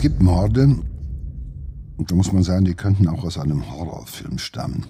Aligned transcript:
Es 0.00 0.02
gibt 0.02 0.22
Morde, 0.22 0.78
da 1.98 2.14
muss 2.14 2.32
man 2.32 2.42
sagen, 2.42 2.64
die 2.64 2.72
könnten 2.72 3.06
auch 3.06 3.22
aus 3.22 3.36
einem 3.36 3.70
Horrorfilm 3.70 4.38
stammen. 4.38 4.86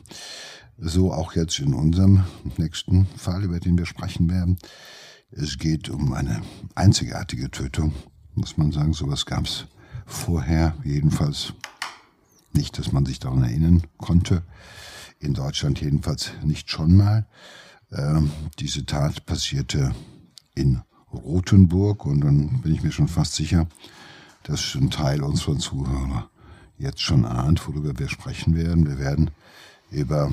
So 0.79 1.13
auch 1.13 1.35
jetzt 1.35 1.59
in 1.59 1.75
unserem 1.75 2.27
nächsten 2.59 3.07
Fall, 3.17 3.43
über 3.43 3.59
den 3.59 3.77
wir 3.77 3.87
sprechen 3.87 4.31
werden. 4.31 4.57
Es 5.33 5.59
geht 5.59 5.91
um 5.91 6.13
eine 6.13 6.43
einzigartige 6.77 7.51
Tötung, 7.51 7.93
muss 8.37 8.57
man 8.57 8.71
sagen. 8.71 8.93
Sowas 8.93 9.27
gab 9.27 9.47
es 9.47 9.65
vorher 10.07 10.77
jedenfalls 10.85 11.55
nicht, 12.53 12.79
dass 12.79 12.93
man 12.93 13.05
sich 13.05 13.19
daran 13.19 13.43
erinnern 13.43 13.83
konnte. 13.97 14.45
In 15.19 15.35
Deutschland 15.35 15.81
jedenfalls 15.81 16.31
nicht 16.45 16.71
schon 16.71 16.97
mal. 16.97 17.27
Ähm, 17.91 18.31
diese 18.61 18.87
Tat 18.87 19.27
passierte 19.27 19.93
in 20.55 20.83
Rothenburg 21.13 22.07
und 22.07 22.21
dann 22.21 22.61
bin 22.61 22.73
ich 22.73 22.85
mir 22.85 22.93
schon 22.93 23.09
fast 23.09 23.35
sicher, 23.35 23.67
dass 24.43 24.75
ein 24.75 24.91
Teil 24.91 25.23
unserer 25.23 25.59
Zuhörer 25.59 26.29
jetzt 26.79 27.01
schon 27.01 27.25
ahnt, 27.25 27.67
worüber 27.69 27.99
wir 27.99 28.09
sprechen 28.09 28.57
werden. 28.57 28.87
Wir 28.87 28.99
werden 28.99 29.31
über 29.91 30.31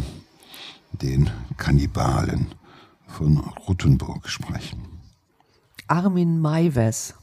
den 0.94 1.30
Kannibalen 1.58 2.48
von 3.08 3.38
Rothenburg 3.38 4.30
sprechen. 4.30 4.86
Armin 5.88 6.40
Maives 6.40 7.16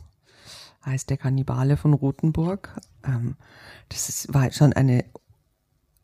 heißt 0.85 1.11
der 1.11 1.17
Kannibale 1.17 1.77
von 1.77 1.95
Rothenburg. 1.95 2.71
Ähm, 3.05 3.37
das 3.89 4.27
war 4.31 4.51
schon 4.53 4.73
eine 4.73 5.05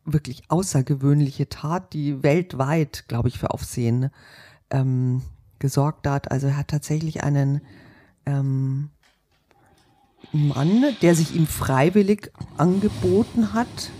wirklich 0.05 0.49
außergewöhnliche 0.49 1.49
Tat, 1.49 1.93
die 1.93 2.23
weltweit, 2.23 3.05
glaube 3.07 3.29
ich, 3.29 3.39
für 3.39 3.51
Aufsehen 3.51 4.09
ähm, 4.69 5.21
gesorgt 5.59 6.07
hat. 6.07 6.31
Also 6.31 6.47
er 6.47 6.57
hat 6.57 6.69
tatsächlich 6.69 7.23
einen 7.23 7.61
ähm, 8.25 8.89
Mann, 10.31 10.83
der 11.01 11.15
sich 11.15 11.35
ihm 11.35 11.47
freiwillig 11.47 12.31
angeboten 12.57 13.53
hat, 13.53 13.91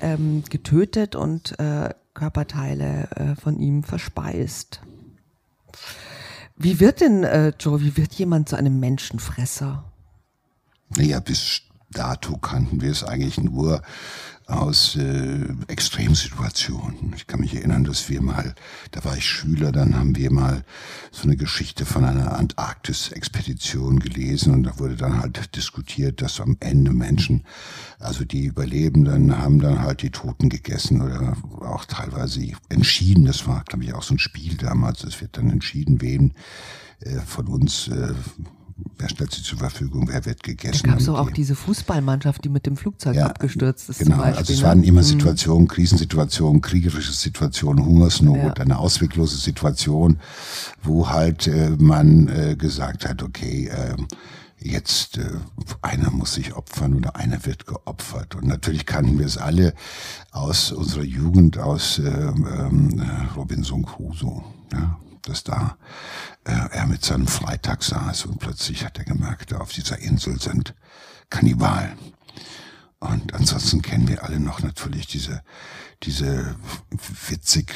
ähm, 0.00 0.42
getötet 0.48 1.14
und 1.14 1.58
äh, 1.58 1.90
Körperteile 2.14 3.08
äh, 3.16 3.40
von 3.40 3.58
ihm 3.58 3.82
verspeist. 3.82 4.80
Wie 6.56 6.80
wird 6.80 7.00
denn, 7.00 7.22
äh, 7.22 7.52
Joe, 7.60 7.80
wie 7.80 7.96
wird 7.96 8.14
jemand 8.14 8.48
zu 8.48 8.56
einem 8.56 8.80
Menschenfresser? 8.80 9.92
Naja, 10.96 11.20
bis 11.20 11.62
dato 11.90 12.36
kannten 12.38 12.80
wir 12.80 12.90
es 12.90 13.04
eigentlich 13.04 13.38
nur 13.38 13.82
aus 14.48 14.96
äh, 14.96 15.44
Extremsituationen. 15.66 17.12
Ich 17.14 17.26
kann 17.26 17.40
mich 17.40 17.54
erinnern, 17.54 17.84
dass 17.84 18.08
wir 18.08 18.22
mal, 18.22 18.54
da 18.92 19.04
war 19.04 19.14
ich 19.16 19.26
Schüler, 19.26 19.72
dann 19.72 19.94
haben 19.94 20.16
wir 20.16 20.32
mal 20.32 20.64
so 21.12 21.24
eine 21.24 21.36
Geschichte 21.36 21.84
von 21.84 22.04
einer 22.04 22.38
Antarktis-Expedition 22.38 24.00
gelesen 24.00 24.54
und 24.54 24.62
da 24.62 24.78
wurde 24.78 24.96
dann 24.96 25.20
halt 25.20 25.54
diskutiert, 25.54 26.22
dass 26.22 26.40
am 26.40 26.56
Ende 26.60 26.92
Menschen, 26.92 27.44
also 27.98 28.24
die 28.24 28.46
Überlebenden 28.46 29.36
haben 29.36 29.60
dann 29.60 29.82
halt 29.82 30.00
die 30.00 30.10
Toten 30.10 30.48
gegessen 30.48 31.02
oder 31.02 31.36
auch 31.60 31.84
teilweise 31.84 32.40
entschieden, 32.70 33.26
das 33.26 33.46
war 33.46 33.64
glaube 33.64 33.84
ich 33.84 33.92
auch 33.92 34.02
so 34.02 34.14
ein 34.14 34.18
Spiel 34.18 34.56
damals, 34.56 35.04
es 35.04 35.20
wird 35.20 35.36
dann 35.36 35.50
entschieden, 35.50 36.00
wen 36.00 36.32
äh, 37.00 37.18
von 37.20 37.48
uns 37.48 37.88
äh, 37.88 38.14
wer 38.98 39.08
stellt 39.08 39.32
sie 39.32 39.42
zur 39.42 39.58
Verfügung, 39.58 40.08
wer 40.08 40.24
wird 40.24 40.42
gegessen. 40.42 40.82
Da 40.84 40.90
gab 40.90 41.00
es 41.00 41.08
auch 41.08 41.30
diese 41.30 41.54
Fußballmannschaft, 41.54 42.44
die 42.44 42.48
mit 42.48 42.66
dem 42.66 42.76
Flugzeug 42.76 43.16
ja, 43.16 43.26
abgestürzt 43.26 43.88
ist. 43.88 44.00
Genau, 44.00 44.20
also 44.20 44.52
es 44.52 44.62
waren 44.62 44.80
ne? 44.80 44.86
immer 44.86 45.00
mhm. 45.00 45.06
Situationen, 45.06 45.68
Krisensituationen, 45.68 46.60
kriegerische 46.60 47.12
Situationen, 47.12 47.84
Hungersnot, 47.84 48.36
ja. 48.58 48.64
eine 48.64 48.78
ausweglose 48.78 49.36
Situation, 49.36 50.18
wo 50.82 51.08
halt 51.08 51.46
äh, 51.46 51.70
man 51.78 52.28
äh, 52.28 52.56
gesagt 52.56 53.08
hat, 53.08 53.22
okay, 53.22 53.68
äh, 53.68 53.96
jetzt 54.60 55.18
äh, 55.18 55.30
einer 55.82 56.10
muss 56.10 56.34
sich 56.34 56.54
opfern 56.54 56.94
oder 56.94 57.16
einer 57.16 57.44
wird 57.46 57.66
geopfert. 57.66 58.34
Und 58.34 58.46
natürlich 58.46 58.86
kannten 58.86 59.18
wir 59.18 59.26
es 59.26 59.38
alle 59.38 59.74
aus 60.32 60.72
unserer 60.72 61.04
Jugend, 61.04 61.58
aus 61.58 61.98
äh, 61.98 62.08
ähm, 62.08 63.02
Robinson 63.36 63.84
Crusoe. 63.84 64.42
Ja, 64.72 64.98
dass 65.28 65.44
da 65.44 65.76
äh, 66.37 66.37
er 66.52 66.86
mit 66.86 67.04
seinem 67.04 67.26
Freitag 67.26 67.82
saß 67.82 68.26
und 68.26 68.38
plötzlich 68.38 68.84
hat 68.84 68.98
er 68.98 69.04
gemerkt, 69.04 69.52
auf 69.54 69.72
dieser 69.72 69.98
Insel 69.98 70.40
sind 70.40 70.74
Kannibalen. 71.30 71.98
Und 73.00 73.34
ansonsten 73.34 73.82
kennen 73.82 74.08
wir 74.08 74.24
alle 74.24 74.40
noch 74.40 74.60
natürlich 74.60 75.06
diese, 75.06 75.42
diese 76.02 76.56
witzig 77.28 77.72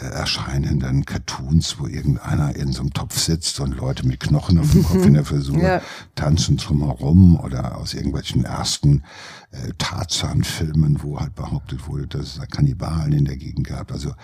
äh, 0.00 0.04
erscheinenden 0.04 1.04
Cartoons, 1.04 1.78
wo 1.78 1.86
irgendeiner 1.86 2.54
in 2.54 2.72
so 2.72 2.82
einem 2.82 2.92
Topf 2.92 3.18
sitzt 3.18 3.58
und 3.58 3.76
Leute 3.76 4.06
mit 4.06 4.20
Knochen 4.20 4.58
auf 4.58 4.70
dem 4.70 4.84
Kopf 4.84 5.04
in 5.04 5.14
der 5.14 5.24
Frisur 5.24 5.58
ja. 5.62 5.82
tanzen 6.14 6.56
drumherum 6.56 7.40
oder 7.40 7.76
aus 7.78 7.94
irgendwelchen 7.94 8.44
ersten 8.44 9.02
äh, 9.50 9.72
Tarzan-Filmen, 9.76 11.02
wo 11.02 11.18
halt 11.18 11.34
behauptet 11.34 11.88
wurde, 11.88 12.06
dass 12.06 12.28
es 12.28 12.34
da 12.36 12.46
Kannibalen 12.46 13.12
in 13.12 13.24
der 13.24 13.36
Gegend 13.36 13.66
gab. 13.66 13.90
Also 13.90 14.14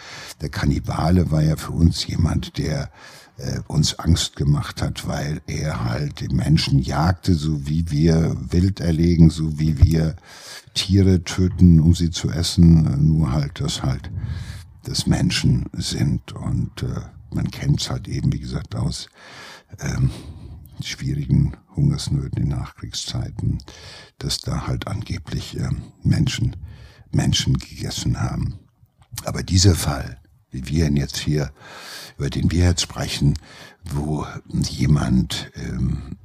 der 0.40 0.48
Kannibale 0.48 1.32
war 1.32 1.42
ja 1.42 1.56
für 1.56 1.72
uns 1.72 2.06
jemand, 2.06 2.56
der 2.56 2.90
äh, 3.38 3.60
uns 3.66 3.98
Angst 3.98 4.36
gemacht 4.36 4.82
hat, 4.82 5.06
weil 5.06 5.40
er 5.46 5.84
halt 5.84 6.20
die 6.20 6.28
Menschen 6.28 6.78
jagte, 6.78 7.34
so 7.34 7.66
wie 7.66 7.90
wir 7.90 8.36
Wild 8.50 8.80
erlegen, 8.80 9.30
so 9.30 9.58
wie 9.58 9.82
wir 9.82 10.16
Tiere 10.74 11.24
töten, 11.24 11.80
um 11.80 11.94
sie 11.94 12.10
zu 12.10 12.30
essen, 12.30 13.06
nur 13.06 13.32
halt, 13.32 13.60
dass 13.60 13.82
halt 13.82 14.10
des 14.86 15.06
Menschen 15.06 15.66
sind. 15.72 16.32
Und 16.32 16.82
äh, 16.82 17.00
man 17.34 17.50
kennt 17.50 17.80
es 17.80 17.90
halt 17.90 18.08
eben, 18.08 18.32
wie 18.32 18.40
gesagt, 18.40 18.74
aus 18.74 19.08
ähm, 19.80 20.10
schwierigen 20.82 21.56
Hungersnöten 21.74 22.42
in 22.42 22.48
Nachkriegszeiten, 22.48 23.58
dass 24.18 24.38
da 24.38 24.66
halt 24.66 24.86
angeblich 24.86 25.58
äh, 25.58 25.70
Menschen 26.02 26.56
Menschen 27.14 27.58
gegessen 27.58 28.20
haben. 28.20 28.58
Aber 29.24 29.42
dieser 29.42 29.74
Fall, 29.74 30.18
wie 30.50 30.66
wir 30.68 30.86
ihn 30.86 30.96
jetzt 30.96 31.16
hier, 31.16 31.52
über 32.16 32.30
den 32.30 32.50
wir 32.50 32.64
jetzt 32.64 32.82
sprechen, 32.82 33.38
wo 33.82 34.26
jemand 34.48 35.50
ähm, 35.56 36.16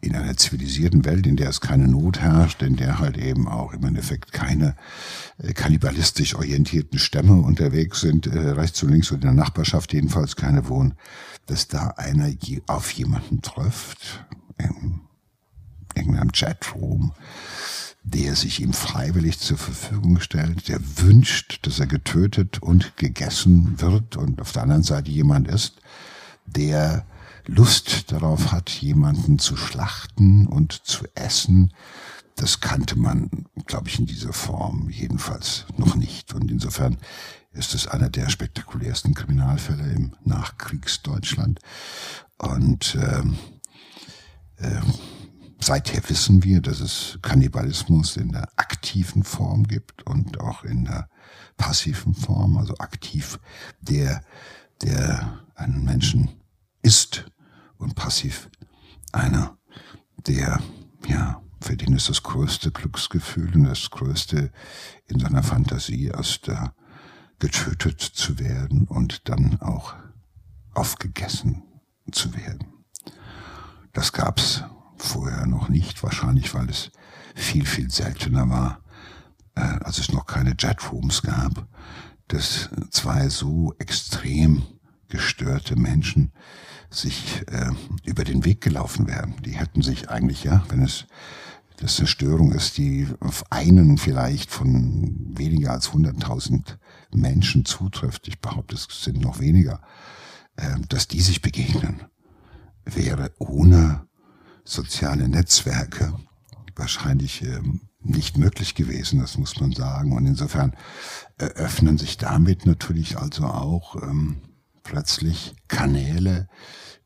in 0.00 0.16
einer 0.16 0.36
zivilisierten 0.36 1.04
Welt, 1.04 1.26
in 1.26 1.36
der 1.36 1.50
es 1.50 1.60
keine 1.60 1.86
Not 1.86 2.20
herrscht, 2.20 2.62
in 2.62 2.76
der 2.76 2.98
halt 2.98 3.18
eben 3.18 3.48
auch 3.48 3.72
im 3.72 3.84
Endeffekt 3.84 4.32
keine 4.32 4.74
äh, 5.38 5.52
kannibalistisch 5.52 6.34
orientierten 6.34 6.98
Stämme 6.98 7.34
unterwegs 7.42 8.00
sind, 8.00 8.26
äh, 8.26 8.38
rechts 8.38 8.82
und 8.82 8.90
links 8.90 9.10
und 9.10 9.18
in 9.18 9.28
der 9.28 9.34
Nachbarschaft 9.34 9.92
jedenfalls 9.92 10.36
keine 10.36 10.68
wohnen, 10.68 10.94
dass 11.46 11.68
da 11.68 11.88
einer 11.96 12.30
auf 12.66 12.90
jemanden 12.92 13.42
trifft, 13.42 14.24
in 14.56 15.00
irgendeinem 15.94 16.32
Chatroom, 16.32 17.12
der 18.02 18.34
sich 18.34 18.60
ihm 18.60 18.72
freiwillig 18.72 19.38
zur 19.38 19.58
Verfügung 19.58 20.20
stellt, 20.20 20.68
der 20.68 20.80
wünscht, 20.98 21.66
dass 21.66 21.78
er 21.78 21.86
getötet 21.86 22.62
und 22.62 22.96
gegessen 22.96 23.80
wird 23.80 24.16
und 24.16 24.40
auf 24.40 24.52
der 24.52 24.62
anderen 24.62 24.82
Seite 24.82 25.10
jemand 25.10 25.48
ist, 25.48 25.76
der 26.46 27.06
Lust 27.46 28.12
darauf 28.12 28.52
hat, 28.52 28.70
jemanden 28.70 29.38
zu 29.38 29.56
schlachten 29.56 30.46
und 30.46 30.72
zu 30.72 31.04
essen, 31.14 31.72
das 32.36 32.60
kannte 32.60 32.98
man, 32.98 33.46
glaube 33.66 33.88
ich, 33.88 33.98
in 33.98 34.06
dieser 34.06 34.32
Form 34.32 34.88
jedenfalls 34.88 35.66
noch 35.76 35.94
nicht. 35.94 36.32
Und 36.32 36.50
insofern 36.50 36.96
ist 37.52 37.74
es 37.74 37.86
einer 37.86 38.08
der 38.08 38.30
spektakulärsten 38.30 39.14
Kriminalfälle 39.14 39.92
im 39.92 40.14
Nachkriegsdeutschland. 40.24 41.60
Und 42.38 42.96
ähm, 42.98 43.36
äh, 44.56 44.80
seither 45.64 46.08
wissen 46.08 46.42
wir, 46.42 46.60
dass 46.60 46.80
es 46.80 47.18
Kannibalismus 47.22 48.16
in 48.16 48.32
der 48.32 48.48
aktiven 48.56 49.24
Form 49.24 49.64
gibt 49.64 50.02
und 50.06 50.40
auch 50.40 50.64
in 50.64 50.84
der 50.84 51.08
passiven 51.56 52.14
Form, 52.14 52.56
also 52.56 52.74
aktiv, 52.78 53.38
der, 53.80 54.22
der 54.82 55.40
einen 55.54 55.84
Menschen 55.84 56.30
isst 56.82 57.26
und 57.76 57.94
passiv 57.94 58.48
einer, 59.12 59.58
der, 60.26 60.60
ja, 61.06 61.42
für 61.60 61.76
den 61.76 61.94
ist 61.94 62.08
das 62.08 62.22
größte 62.22 62.70
Glücksgefühl 62.70 63.54
und 63.54 63.64
das 63.64 63.90
größte 63.90 64.50
in 65.06 65.20
seiner 65.20 65.42
Fantasie 65.42 66.06
erst 66.06 66.48
äh, 66.48 66.68
getötet 67.38 68.00
zu 68.00 68.38
werden 68.38 68.86
und 68.86 69.28
dann 69.28 69.60
auch 69.60 69.94
aufgegessen 70.72 71.64
zu 72.12 72.34
werden. 72.34 72.84
Das 73.92 74.12
gab's 74.12 74.64
vorher 75.00 75.46
noch 75.46 75.68
nicht, 75.68 76.02
wahrscheinlich 76.02 76.54
weil 76.54 76.68
es 76.68 76.90
viel, 77.34 77.66
viel 77.66 77.90
seltener 77.90 78.48
war, 78.48 78.80
äh, 79.54 79.60
als 79.60 79.98
es 79.98 80.12
noch 80.12 80.26
keine 80.26 80.54
Jetrooms 80.58 81.22
gab, 81.22 81.66
dass 82.28 82.70
zwei 82.90 83.28
so 83.28 83.74
extrem 83.78 84.62
gestörte 85.08 85.76
Menschen 85.76 86.32
sich 86.90 87.42
äh, 87.48 87.70
über 88.04 88.24
den 88.24 88.44
Weg 88.44 88.60
gelaufen 88.60 89.06
wären. 89.06 89.36
Die 89.44 89.52
hätten 89.52 89.82
sich 89.82 90.10
eigentlich, 90.10 90.44
ja, 90.44 90.64
wenn 90.68 90.82
es 90.82 91.06
das 91.78 91.98
eine 91.98 92.08
Störung 92.08 92.52
ist, 92.52 92.76
die 92.78 93.08
auf 93.20 93.50
einen 93.50 93.96
vielleicht 93.96 94.50
von 94.50 95.16
weniger 95.36 95.72
als 95.72 95.90
100.000 95.90 96.76
Menschen 97.12 97.64
zutrifft, 97.64 98.28
ich 98.28 98.40
behaupte, 98.40 98.74
es 98.74 98.86
sind 98.90 99.20
noch 99.20 99.40
weniger, 99.40 99.80
äh, 100.56 100.76
dass 100.88 101.08
die 101.08 101.20
sich 101.20 101.40
begegnen, 101.40 102.02
wäre 102.84 103.32
ohne 103.38 104.06
soziale 104.70 105.28
Netzwerke 105.28 106.14
wahrscheinlich 106.76 107.42
ähm, 107.42 107.82
nicht 108.02 108.38
möglich 108.38 108.74
gewesen, 108.74 109.20
das 109.20 109.36
muss 109.36 109.60
man 109.60 109.72
sagen. 109.72 110.12
Und 110.12 110.26
insofern 110.26 110.74
eröffnen 111.36 111.98
sich 111.98 112.16
damit 112.16 112.66
natürlich 112.66 113.18
also 113.18 113.44
auch 113.44 113.96
ähm, 113.96 114.40
plötzlich 114.82 115.54
Kanäle, 115.68 116.48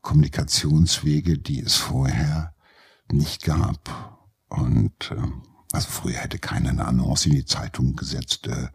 Kommunikationswege, 0.01 1.37
die 1.37 1.61
es 1.61 1.75
vorher 1.75 2.53
nicht 3.11 3.43
gab. 3.43 4.19
Und 4.47 5.11
äh, 5.11 5.21
also 5.73 5.89
früher 5.89 6.17
hätte 6.17 6.39
keiner 6.39 6.69
eine 6.69 6.85
Annonce 6.85 7.25
in 7.25 7.33
die 7.33 7.45
Zeitung 7.45 7.95
gesetzt, 7.95 8.47
äh, 8.47 8.67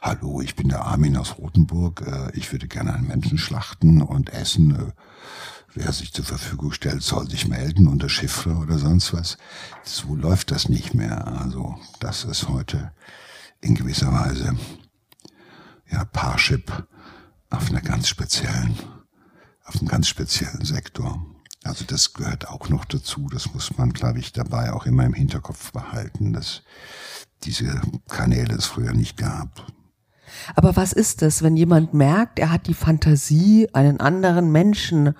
hallo, 0.00 0.40
ich 0.40 0.56
bin 0.56 0.68
der 0.68 0.86
Armin 0.86 1.16
aus 1.16 1.36
Rothenburg, 1.36 2.02
äh, 2.06 2.30
ich 2.34 2.52
würde 2.52 2.68
gerne 2.68 2.94
einen 2.94 3.06
Menschen 3.06 3.36
schlachten 3.36 4.00
und 4.00 4.30
essen. 4.30 4.74
Äh, 4.74 4.92
wer 5.78 5.92
sich 5.92 6.12
zur 6.12 6.24
Verfügung 6.24 6.72
stellt, 6.72 7.02
soll 7.02 7.30
sich 7.30 7.46
melden 7.46 7.86
unter 7.86 8.08
Chiffre 8.08 8.54
oder 8.56 8.78
sonst 8.78 9.12
was. 9.12 9.38
So 9.84 10.14
läuft 10.16 10.50
das 10.50 10.68
nicht 10.68 10.92
mehr. 10.92 11.26
Also 11.26 11.76
das 12.00 12.24
ist 12.24 12.48
heute 12.48 12.92
in 13.60 13.74
gewisser 13.74 14.12
Weise 14.12 14.56
ja 15.90 16.04
Parship 16.04 16.86
auf 17.50 17.70
einer 17.70 17.80
ganz 17.80 18.08
speziellen, 18.08 18.76
auf 19.64 19.76
einem 19.76 19.88
ganz 19.88 20.08
speziellen 20.08 20.64
Sektor. 20.64 21.24
Also 21.64 21.84
das 21.84 22.12
gehört 22.12 22.48
auch 22.48 22.68
noch 22.68 22.84
dazu. 22.84 23.28
Das 23.30 23.52
muss 23.54 23.76
man, 23.78 23.92
glaube 23.92 24.18
ich, 24.18 24.32
dabei 24.32 24.72
auch 24.72 24.84
immer 24.84 25.04
im 25.04 25.14
Hinterkopf 25.14 25.72
behalten, 25.72 26.32
dass 26.32 26.62
diese 27.44 27.80
Kanäle 28.08 28.54
es 28.56 28.66
früher 28.66 28.92
nicht 28.92 29.16
gab. 29.16 29.66
Aber 30.56 30.76
was 30.76 30.92
ist 30.92 31.22
es, 31.22 31.42
wenn 31.42 31.56
jemand 31.56 31.94
merkt, 31.94 32.38
er 32.38 32.50
hat 32.50 32.66
die 32.66 32.74
Fantasie, 32.74 33.68
einen 33.72 34.00
anderen 34.00 34.50
Menschen 34.52 35.14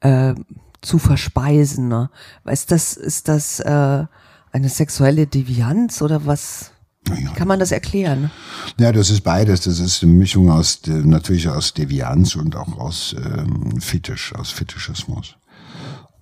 äh, 0.00 0.34
zu 0.80 0.98
verspeisen? 0.98 1.88
Ne? 1.88 2.10
Ist 2.44 2.70
das, 2.70 2.96
ist 2.96 3.28
das 3.28 3.60
äh, 3.60 4.04
eine 4.52 4.68
sexuelle 4.68 5.26
Devianz 5.26 6.02
oder 6.02 6.26
was? 6.26 6.72
Ja. 7.08 7.30
Kann 7.32 7.48
man 7.48 7.58
das 7.58 7.72
erklären? 7.72 8.30
Ja, 8.78 8.92
das 8.92 9.08
ist 9.08 9.22
beides. 9.22 9.62
Das 9.62 9.78
ist 9.80 10.02
eine 10.02 10.12
Mischung 10.12 10.50
aus 10.50 10.80
natürlich 10.86 11.48
aus 11.48 11.72
Devianz 11.72 12.36
und 12.36 12.54
auch 12.54 12.76
aus 12.78 13.14
ähm, 13.16 13.80
Fetisch, 13.80 14.34
aus 14.34 14.50
Fetischismus. 14.50 15.36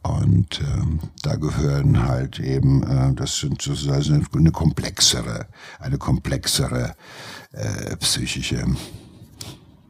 Und 0.03 0.61
ähm, 0.61 1.01
da 1.23 1.35
gehören 1.35 2.07
halt 2.07 2.39
eben, 2.39 2.85
äh, 2.85 3.13
das 3.15 3.41
sind 3.41 3.61
sozusagen 3.61 4.27
eine 4.37 4.53
komplexere, 4.53 5.49
eine 5.81 5.99
komplexere 5.99 6.95
äh, 7.51 7.97
psychische 7.97 8.65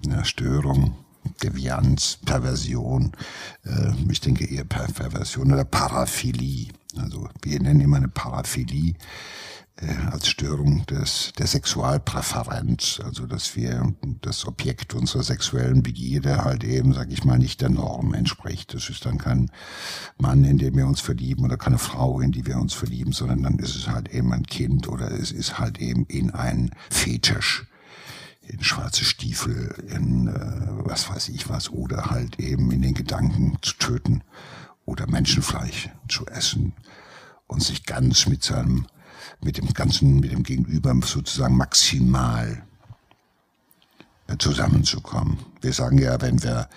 ja, 0.06 0.24
Störung, 0.24 0.94
Devianz, 1.42 2.18
Perversion, 2.24 3.12
äh, 3.64 3.92
ich 4.10 4.20
denke 4.20 4.44
eher 4.44 4.64
per 4.64 4.86
Perversion 4.86 5.52
oder 5.52 5.64
Paraphilie. 5.64 6.68
Also 6.98 7.28
wir 7.42 7.60
nennen 7.60 7.80
immer 7.80 7.98
eine 7.98 8.08
Paraphilie 8.08 8.94
äh, 9.78 9.94
als 10.10 10.28
Störung 10.28 10.86
des, 10.86 11.32
der 11.38 11.46
Sexualpräferenz, 11.46 13.00
also 13.04 13.26
dass 13.26 13.56
wir 13.56 13.94
das 14.22 14.46
Objekt 14.46 14.94
unserer 14.94 15.22
sexuellen 15.22 15.82
Begierde 15.82 16.44
halt 16.44 16.64
eben, 16.64 16.94
sag 16.94 17.12
ich 17.12 17.24
mal, 17.24 17.38
nicht 17.38 17.60
der 17.60 17.68
Norm 17.68 18.14
entspricht. 18.14 18.72
Das 18.72 18.88
ist 18.88 19.04
dann 19.04 19.18
kein 19.18 19.50
Mann, 20.18 20.44
in 20.44 20.58
den 20.58 20.76
wir 20.76 20.86
uns 20.86 21.00
verlieben 21.00 21.44
oder 21.44 21.58
keine 21.58 21.78
Frau, 21.78 22.20
in 22.20 22.32
die 22.32 22.46
wir 22.46 22.56
uns 22.56 22.72
verlieben, 22.72 23.12
sondern 23.12 23.42
dann 23.42 23.58
ist 23.58 23.76
es 23.76 23.88
halt 23.88 24.08
eben 24.08 24.32
ein 24.32 24.46
Kind 24.46 24.88
oder 24.88 25.10
es 25.10 25.30
ist 25.30 25.58
halt 25.58 25.78
eben 25.78 26.06
in 26.06 26.30
ein 26.30 26.70
Fetisch 26.88 27.66
in 28.48 28.62
schwarze 28.62 29.04
Stiefel, 29.04 29.74
in 29.88 30.28
äh, 30.28 30.86
was 30.86 31.08
weiß 31.10 31.28
ich 31.30 31.48
was, 31.48 31.70
oder 31.70 32.06
halt 32.06 32.38
eben 32.38 32.70
in 32.70 32.82
den 32.82 32.94
Gedanken 32.94 33.58
zu 33.62 33.74
töten 33.74 34.22
oder 34.84 35.08
Menschenfleisch 35.08 35.90
zu 36.08 36.26
essen 36.26 36.72
und 37.46 37.62
sich 37.62 37.84
ganz 37.84 38.26
mit 38.26 38.42
seinem 38.42 38.86
mit 39.42 39.58
dem 39.58 39.72
ganzen, 39.74 40.20
mit 40.20 40.32
dem 40.32 40.42
Gegenüber 40.42 40.94
sozusagen 41.04 41.56
maximal 41.56 42.62
zusammenzukommen. 44.38 45.38
Wir 45.60 45.72
sagen 45.72 45.98
ja, 45.98 46.20
wenn 46.20 46.42
wir 46.42 46.68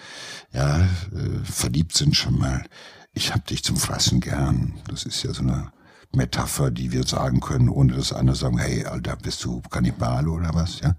ja 0.54 0.80
äh, 0.82 1.44
verliebt 1.44 1.96
sind 1.96 2.16
schon 2.16 2.38
mal, 2.38 2.66
ich 3.14 3.34
hab 3.34 3.46
dich 3.48 3.64
zum 3.64 3.78
Fressen 3.78 4.20
gern. 4.20 4.74
Das 4.88 5.04
ist 5.04 5.24
ja 5.24 5.34
so 5.34 5.42
eine 5.42 5.72
Metapher, 6.14 6.72
die 6.72 6.92
wir 6.92 7.04
sagen 7.04 7.40
können, 7.40 7.70
ohne 7.70 7.94
dass 7.94 8.14
andere 8.14 8.36
sagen, 8.36 8.58
hey, 8.58 8.86
Alter, 8.86 9.16
bist 9.16 9.44
du 9.44 9.62
Kannibal 9.62 10.28
oder 10.28 10.54
was, 10.54 10.80
ja? 10.80 10.96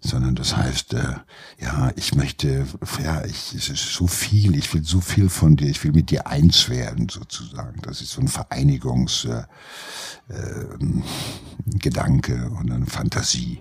Sondern 0.00 0.34
das 0.34 0.56
heißt, 0.56 0.94
äh, 0.94 1.16
ja, 1.60 1.92
ich 1.96 2.14
möchte, 2.14 2.66
ja, 3.02 3.24
ich, 3.24 3.54
es 3.54 3.68
ist 3.68 3.92
so 3.92 4.06
viel, 4.06 4.56
ich 4.56 4.72
will 4.72 4.82
so 4.82 5.00
viel 5.00 5.28
von 5.28 5.56
dir, 5.56 5.68
ich 5.68 5.84
will 5.84 5.92
mit 5.92 6.10
dir 6.10 6.26
eins 6.26 6.70
werden, 6.70 7.08
sozusagen. 7.08 7.82
Das 7.82 8.00
ist 8.00 8.12
so 8.12 8.22
ein 8.22 8.28
Vereinigungsgedanke 8.28 9.48
äh, 12.32 12.36
äh, 12.36 12.48
und 12.48 12.72
eine 12.72 12.86
Fantasie. 12.86 13.60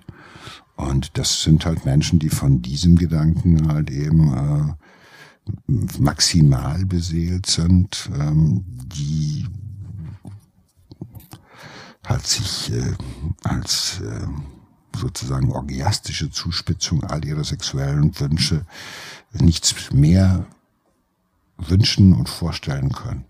Und 0.77 1.18
das 1.18 1.44
sind 1.44 1.65
halt 1.65 1.86
Menschen, 1.86 2.19
die 2.19 2.30
von 2.30 2.62
diesem 2.62 2.95
Gedanken 2.95 3.68
halt 3.68 3.89
eben 3.89 4.33
äh, 4.33 4.74
maximal 6.00 6.86
beseelt 6.86 7.47
sind, 7.47 8.09
ähm, 8.18 8.63
die 8.95 9.45
halt 12.06 12.25
sich 12.25 12.71
äh, 12.71 12.94
als 13.44 14.00
äh, 14.00 14.27
sozusagen 14.95 15.51
orgiastische 15.51 16.30
Zuspitzung 16.30 17.03
all 17.03 17.24
ihrer 17.25 17.44
sexuellen 17.44 18.19
Wünsche 18.19 18.65
nichts 19.33 19.91
mehr 19.91 20.45
wünschen 21.57 22.13
und 22.13 22.30
vorstellen 22.30 22.91
können, 22.91 23.25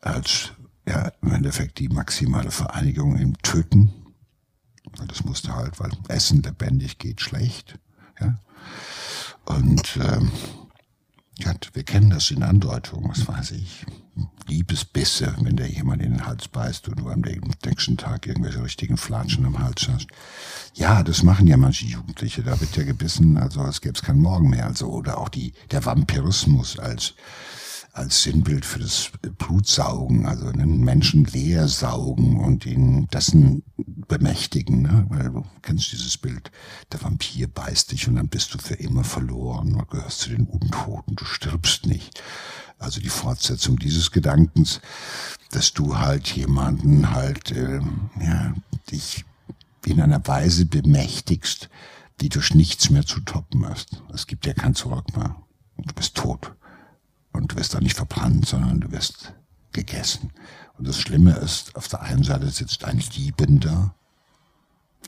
als 0.00 0.52
ja, 0.86 1.12
im 1.22 1.32
Endeffekt 1.32 1.78
die 1.78 1.88
maximale 1.88 2.50
Vereinigung 2.50 3.16
im 3.16 3.36
Töten. 3.42 3.92
Das 5.06 5.24
musste 5.24 5.54
halt, 5.54 5.78
weil 5.78 5.90
Essen 6.08 6.42
lebendig 6.42 6.98
geht 6.98 7.20
schlecht. 7.20 7.78
Ja? 8.20 8.38
Und 9.44 9.96
ähm, 9.96 10.30
ja, 11.38 11.54
wir 11.72 11.84
kennen 11.84 12.10
das 12.10 12.30
in 12.30 12.42
Andeutungen, 12.42 13.10
was 13.10 13.26
weiß 13.26 13.52
ich. 13.52 13.86
Liebesbisse, 14.46 15.34
wenn 15.40 15.56
der 15.56 15.68
jemand 15.68 16.02
in 16.02 16.12
den 16.12 16.26
Hals 16.26 16.48
beißt 16.48 16.88
und 16.88 17.00
du 17.00 17.08
am 17.08 17.22
nächsten 17.64 17.96
Tag 17.96 18.26
irgendwelche 18.26 18.62
richtigen 18.62 18.96
Flatschen 18.96 19.46
am 19.46 19.58
Hals 19.58 19.88
hast. 19.88 20.08
Ja, 20.74 21.02
das 21.02 21.22
machen 21.22 21.46
ja 21.46 21.56
manche 21.56 21.86
Jugendliche, 21.86 22.42
da 22.42 22.60
wird 22.60 22.76
ja 22.76 22.84
gebissen, 22.84 23.36
also 23.36 23.60
als 23.60 23.80
gäbe 23.80 23.94
es 23.94 24.02
keinen 24.02 24.22
Morgen 24.22 24.50
mehr. 24.50 24.66
Also, 24.66 24.88
oder 24.88 25.18
auch 25.18 25.28
die, 25.28 25.52
der 25.70 25.84
Vampirismus 25.84 26.78
als, 26.78 27.14
als 27.92 28.22
Sinnbild 28.22 28.64
für 28.64 28.80
das 28.80 29.10
Blutsaugen, 29.38 30.26
also 30.26 30.46
einen 30.46 30.80
Menschen 30.80 31.24
leer 31.24 31.68
saugen 31.68 32.40
und 32.40 32.66
ihn 32.66 33.08
dessen 33.08 33.62
bemächtigen, 33.76 34.82
ne? 34.82 35.06
weil 35.08 35.30
du 35.30 35.44
kennst 35.62 35.92
dieses 35.92 36.18
Bild, 36.18 36.50
der 36.92 37.02
Vampir 37.02 37.48
beißt 37.48 37.92
dich 37.92 38.08
und 38.08 38.16
dann 38.16 38.28
bist 38.28 38.54
du 38.54 38.58
für 38.58 38.74
immer 38.74 39.04
verloren, 39.04 39.78
du 39.78 39.84
gehörst 39.86 40.20
zu 40.20 40.30
den 40.30 40.46
Untoten, 40.46 41.16
du 41.16 41.24
stirbst 41.24 41.86
nicht. 41.86 42.22
Also 42.80 43.00
die 43.00 43.10
Fortsetzung 43.10 43.78
dieses 43.78 44.10
Gedankens, 44.10 44.80
dass 45.50 45.72
du 45.74 45.98
halt 45.98 46.28
jemanden 46.28 47.10
halt, 47.10 47.52
äh, 47.52 47.80
ja, 48.20 48.54
dich 48.90 49.24
in 49.84 50.00
einer 50.00 50.26
Weise 50.26 50.64
bemächtigst, 50.64 51.68
die 52.20 52.30
durch 52.30 52.54
nichts 52.54 52.90
mehr 52.90 53.04
zu 53.04 53.20
toppen 53.20 53.64
ist. 53.64 54.02
Es 54.12 54.26
gibt 54.26 54.46
ja 54.46 54.54
kein 54.54 54.74
Zurück 54.74 55.14
mehr. 55.16 55.36
Du 55.76 55.94
bist 55.94 56.16
tot. 56.16 56.54
Und 57.32 57.52
du 57.52 57.56
wirst 57.56 57.74
da 57.74 57.80
nicht 57.80 57.96
verbrannt, 57.96 58.46
sondern 58.46 58.80
du 58.80 58.90
wirst 58.90 59.34
gegessen. 59.72 60.32
Und 60.78 60.88
das 60.88 60.98
Schlimme 60.98 61.32
ist, 61.32 61.76
auf 61.76 61.88
der 61.88 62.00
einen 62.02 62.24
Seite 62.24 62.48
sitzt 62.48 62.84
ein 62.84 63.02
Liebender, 63.14 63.94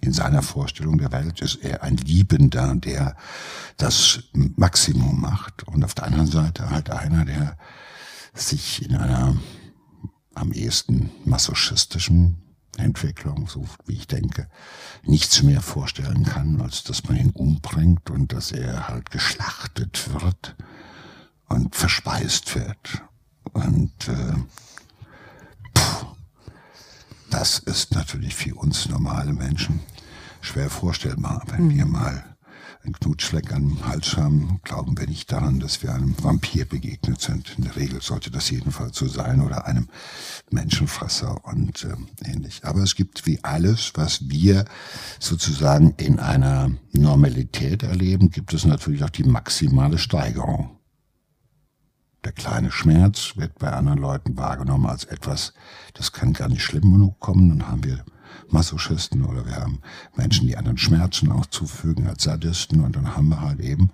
in 0.02 0.12
seiner 0.12 0.42
Vorstellung 0.42 0.98
der 0.98 1.12
Welt 1.12 1.40
ist 1.40 1.62
er 1.62 1.82
ein 1.82 1.96
Liebender, 1.96 2.74
der 2.74 3.16
das 3.76 4.24
Maximum 4.32 5.20
macht. 5.20 5.62
Und 5.68 5.84
auf 5.84 5.94
der 5.94 6.04
anderen 6.04 6.26
Seite 6.26 6.70
halt 6.70 6.90
einer, 6.90 7.24
der 7.24 7.56
sich 8.34 8.84
in 8.84 8.96
einer 8.96 9.36
am 10.34 10.52
ehesten 10.52 11.10
masochistischen 11.24 12.42
Entwicklung, 12.78 13.46
so 13.48 13.64
wie 13.86 13.94
ich 13.94 14.06
denke, 14.08 14.48
nichts 15.04 15.42
mehr 15.42 15.60
vorstellen 15.60 16.24
kann, 16.24 16.60
als 16.60 16.82
dass 16.82 17.04
man 17.04 17.16
ihn 17.16 17.30
umbringt 17.30 18.10
und 18.10 18.32
dass 18.32 18.50
er 18.50 18.88
halt 18.88 19.10
geschlachtet 19.10 20.10
wird 20.12 20.56
und 21.48 21.76
verspeist 21.76 22.54
wird. 22.54 23.02
Und 23.52 24.08
äh, 24.08 24.34
puh, 25.74 26.06
das 27.30 27.58
ist 27.58 27.94
natürlich 27.94 28.34
für 28.34 28.54
uns 28.54 28.88
normale 28.88 29.32
Menschen 29.32 29.80
schwer 30.42 30.70
vorstellbar. 30.70 31.42
Wenn 31.48 31.66
mhm. 31.66 31.70
wir 31.70 31.86
mal 31.86 32.24
einen 32.84 32.94
Knutschfleck 32.94 33.52
am 33.52 33.86
Hals 33.86 34.16
haben, 34.16 34.60
glauben 34.64 34.98
wir 34.98 35.06
nicht 35.06 35.30
daran, 35.30 35.60
dass 35.60 35.82
wir 35.82 35.94
einem 35.94 36.16
Vampir 36.22 36.64
begegnet 36.64 37.20
sind. 37.20 37.54
In 37.56 37.64
der 37.64 37.76
Regel 37.76 38.02
sollte 38.02 38.30
das 38.30 38.50
jedenfalls 38.50 38.98
so 38.98 39.06
sein 39.06 39.40
oder 39.40 39.66
einem 39.66 39.88
Menschenfresser 40.50 41.44
und 41.44 41.84
äh, 41.84 42.28
ähnlich. 42.28 42.64
Aber 42.64 42.80
es 42.80 42.96
gibt 42.96 43.26
wie 43.26 43.42
alles, 43.44 43.92
was 43.94 44.28
wir 44.28 44.64
sozusagen 45.20 45.94
in 45.96 46.18
einer 46.18 46.72
Normalität 46.92 47.84
erleben, 47.84 48.30
gibt 48.30 48.52
es 48.52 48.64
natürlich 48.64 49.04
auch 49.04 49.10
die 49.10 49.24
maximale 49.24 49.98
Steigerung. 49.98 50.78
Der 52.24 52.32
kleine 52.32 52.70
Schmerz 52.70 53.32
wird 53.36 53.58
bei 53.58 53.72
anderen 53.72 53.98
Leuten 53.98 54.36
wahrgenommen 54.36 54.86
als 54.86 55.04
etwas, 55.04 55.54
das 55.94 56.12
kann 56.12 56.32
gar 56.32 56.48
nicht 56.48 56.62
schlimm 56.62 56.92
genug 56.92 57.18
kommen. 57.18 57.48
Dann 57.48 57.68
haben 57.68 57.84
wir 57.84 58.04
Masochisten 58.50 59.24
oder 59.24 59.46
wir 59.46 59.56
haben 59.56 59.80
Menschen, 60.16 60.46
die 60.46 60.56
anderen 60.56 60.78
Schmerzen 60.78 61.32
auch 61.32 61.46
zufügen 61.46 62.06
als 62.06 62.24
Sadisten 62.24 62.82
und 62.82 62.96
dann 62.96 63.16
haben 63.16 63.28
wir 63.28 63.40
halt 63.40 63.60
eben 63.60 63.90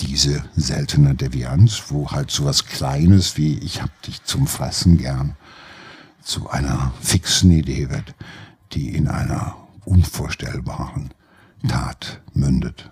diese 0.00 0.44
seltene 0.56 1.14
Devianz, 1.14 1.84
wo 1.88 2.10
halt 2.10 2.30
so 2.30 2.44
was 2.44 2.66
Kleines 2.66 3.36
wie 3.36 3.58
ich 3.58 3.82
hab 3.82 4.02
dich 4.02 4.22
zum 4.24 4.46
Fressen 4.46 4.98
gern 4.98 5.36
zu 6.22 6.48
einer 6.48 6.92
fixen 7.00 7.50
Idee 7.50 7.90
wird, 7.90 8.14
die 8.72 8.94
in 8.94 9.08
einer 9.08 9.56
unvorstellbaren 9.84 11.10
Tat 11.68 12.22
mündet. 12.32 12.91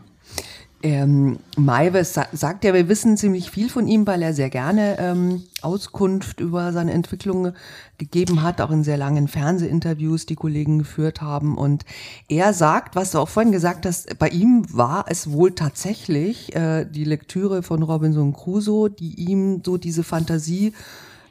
Ähm, 0.83 1.41
Maives 1.59 2.15
sa 2.15 2.27
sagt 2.33 2.65
ja, 2.65 2.73
wir 2.73 2.89
wissen 2.89 3.19
ziemlich 3.19 3.51
viel 3.51 3.69
von 3.69 3.87
ihm, 3.87 4.07
weil 4.07 4.23
er 4.23 4.33
sehr 4.33 4.49
gerne 4.49 4.97
ähm, 4.99 5.43
Auskunft 5.61 6.41
über 6.41 6.73
seine 6.73 6.93
Entwicklung 6.93 7.53
gegeben 7.99 8.43
hat, 8.43 8.63
auch 8.63 8.71
in 8.71 8.83
sehr 8.83 8.97
langen 8.97 9.29
Fernsehinterviews, 9.29 10.25
die 10.25 10.37
Kollegen 10.37 10.79
geführt 10.79 11.21
haben. 11.21 11.59
Und 11.59 11.85
er 12.29 12.55
sagt, 12.55 12.97
was 12.97 13.11
du 13.11 13.19
auch 13.19 13.29
vorhin 13.29 13.53
gesagt 13.53 13.85
hast, 13.85 14.19
bei 14.19 14.29
ihm 14.29 14.65
war 14.73 15.05
es 15.09 15.31
wohl 15.31 15.55
tatsächlich 15.55 16.55
äh, 16.57 16.87
die 16.87 17.05
Lektüre 17.05 17.63
von 17.63 17.83
Robinson 17.83 18.33
Crusoe, 18.33 18.89
die 18.89 19.21
ihm 19.21 19.63
so 19.65 19.77
diese 19.77 20.03
Fantasie 20.03 20.73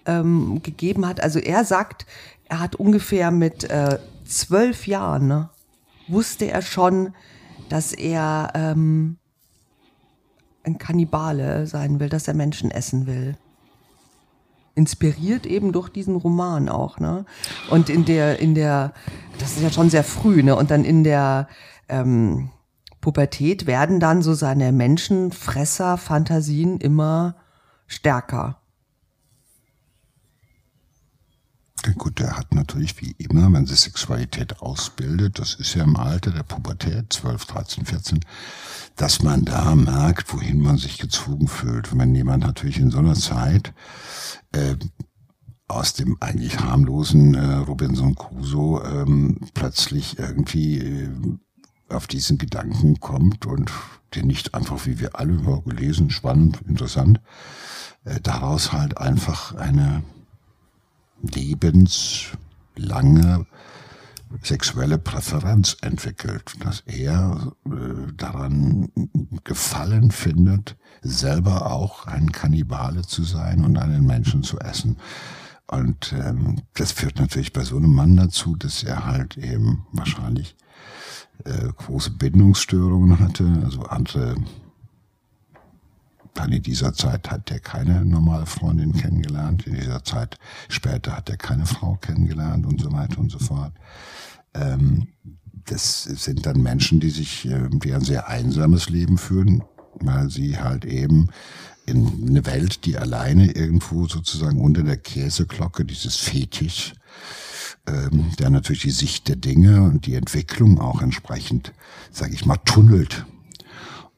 ähm, 0.06 0.62
gegeben 0.62 1.08
hat. 1.08 1.22
Also 1.22 1.40
er 1.40 1.66
sagt, 1.66 2.06
er 2.46 2.60
hat 2.60 2.76
ungefähr 2.76 3.32
mit 3.32 3.64
äh, 3.64 3.98
zwölf 4.26 4.86
Jahren, 4.86 5.28
ne, 5.28 5.50
wusste 6.08 6.46
er 6.52 6.62
schon, 6.62 7.14
dass 7.70 7.94
er 7.94 8.52
ähm, 8.56 9.19
ein 10.70 10.78
Kannibale 10.78 11.68
sein 11.68 12.00
will, 12.00 12.10
dass 12.10 12.28
er 12.28 12.34
Menschen 12.34 12.72
essen 12.72 13.08
will. 13.08 13.38
Inspiriert 14.76 15.46
eben 15.46 15.72
durch 15.72 15.90
diesen 15.90 16.16
Roman 16.16 16.70
auch, 16.70 17.00
ne? 17.00 17.26
Und 17.70 17.90
in 17.90 18.06
der, 18.06 18.40
in 18.40 18.56
der, 18.56 18.94
das 19.40 19.58
ist 19.58 19.62
ja 19.62 19.72
schon 19.72 19.90
sehr 19.90 20.04
früh, 20.04 20.44
ne? 20.44 20.56
Und 20.56 20.72
dann 20.72 20.86
in 20.86 21.04
der 21.04 21.48
ähm, 21.90 22.50
Pubertät 23.02 23.68
werden 23.68 24.00
dann 24.00 24.22
so 24.22 24.34
seine 24.34 24.72
Menschenfresser-Fantasien 24.72 26.80
immer 26.80 27.36
stärker. 27.88 28.59
Gut, 31.82 32.20
der 32.20 32.38
hat 32.38 32.54
natürlich 32.54 33.02
wie 33.02 33.16
immer, 33.18 33.52
wenn 33.54 33.66
sie 33.66 33.76
Sexualität 33.76 34.60
ausbildet, 34.62 35.40
das 35.40 35.56
ist 35.56 35.76
ja 35.76 35.84
im 35.84 35.96
Alter 35.96 36.32
der 36.32 36.44
Pubertät, 36.44 37.12
12, 37.12 37.46
13, 37.46 37.86
14, 37.86 38.20
dass 38.96 39.24
man 39.24 39.46
da 39.46 39.76
merkt, 39.76 40.34
wohin 40.34 40.60
man 40.60 40.78
sich 40.78 40.98
gezwungen 40.98 41.48
fühlt. 41.48 41.98
Wenn 41.98 42.14
jemand 42.14 42.44
natürlich 42.44 42.80
in 42.80 42.92
so 42.92 43.00
einer 43.00 43.16
Zeit 43.16 43.74
äh, 44.52 44.76
aus 45.70 45.94
dem 45.94 46.18
eigentlich 46.20 46.60
harmlosen 46.60 47.36
äh, 47.36 47.56
Robinson 47.56 48.16
Crusoe 48.16 48.84
ähm, 48.84 49.40
plötzlich 49.54 50.20
irgendwie 50.20 50.80
äh, 50.80 51.10
auf 51.88 52.08
diesen 52.08 52.38
Gedanken 52.38 53.00
kommt 53.00 53.46
und 53.46 53.72
den 54.16 54.28
nicht 54.28 54.54
einfach 54.54 54.86
wie 54.86 55.00
wir 55.00 55.18
alle 55.18 55.62
gelesen, 55.66 56.10
spannend, 56.10 56.60
interessant, 56.68 57.22
äh, 58.04 58.20
daraus 58.22 58.74
halt 58.74 58.98
einfach 58.98 59.56
eine 59.56 60.04
lebenslange 61.22 62.38
sexuelle 64.44 64.98
Präferenz 65.00 65.78
entwickelt, 65.82 66.54
dass 66.64 66.82
er 66.86 67.54
äh, 67.66 68.12
daran 68.16 68.90
Gefallen 69.44 70.12
findet, 70.12 70.78
selber 71.02 71.72
auch 71.72 72.06
ein 72.06 72.32
Kannibale 72.32 73.02
zu 73.02 73.24
sein 73.24 73.64
und 73.66 73.78
einen 73.78 74.06
Menschen 74.06 74.44
zu 74.44 74.60
essen. 74.60 74.98
Und 75.68 76.14
ähm, 76.14 76.62
das 76.74 76.92
führt 76.92 77.20
natürlich 77.20 77.54
bei 77.54 77.64
so 77.64 77.78
einem 77.78 77.94
Mann 77.94 78.16
dazu, 78.18 78.56
dass 78.56 78.84
er 78.84 79.06
halt 79.06 79.38
eben 79.38 79.86
wahrscheinlich 79.92 80.56
äh, 81.46 81.70
große 81.78 82.12
Bindungsstörungen 82.12 83.20
hatte, 83.20 83.62
also 83.64 83.84
andere 83.84 84.36
dann 86.40 86.54
in 86.54 86.64
dieser 86.64 86.94
Zeit 86.94 87.30
hat 87.30 87.52
er 87.52 87.60
keine 87.60 88.06
normale 88.06 88.46
Freundin 88.46 88.94
kennengelernt. 88.94 89.68
In 89.68 89.76
dieser 89.76 90.04
Zeit 90.06 90.38
später 90.70 91.18
hat 91.18 91.30
er 91.30 91.36
keine 91.36 91.66
Frau 91.66 91.96
kennengelernt 91.96 92.66
und 92.66 92.80
so 92.80 92.92
weiter 92.94 93.20
und 93.20 93.30
so 93.30 93.40
fort. 93.40 93.74
Ähm, 94.54 95.10
das 95.66 96.04
sind 96.04 96.46
dann 96.46 96.64
Menschen, 96.64 97.02
die 97.02 97.10
sich, 97.10 97.46
äh, 97.46 97.68
die 97.70 97.94
ein 97.94 98.02
sehr 98.02 98.30
einsames 98.30 98.90
Leben 98.90 99.18
führen, 99.18 99.64
weil 99.96 100.30
sie 100.30 100.58
halt 100.58 100.86
eben 100.86 101.28
in 101.86 102.30
eine 102.30 102.46
Welt, 102.46 102.86
die 102.86 102.98
alleine 102.98 103.52
irgendwo 103.52 104.08
sozusagen 104.08 104.62
unter 104.62 104.84
der 104.84 104.98
Käseglocke 104.98 105.84
dieses 105.84 106.16
Fetisch, 106.16 106.94
ähm, 107.86 108.32
der 108.40 108.50
natürlich 108.50 108.84
die 108.84 108.92
Sicht 108.92 109.28
der 109.28 109.36
Dinge 109.36 109.84
und 109.84 110.06
die 110.06 110.16
Entwicklung 110.16 110.80
auch 110.80 111.02
entsprechend, 111.02 111.74
sage 112.12 112.34
ich 112.34 112.46
mal, 112.46 112.58
tunnelt. 112.58 113.26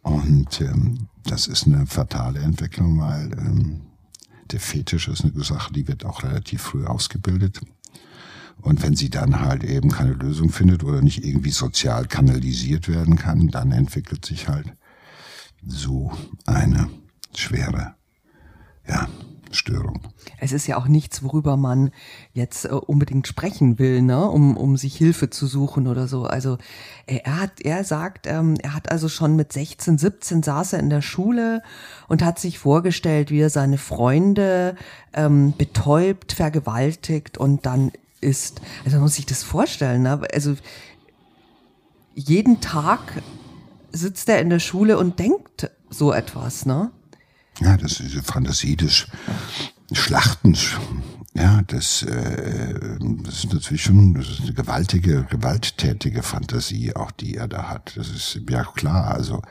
Und 0.04 0.62
ähm, 0.62 1.08
das 1.26 1.48
ist 1.48 1.68
eine 1.68 1.86
fatale 1.86 2.40
Entwicklung, 2.40 3.00
weil 3.00 3.32
ähm, 3.34 3.82
der 4.52 4.60
Fetisch 4.60 5.08
ist 5.08 5.24
eine 5.24 5.44
Sache, 5.44 5.74
die 5.74 5.88
wird 5.88 6.06
auch 6.06 6.24
relativ 6.24 6.62
früh 6.62 6.86
ausgebildet. 6.86 7.62
Und 8.62 8.84
wenn 8.84 8.96
sie 8.96 9.10
dann 9.10 9.40
halt 9.40 9.64
eben 9.64 9.90
keine 9.90 10.14
Lösung 10.14 10.50
findet 10.50 10.84
oder 10.84 11.02
nicht 11.02 11.26
irgendwie 11.26 11.52
sozial 11.52 12.06
kanalisiert 12.06 12.88
werden 12.88 13.16
kann, 13.16 13.48
dann 13.48 13.72
entwickelt 13.72 14.26
sich 14.26 14.48
halt 14.48 14.74
so 15.66 16.12
eine 16.46 16.90
schwere, 17.36 17.96
ja, 18.88 19.08
Störung. 19.54 20.00
Es 20.40 20.52
ist 20.52 20.68
ja 20.68 20.78
auch 20.78 20.88
nichts, 20.88 21.24
worüber 21.24 21.58
man 21.58 21.92
jetzt 22.34 22.66
äh, 22.66 22.70
unbedingt 22.70 23.28
sprechen 23.28 23.80
will, 23.80 24.02
ne, 24.02 24.30
um, 24.30 24.58
um 24.58 24.78
sich 24.78 24.96
Hilfe 24.96 25.30
zu 25.30 25.48
suchen 25.48 25.88
oder 25.88 26.08
so. 26.08 26.24
Also 26.24 26.58
äh, 27.06 27.20
er 27.24 27.40
hat, 27.40 27.62
er 27.62 27.84
sagt, 27.84 28.28
ähm, 28.28 28.56
er 28.62 28.74
hat 28.74 28.92
also 28.92 29.10
schon 29.10 29.36
mit 29.36 29.54
16, 29.54 29.98
17 29.98 30.44
saß 30.44 30.74
er 30.74 30.80
in 30.80 30.90
der 30.90 31.02
Schule 31.02 31.62
und 32.08 32.24
hat 32.24 32.40
sich 32.40 32.60
vorgestellt, 32.60 33.32
wie 33.32 33.42
er 33.42 33.50
seine 33.50 33.78
Freunde 33.78 34.76
ähm, 35.14 35.54
betäubt, 35.58 36.34
vergewaltigt 36.34 37.38
und 37.38 37.66
dann 37.66 37.92
ist. 38.22 38.62
Also 38.86 38.98
man 38.98 39.04
muss 39.04 39.16
sich 39.16 39.26
das 39.26 39.44
vorstellen, 39.44 40.04
ne? 40.04 40.22
Also 40.34 40.56
jeden 42.14 42.62
Tag 42.62 43.00
sitzt 43.92 44.30
er 44.30 44.40
in 44.40 44.50
der 44.50 44.60
Schule 44.60 44.98
und 44.98 45.20
denkt 45.20 45.72
so 45.90 46.14
etwas, 46.14 46.66
ne? 46.66 46.92
Ja, 47.62 47.78
das 47.78 47.92
ist 47.94 48.02
diese 48.02 48.24
Fantasie 48.24 48.76
des 48.76 49.06
Schlachtens. 49.92 50.78
Ja, 51.34 51.62
das, 51.68 52.04
äh, 52.04 52.98
das 53.00 53.44
ist 53.44 53.54
natürlich 53.54 53.84
schon 53.84 54.16
das 54.16 54.30
ist 54.30 54.42
eine 54.42 54.54
gewaltige, 54.54 55.24
gewalttätige 55.30 56.24
Fantasie, 56.24 56.94
auch 56.96 57.12
die 57.12 57.36
er 57.36 57.48
da 57.48 57.70
hat. 57.70 57.94
Das 57.96 58.10
ist 58.10 58.42
ja 58.50 58.64
klar. 58.64 59.12
Also 59.12 59.42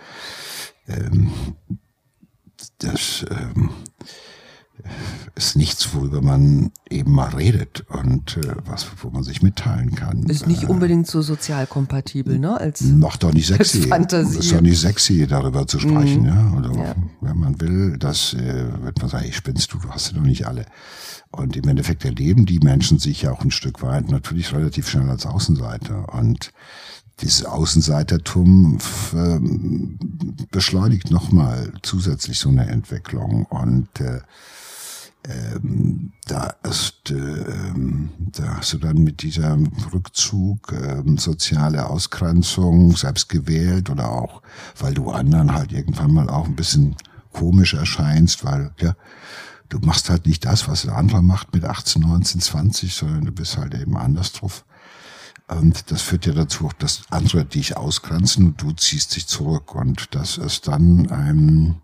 ähm, 0.89 1.31
das 2.79 3.25
ähm, 3.31 3.71
ist 5.35 5.57
nichts, 5.57 5.95
worüber 5.95 6.23
man 6.23 6.71
eben 6.89 7.13
mal 7.13 7.29
redet 7.29 7.85
und 7.89 8.37
äh, 8.37 8.55
was, 8.67 8.87
wo 9.03 9.11
man 9.11 9.23
sich 9.23 9.43
mitteilen 9.43 9.95
kann. 9.95 10.25
Ist 10.25 10.47
nicht 10.47 10.65
äh, 10.65 10.67
unbedingt 10.67 11.07
so 11.07 11.23
sozial 11.23 11.67
kompatibel, 11.67 12.39
ne? 12.39 12.59
Als 12.59 12.83
macht 12.83 13.23
doch 13.23 13.33
nicht 13.33 13.47
sexy. 13.47 13.83
Fantasie. 13.83 14.39
Ist 14.39 14.53
doch 14.53 14.61
nicht 14.61 14.81
sexy, 14.81 15.27
darüber 15.27 15.67
zu 15.67 15.79
sprechen, 15.79 16.23
mhm. 16.23 16.29
ja. 16.29 16.53
Also, 16.57 16.75
ja. 16.75 16.95
wenn 17.21 17.39
man 17.39 17.61
will, 17.61 17.97
das 17.99 18.35
äh, 18.35 18.67
wird 18.83 19.01
man 19.01 19.09
sagen, 19.09 19.27
ich 19.29 19.37
spinnst 19.37 19.73
du, 19.73 19.79
du 19.79 19.91
hast 19.91 20.13
ja 20.13 20.19
noch 20.19 20.27
nicht 20.27 20.47
alle. 20.47 20.67
Und 21.33 21.57
im 21.57 21.69
Endeffekt 21.69 22.05
erleben 22.05 22.45
die 22.45 22.59
Menschen 22.59 22.99
sich 22.99 23.23
ja 23.23 23.33
auch 23.33 23.43
ein 23.43 23.53
Stück 23.53 23.83
weit 23.83 24.11
natürlich 24.11 24.53
relativ 24.53 24.89
schnell 24.89 25.09
als 25.09 25.27
Außenseiter 25.27 26.13
und 26.13 26.53
dieses 27.21 27.45
Außenseitertum 27.45 28.79
ähm, 29.15 29.99
beschleunigt 30.51 31.11
nochmal 31.11 31.73
zusätzlich 31.83 32.39
so 32.39 32.49
eine 32.49 32.69
Entwicklung 32.69 33.45
und 33.47 33.89
äh, 34.01 34.21
ähm, 35.29 36.13
da 36.27 36.55
ist, 36.63 37.11
ähm, 37.11 38.11
da 38.33 38.57
hast 38.57 38.73
du 38.73 38.79
dann 38.79 38.99
mit 38.99 39.23
diesem 39.23 39.71
Rückzug, 39.93 40.73
ähm, 40.73 41.19
soziale 41.19 41.87
Ausgrenzung, 41.89 42.97
selbst 42.97 43.29
gewählt 43.29 43.91
oder 43.91 44.11
auch, 44.11 44.43
weil 44.79 44.95
du 44.95 45.11
anderen 45.11 45.53
halt 45.53 45.73
irgendwann 45.73 46.13
mal 46.13 46.31
auch 46.31 46.47
ein 46.47 46.57
bisschen 46.57 46.97
komisch 47.33 47.75
erscheinst, 47.75 48.45
weil, 48.45 48.73
ja, 48.81 48.95
du 49.69 49.79
machst 49.81 50.11
halt 50.11 50.27
nicht 50.27 50.45
das, 50.45 50.69
was 50.69 50.83
der 50.83 50.97
andere 50.97 51.23
macht 51.23 51.55
mit 51.55 51.65
18, 51.65 52.03
19, 52.03 52.41
20, 52.41 52.95
sondern 52.95 53.25
du 53.25 53.33
bist 53.33 53.57
halt 53.57 53.75
eben 53.75 53.97
anders 53.97 54.33
drauf. 54.33 54.65
Und 55.49 55.91
das 55.91 56.03
führt 56.03 56.27
ja 56.27 56.33
dazu, 56.33 56.71
dass 56.79 57.03
andere 57.11 57.45
dich 57.45 57.77
ausgrenzen 57.77 58.47
und 58.47 58.63
du 58.63 58.73
ziehst 58.73 59.17
dich 59.17 59.27
zurück. 59.27 59.75
Und 59.75 60.15
das 60.15 60.39
ist 60.39 60.69
dann 60.69 61.11
ein, 61.11 61.81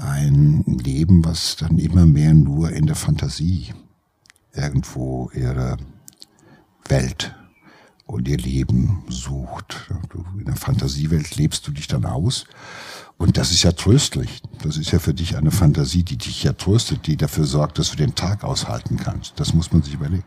ein 0.00 0.64
Leben, 0.66 1.24
was 1.24 1.56
dann 1.56 1.78
immer 1.78 2.06
mehr 2.06 2.34
nur 2.34 2.70
in 2.70 2.86
der 2.86 2.96
Fantasie 2.96 3.72
irgendwo 4.52 5.30
ihre 5.34 5.76
Welt 6.88 7.34
und 8.06 8.26
ihr 8.28 8.38
Leben 8.38 9.04
sucht. 9.08 9.90
In 10.38 10.44
der 10.46 10.56
Fantasiewelt 10.56 11.36
lebst 11.36 11.66
du 11.66 11.72
dich 11.72 11.86
dann 11.86 12.04
aus 12.04 12.46
und 13.18 13.36
das 13.36 13.50
ist 13.50 13.64
ja 13.64 13.72
tröstlich. 13.72 14.42
Das 14.62 14.76
ist 14.76 14.92
ja 14.92 14.98
für 14.98 15.12
dich 15.12 15.36
eine 15.36 15.50
Fantasie, 15.50 16.04
die 16.04 16.16
dich 16.16 16.44
ja 16.44 16.52
tröstet, 16.52 17.06
die 17.06 17.16
dafür 17.16 17.44
sorgt, 17.44 17.78
dass 17.78 17.90
du 17.90 17.96
den 17.96 18.14
Tag 18.14 18.44
aushalten 18.44 18.96
kannst. 18.96 19.38
Das 19.38 19.52
muss 19.52 19.72
man 19.72 19.82
sich 19.82 19.94
überlegen. 19.94 20.24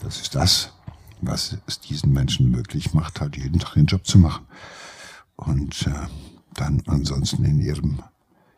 Das 0.00 0.20
ist 0.20 0.34
das, 0.34 0.72
was 1.20 1.58
es 1.66 1.80
diesen 1.80 2.12
Menschen 2.12 2.50
möglich 2.50 2.94
macht, 2.94 3.20
halt 3.20 3.36
jeden 3.36 3.58
Tag 3.58 3.74
den 3.74 3.86
Job 3.86 4.06
zu 4.06 4.18
machen. 4.18 4.46
Und 5.36 5.86
äh, 5.86 6.06
dann 6.54 6.82
ansonsten 6.86 7.44
in 7.44 7.60
ihrem 7.60 8.02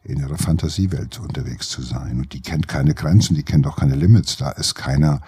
in 0.02 0.18
ihrer 0.18 0.38
Fantasiewelt 0.38 1.18
unterwegs 1.20 1.68
zu 1.68 1.82
sein. 1.82 2.18
Und 2.18 2.32
die 2.32 2.40
kennt 2.40 2.68
keine 2.68 2.94
Grenzen, 2.94 3.34
die 3.34 3.42
kennt 3.42 3.66
auch 3.66 3.76
keine 3.76 3.96
Limits. 3.96 4.36
Da 4.36 4.50
ist 4.50 4.74
keiner 4.74 5.20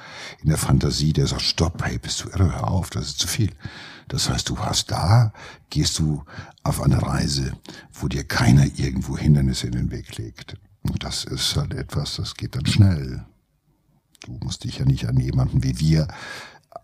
in 0.42 0.48
der 0.48 0.58
Fantasie, 0.58 1.12
der 1.12 1.26
sagt, 1.26 1.42
stopp, 1.42 1.84
hey, 1.84 1.98
bist 1.98 2.24
du 2.24 2.28
irre, 2.30 2.54
hör 2.54 2.68
auf, 2.68 2.90
das 2.90 3.06
ist 3.06 3.18
zu 3.18 3.28
viel. 3.28 3.50
Das 4.08 4.28
heißt, 4.28 4.48
du 4.48 4.58
hast 4.58 4.90
da, 4.90 5.32
gehst 5.70 5.98
du 5.98 6.24
auf 6.62 6.82
eine 6.82 7.02
Reise, 7.02 7.52
wo 7.92 8.08
dir 8.08 8.24
keiner 8.24 8.64
irgendwo 8.64 9.16
Hindernisse 9.16 9.66
in 9.66 9.72
den 9.72 9.90
Weg 9.90 10.16
legt. 10.16 10.56
Und 10.82 11.04
das 11.04 11.24
ist 11.24 11.56
halt 11.56 11.74
etwas, 11.74 12.16
das 12.16 12.34
geht 12.34 12.56
dann 12.56 12.66
schnell. 12.66 13.24
Du 14.24 14.32
musst 14.42 14.64
dich 14.64 14.78
ja 14.78 14.84
nicht 14.84 15.08
an 15.08 15.16
jemanden 15.16 15.62
wie 15.62 15.78
wir 15.80 16.08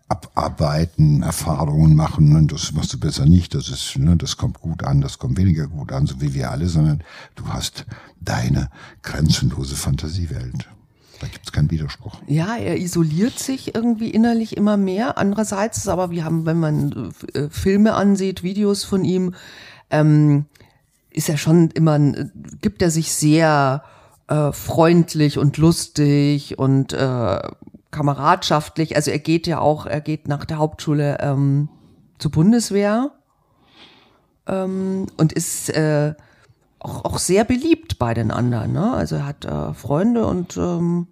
abarbeiten, 0.09 1.21
Erfahrungen 1.21 1.95
machen, 1.95 2.35
und 2.35 2.51
das 2.51 2.71
machst 2.73 2.93
du 2.93 2.99
besser 2.99 3.25
nicht, 3.25 3.53
das 3.53 3.69
ist, 3.69 3.97
ne, 3.97 4.17
das 4.17 4.37
kommt 4.37 4.59
gut 4.59 4.83
an, 4.83 5.01
das 5.01 5.19
kommt 5.19 5.37
weniger 5.37 5.67
gut 5.67 5.91
an, 5.91 6.07
so 6.07 6.19
wie 6.19 6.33
wir 6.33 6.51
alle, 6.51 6.67
sondern 6.67 7.03
du 7.35 7.47
hast 7.47 7.85
deine 8.19 8.69
grenzenlose 9.03 9.75
Fantasiewelt. 9.75 10.67
Da 11.19 11.27
gibt 11.27 11.45
es 11.45 11.51
keinen 11.51 11.69
Widerspruch. 11.69 12.21
Ja, 12.27 12.55
er 12.55 12.77
isoliert 12.77 13.37
sich 13.37 13.75
irgendwie 13.75 14.09
innerlich 14.09 14.55
immer 14.55 14.77
mehr. 14.77 15.17
Andererseits 15.17 15.79
ist 15.79 15.89
aber, 15.89 16.11
wir 16.11 16.23
haben, 16.23 16.45
wenn 16.45 16.59
man 16.59 17.13
äh, 17.33 17.49
Filme 17.49 17.93
ansieht, 17.93 18.41
Videos 18.41 18.85
von 18.85 19.03
ihm, 19.03 19.35
ähm, 19.89 20.45
ist 21.11 21.29
er 21.29 21.37
schon 21.37 21.71
immer, 21.71 21.99
gibt 22.61 22.81
er 22.81 22.89
sich 22.89 23.11
sehr 23.11 23.83
äh, 24.27 24.51
freundlich 24.53 25.37
und 25.37 25.57
lustig 25.57 26.57
und 26.57 26.93
äh, 26.93 27.39
kameradschaftlich. 27.91 28.95
Also 28.95 29.11
er 29.11 29.19
geht 29.19 29.47
ja 29.47 29.59
auch, 29.59 29.85
er 29.85 30.01
geht 30.01 30.27
nach 30.27 30.45
der 30.45 30.57
Hauptschule 30.57 31.17
ähm, 31.21 31.69
zur 32.17 32.31
Bundeswehr 32.31 33.11
ähm, 34.47 35.07
und 35.17 35.33
ist 35.33 35.69
äh, 35.69 36.13
auch, 36.79 37.05
auch 37.05 37.17
sehr 37.17 37.43
beliebt 37.43 37.99
bei 37.99 38.13
den 38.13 38.31
anderen. 38.31 38.73
Ne? 38.73 38.91
Also 38.93 39.17
er 39.17 39.25
hat 39.25 39.45
äh, 39.45 39.73
Freunde 39.73 40.25
und 40.25 40.57
ähm, 40.57 41.07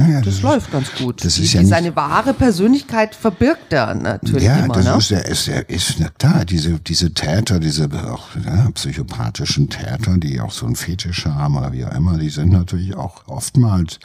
naja, 0.00 0.20
das, 0.20 0.34
das 0.34 0.42
läuft 0.42 0.72
ganz 0.72 0.92
gut. 0.94 1.24
Das 1.24 1.38
ist 1.38 1.52
die, 1.52 1.56
ja 1.56 1.64
seine 1.64 1.94
wahre 1.96 2.34
Persönlichkeit 2.34 3.14
verbirgt 3.14 3.72
er 3.72 3.94
natürlich 3.94 4.44
ja, 4.44 4.56
immer. 4.56 4.76
Ja, 4.76 4.96
das 4.96 5.10
ne? 5.10 5.18
ist, 5.18 5.48
er 5.48 5.68
ist, 5.68 5.88
ist 5.88 6.00
na 6.00 6.08
klar, 6.08 6.44
diese, 6.44 6.78
diese 6.80 7.12
Täter, 7.12 7.60
diese 7.60 7.88
auch 8.10 8.28
ja, 8.44 8.70
psychopathischen 8.72 9.68
Täter, 9.68 10.18
die 10.18 10.40
auch 10.40 10.52
so 10.52 10.66
einen 10.66 10.76
Fetisch 10.76 11.26
haben 11.26 11.56
oder 11.56 11.72
wie 11.72 11.84
auch 11.84 11.94
immer, 11.94 12.18
die 12.18 12.30
sind 12.30 12.52
natürlich 12.52 12.96
auch 12.96 13.26
oftmals, 13.28 13.98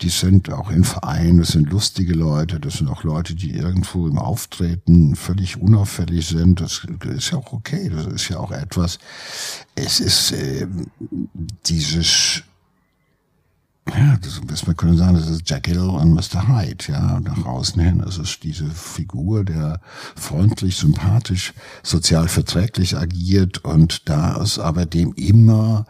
die 0.00 0.08
sind 0.08 0.52
auch 0.52 0.70
in 0.70 0.84
Vereinen, 0.84 1.38
das 1.38 1.48
sind 1.48 1.70
lustige 1.70 2.14
Leute, 2.14 2.60
das 2.60 2.74
sind 2.74 2.88
auch 2.88 3.04
Leute, 3.04 3.34
die 3.34 3.52
irgendwo 3.52 4.06
im 4.06 4.18
Auftreten 4.18 5.16
völlig 5.16 5.60
unauffällig 5.60 6.26
sind. 6.26 6.60
Das 6.60 6.82
ist 7.16 7.30
ja 7.30 7.38
auch 7.38 7.52
okay, 7.52 7.90
das 7.94 8.06
ist 8.06 8.28
ja 8.28 8.38
auch 8.38 8.52
etwas. 8.52 8.98
Es 9.74 10.00
ist 10.00 10.32
äh, 10.32 10.66
dieses 11.66 12.42
ja, 13.92 14.16
das, 14.46 14.66
man 14.66 14.76
könnte 14.76 14.96
sagen, 14.96 15.14
das 15.14 15.28
ist 15.28 15.48
Jekyll 15.48 15.78
und 15.78 16.14
Mr. 16.14 16.48
Hyde, 16.48 16.84
ja, 16.88 17.20
nach 17.20 17.44
außen 17.44 17.80
hin. 17.80 18.00
Es 18.00 18.16
ist 18.16 18.42
diese 18.42 18.70
Figur, 18.70 19.44
der 19.44 19.80
freundlich, 20.16 20.76
sympathisch, 20.76 21.52
sozial 21.82 22.28
verträglich 22.28 22.96
agiert 22.96 23.64
und 23.64 24.08
da 24.08 24.40
ist 24.42 24.58
aber 24.58 24.86
dem 24.86 25.12
immer 25.14 25.86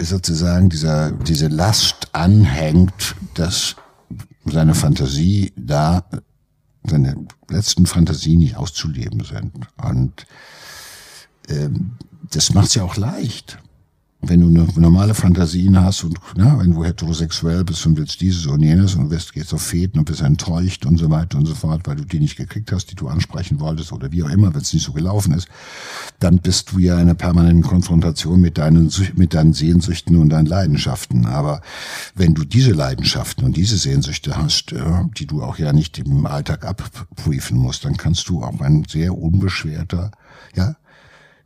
sozusagen 0.00 0.70
dieser, 0.70 1.10
diese 1.10 1.48
Last 1.48 2.14
anhängt, 2.14 3.16
dass 3.34 3.74
seine 4.44 4.74
Fantasie 4.74 5.52
da, 5.56 6.04
seine 6.84 7.26
letzten 7.48 7.86
Fantasien 7.86 8.38
nicht 8.38 8.56
auszuleben 8.56 9.24
sind. 9.24 9.52
Und 9.82 10.26
ähm, 11.48 11.96
das 12.30 12.54
macht's 12.54 12.74
ja 12.74 12.84
auch 12.84 12.96
leicht 12.96 13.58
wenn 14.28 14.40
du 14.40 14.48
eine 14.48 14.66
normale 14.76 15.14
Fantasien 15.14 15.80
hast 15.80 16.04
und 16.04 16.18
na, 16.36 16.58
wenn 16.58 16.72
du 16.72 16.84
heterosexuell 16.84 17.64
bist 17.64 17.84
und 17.86 17.96
willst 17.96 18.20
dieses 18.20 18.46
und 18.46 18.62
jenes 18.62 18.94
und 18.94 19.10
wirst 19.10 19.32
gehst 19.32 19.54
auf 19.54 19.62
Fäden 19.62 19.98
und 19.98 20.04
bist 20.04 20.22
enttäuscht 20.22 20.86
und 20.86 20.98
so 20.98 21.10
weiter 21.10 21.38
und 21.38 21.46
so 21.46 21.54
fort, 21.54 21.82
weil 21.84 21.96
du 21.96 22.04
die 22.04 22.20
nicht 22.20 22.36
gekriegt 22.36 22.72
hast, 22.72 22.90
die 22.90 22.94
du 22.94 23.08
ansprechen 23.08 23.60
wolltest 23.60 23.92
oder 23.92 24.12
wie 24.12 24.22
auch 24.22 24.30
immer, 24.30 24.54
wenn 24.54 24.60
es 24.60 24.72
nicht 24.72 24.84
so 24.84 24.92
gelaufen 24.92 25.32
ist, 25.32 25.48
dann 26.20 26.38
bist 26.38 26.72
du 26.72 26.78
ja 26.78 26.94
in 26.94 27.02
einer 27.02 27.14
permanenten 27.14 27.62
Konfrontation 27.62 28.40
mit 28.40 28.58
deinen 28.58 28.90
mit 29.16 29.34
deinen 29.34 29.52
Sehnsüchten 29.52 30.16
und 30.16 30.30
deinen 30.30 30.46
Leidenschaften. 30.46 31.26
Aber 31.26 31.60
wenn 32.14 32.34
du 32.34 32.44
diese 32.44 32.72
Leidenschaften 32.72 33.44
und 33.44 33.56
diese 33.56 33.76
Sehnsüchte 33.78 34.36
hast, 34.36 34.74
die 35.18 35.26
du 35.26 35.42
auch 35.42 35.58
ja 35.58 35.72
nicht 35.72 35.98
im 35.98 36.26
Alltag 36.26 36.64
abprüfen 36.64 37.58
musst, 37.58 37.84
dann 37.84 37.96
kannst 37.96 38.28
du 38.28 38.42
auch 38.42 38.60
ein 38.60 38.84
sehr 38.88 39.16
unbeschwerter 39.16 40.10
ja, 40.56 40.76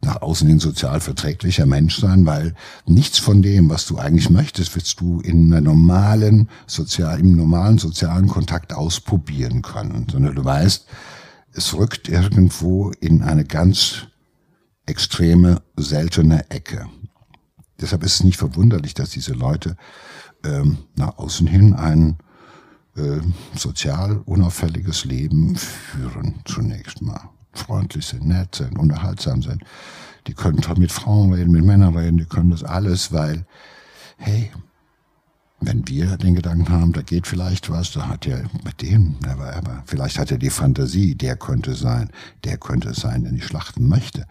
nach 0.02 0.22
außen 0.22 0.48
hin 0.48 0.60
sozial 0.60 1.00
verträglicher 1.00 1.66
Mensch 1.66 1.98
sein, 1.98 2.24
weil 2.24 2.54
nichts 2.86 3.18
von 3.18 3.42
dem, 3.42 3.68
was 3.68 3.86
du 3.86 3.98
eigentlich 3.98 4.30
möchtest, 4.30 4.74
wirst 4.76 5.00
du 5.00 5.20
in 5.20 5.52
einer 5.52 5.60
normalen 5.60 6.48
sozial, 6.66 7.18
im 7.20 7.36
normalen 7.36 7.78
sozialen 7.78 8.28
Kontakt 8.28 8.72
ausprobieren 8.72 9.62
können, 9.62 10.06
sondern 10.10 10.34
du 10.34 10.44
weißt, 10.44 10.86
es 11.52 11.74
rückt 11.74 12.08
irgendwo 12.08 12.90
in 13.00 13.22
eine 13.22 13.44
ganz 13.44 14.06
extreme, 14.86 15.62
seltene 15.76 16.48
Ecke. 16.50 16.86
Deshalb 17.80 18.04
ist 18.04 18.14
es 18.14 18.24
nicht 18.24 18.38
verwunderlich, 18.38 18.94
dass 18.94 19.10
diese 19.10 19.32
Leute 19.32 19.76
ähm, 20.44 20.78
nach 20.96 21.18
außen 21.18 21.46
hin 21.46 21.74
ein 21.74 22.18
äh, 22.96 23.20
sozial 23.56 24.18
unauffälliges 24.24 25.04
Leben 25.04 25.56
führen, 25.56 26.36
zunächst 26.44 27.02
mal 27.02 27.30
freundlich 27.58 28.06
sind, 28.06 28.26
nett 28.26 28.54
sind, 28.54 28.78
unterhaltsam 28.78 29.42
sind. 29.42 29.62
Die 30.26 30.34
können 30.34 30.60
mit 30.76 30.92
Frauen 30.92 31.32
reden, 31.32 31.52
mit 31.52 31.64
Männern 31.64 31.96
reden, 31.96 32.18
die 32.18 32.26
können 32.26 32.50
das 32.50 32.64
alles, 32.64 33.12
weil, 33.12 33.46
hey, 34.18 34.50
wenn 35.60 35.88
wir 35.88 36.16
den 36.16 36.34
Gedanken 36.34 36.68
haben, 36.68 36.92
da 36.92 37.02
geht 37.02 37.26
vielleicht 37.26 37.70
was, 37.70 37.92
da 37.92 38.08
hat 38.08 38.26
er 38.26 38.44
mit 38.64 38.80
dem, 38.82 39.16
aber, 39.26 39.56
aber 39.56 39.82
vielleicht 39.86 40.18
hat 40.18 40.30
er 40.30 40.38
die 40.38 40.50
Fantasie, 40.50 41.14
der 41.14 41.36
könnte 41.36 41.74
sein, 41.74 42.10
der 42.44 42.58
könnte 42.58 42.90
es 42.90 42.98
sein, 42.98 43.24
der 43.24 43.32
nicht 43.32 43.46
schlachten 43.46 43.88
möchte. 43.88 44.26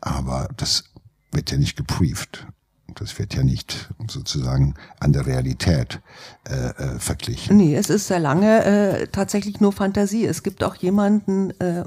Aber 0.00 0.48
das 0.56 0.84
wird 1.32 1.50
ja 1.50 1.56
nicht 1.56 1.76
geprüft. 1.76 2.46
Das 2.94 3.18
wird 3.18 3.34
ja 3.34 3.42
nicht 3.42 3.90
sozusagen 4.08 4.74
an 5.00 5.12
der 5.12 5.26
Realität 5.26 6.00
äh, 6.48 6.54
äh, 6.54 6.98
verglichen. 6.98 7.56
Nee, 7.56 7.74
es 7.74 7.90
ist 7.90 8.08
sehr 8.08 8.18
lange 8.18 8.64
äh, 8.64 9.06
tatsächlich 9.08 9.60
nur 9.60 9.72
Fantasie. 9.72 10.26
Es 10.26 10.42
gibt 10.42 10.62
auch 10.62 10.74
jemanden, 10.74 11.50
äh, 11.60 11.84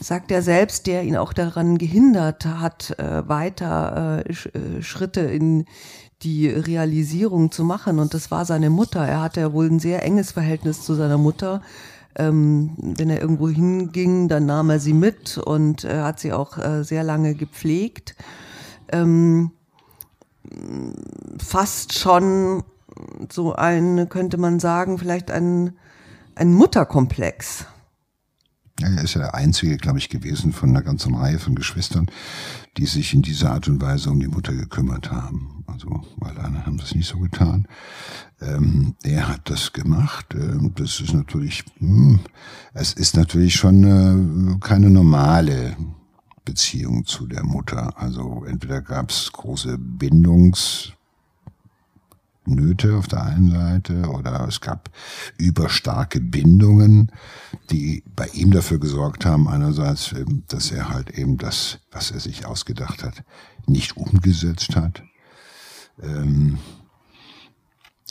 sagt 0.00 0.30
er 0.30 0.42
selbst, 0.42 0.86
der 0.86 1.02
ihn 1.04 1.16
auch 1.16 1.32
daran 1.32 1.78
gehindert 1.78 2.46
hat, 2.46 2.98
äh, 2.98 3.28
weiter 3.28 4.24
äh, 4.26 4.30
äh, 4.30 4.82
Schritte 4.82 5.20
in 5.20 5.66
die 6.22 6.48
Realisierung 6.48 7.50
zu 7.50 7.64
machen. 7.64 7.98
Und 7.98 8.14
das 8.14 8.30
war 8.30 8.44
seine 8.44 8.70
Mutter. 8.70 9.06
Er 9.06 9.20
hatte 9.20 9.40
ja 9.40 9.52
wohl 9.52 9.68
ein 9.68 9.80
sehr 9.80 10.04
enges 10.04 10.32
Verhältnis 10.32 10.82
zu 10.84 10.94
seiner 10.94 11.18
Mutter. 11.18 11.62
Ähm, 12.14 12.74
wenn 12.76 13.10
er 13.10 13.20
irgendwo 13.20 13.48
hinging, 13.48 14.28
dann 14.28 14.46
nahm 14.46 14.70
er 14.70 14.78
sie 14.78 14.92
mit 14.92 15.38
und 15.38 15.84
äh, 15.84 16.02
hat 16.02 16.20
sie 16.20 16.32
auch 16.32 16.58
äh, 16.58 16.84
sehr 16.84 17.02
lange 17.02 17.34
gepflegt. 17.34 18.14
Ähm, 18.92 19.52
fast 21.38 21.98
schon 21.98 22.62
so 23.30 23.54
ein, 23.54 24.08
könnte 24.08 24.36
man 24.38 24.60
sagen, 24.60 24.98
vielleicht 24.98 25.30
ein, 25.30 25.72
ein 26.34 26.52
Mutterkomplex. 26.52 27.66
Er 28.80 29.02
ist 29.02 29.14
ja 29.14 29.20
der 29.20 29.34
Einzige, 29.34 29.76
glaube 29.76 29.98
ich, 29.98 30.08
gewesen 30.08 30.52
von 30.52 30.70
einer 30.70 30.82
ganzen 30.82 31.14
Reihe 31.14 31.38
von 31.38 31.54
Geschwistern, 31.54 32.10
die 32.76 32.86
sich 32.86 33.14
in 33.14 33.22
dieser 33.22 33.52
Art 33.52 33.68
und 33.68 33.80
Weise 33.80 34.10
um 34.10 34.18
die 34.18 34.28
Mutter 34.28 34.52
gekümmert 34.54 35.12
haben. 35.12 35.62
Also, 35.66 36.02
weil 36.16 36.36
alle 36.38 36.66
haben 36.66 36.78
das 36.78 36.94
nicht 36.94 37.08
so 37.08 37.18
getan. 37.18 37.68
Ähm, 38.40 38.96
er 39.02 39.28
hat 39.28 39.50
das 39.50 39.72
gemacht. 39.72 40.34
Ähm, 40.34 40.72
das 40.74 41.00
ist 41.00 41.12
natürlich, 41.12 41.64
hm, 41.78 42.20
es 42.74 42.92
ist 42.94 43.16
natürlich 43.16 43.54
schon 43.54 43.84
äh, 43.84 44.58
keine 44.60 44.90
normale 44.90 45.76
Beziehung 46.44 47.04
zu 47.04 47.26
der 47.26 47.44
Mutter. 47.44 47.94
Also 47.96 48.44
entweder 48.44 48.80
gab 48.80 49.10
es 49.10 49.30
große 49.32 49.78
Bindungs 49.78 50.92
Nöte 52.44 52.96
auf 52.96 53.06
der 53.06 53.22
einen 53.22 53.50
Seite 53.50 54.08
oder 54.08 54.46
es 54.48 54.60
gab 54.60 54.90
überstarke 55.38 56.20
Bindungen, 56.20 57.12
die 57.70 58.02
bei 58.16 58.26
ihm 58.28 58.50
dafür 58.50 58.80
gesorgt 58.80 59.24
haben, 59.24 59.48
einerseits, 59.48 60.12
ähm, 60.12 60.42
dass 60.48 60.72
er 60.72 60.88
halt 60.88 61.10
eben 61.10 61.38
das, 61.38 61.78
was 61.92 62.10
er 62.10 62.20
sich 62.20 62.44
ausgedacht 62.46 63.04
hat, 63.04 63.22
nicht 63.66 63.96
umgesetzt 63.96 64.74
hat. 64.74 65.02
Ähm, 66.02 66.58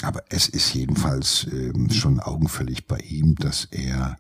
aber 0.02 0.24
es 0.30 0.48
ist 0.48 0.74
jedenfalls 0.74 1.46
ähm, 1.52 1.90
schon 1.92 2.20
augenfällig 2.20 2.88
bei 2.88 3.00
ihm, 3.00 3.36
dass 3.36 3.66
er 3.66 4.16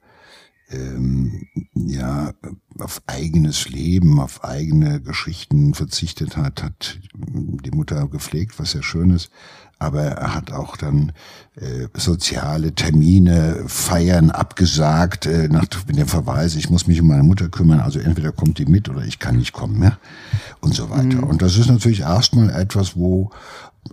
ähm, 0.72 1.48
ja 1.74 2.34
auf 2.80 3.02
eigenes 3.08 3.70
Leben, 3.70 4.20
auf 4.20 4.44
eigene 4.44 5.02
Geschichten 5.02 5.74
verzichtet 5.74 6.38
hat, 6.38 6.64
hat 6.64 7.00
die 7.14 7.72
Mutter 7.72 8.08
gepflegt, 8.08 8.60
was 8.60 8.72
sehr 8.72 8.84
schön 8.84 9.12
ist. 9.12 9.30
Aber 9.78 10.04
er 10.04 10.36
hat 10.36 10.52
auch 10.52 10.78
dann 10.78 11.12
äh, 11.56 11.88
soziale 11.96 12.76
Termine, 12.76 13.64
Feiern 13.66 14.30
abgesagt, 14.30 15.26
äh, 15.26 15.48
nach 15.48 15.66
mit 15.88 15.98
dem 15.98 16.08
Verweis, 16.08 16.56
ich 16.56 16.70
muss 16.70 16.86
mich 16.86 17.02
um 17.02 17.08
meine 17.08 17.24
Mutter 17.24 17.50
kümmern, 17.50 17.80
also 17.80 18.00
entweder 18.00 18.32
kommt 18.32 18.60
die 18.60 18.68
mit 18.68 18.90
oder 18.90 19.04
ich 19.04 19.18
kann 19.18 19.38
nicht 19.38 19.54
kommen 19.54 19.80
mehr 19.80 19.98
und 20.60 20.76
so 20.76 20.92
weiter. 20.92 21.18
Mhm. 21.18 21.24
Und 21.24 21.42
das 21.42 21.58
ist 21.58 21.68
natürlich 21.68 22.02
erstmal 22.02 22.52
etwas, 22.52 22.96
wo 22.96 23.32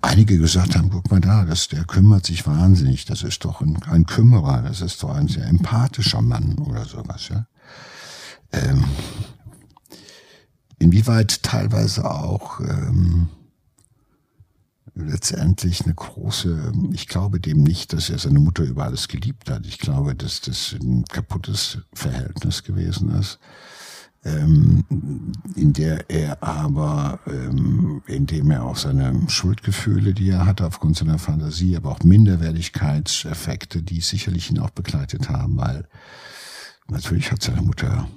einige 0.02 0.38
gesagt 0.38 0.76
haben, 0.76 0.90
guck 0.90 1.10
mal 1.10 1.20
da, 1.20 1.44
das, 1.44 1.68
der 1.68 1.84
kümmert 1.84 2.26
sich 2.26 2.46
wahnsinnig, 2.46 3.04
das 3.04 3.22
ist 3.22 3.44
doch 3.44 3.60
ein, 3.60 3.82
ein 3.84 4.06
Kümmerer, 4.06 4.62
das 4.62 4.80
ist 4.80 5.02
doch 5.02 5.10
ein 5.10 5.28
sehr 5.28 5.46
empathischer 5.46 6.22
Mann 6.22 6.56
oder 6.58 6.84
sowas, 6.84 7.28
ja. 7.28 7.46
Ähm, 8.52 8.84
inwieweit 10.78 11.42
teilweise 11.42 12.10
auch 12.10 12.60
ähm, 12.60 13.28
letztendlich 14.94 15.84
eine 15.84 15.94
große, 15.94 16.72
ich 16.92 17.08
glaube 17.08 17.40
dem 17.40 17.62
nicht, 17.62 17.92
dass 17.92 18.10
er 18.10 18.18
seine 18.18 18.40
Mutter 18.40 18.64
über 18.64 18.84
alles 18.84 19.08
geliebt 19.08 19.50
hat. 19.50 19.66
Ich 19.66 19.78
glaube, 19.78 20.14
dass 20.14 20.40
das 20.40 20.74
ein 20.80 21.04
kaputtes 21.04 21.78
Verhältnis 21.92 22.62
gewesen 22.62 23.10
ist 23.10 23.38
ähm, 24.24 24.84
in 25.54 25.72
der 25.72 26.10
er 26.10 26.42
aber, 26.42 27.20
ähm, 27.26 28.02
indem 28.06 28.50
er 28.50 28.64
auch 28.64 28.76
seine 28.76 29.28
Schuldgefühle, 29.28 30.12
die 30.14 30.30
er 30.30 30.46
hatte 30.46 30.66
aufgrund 30.66 30.96
seiner 30.96 31.18
Fantasie, 31.18 31.76
aber 31.76 31.90
auch 31.90 32.02
Minderwertigkeitseffekte, 32.02 33.82
die 33.82 34.00
sicherlich 34.00 34.50
ihn 34.50 34.58
auch 34.58 34.70
begleitet 34.70 35.28
haben, 35.28 35.56
weil 35.56 35.86
natürlich 36.88 37.30
hat 37.30 37.42
seine 37.42 37.62
Mutter, 37.62 38.08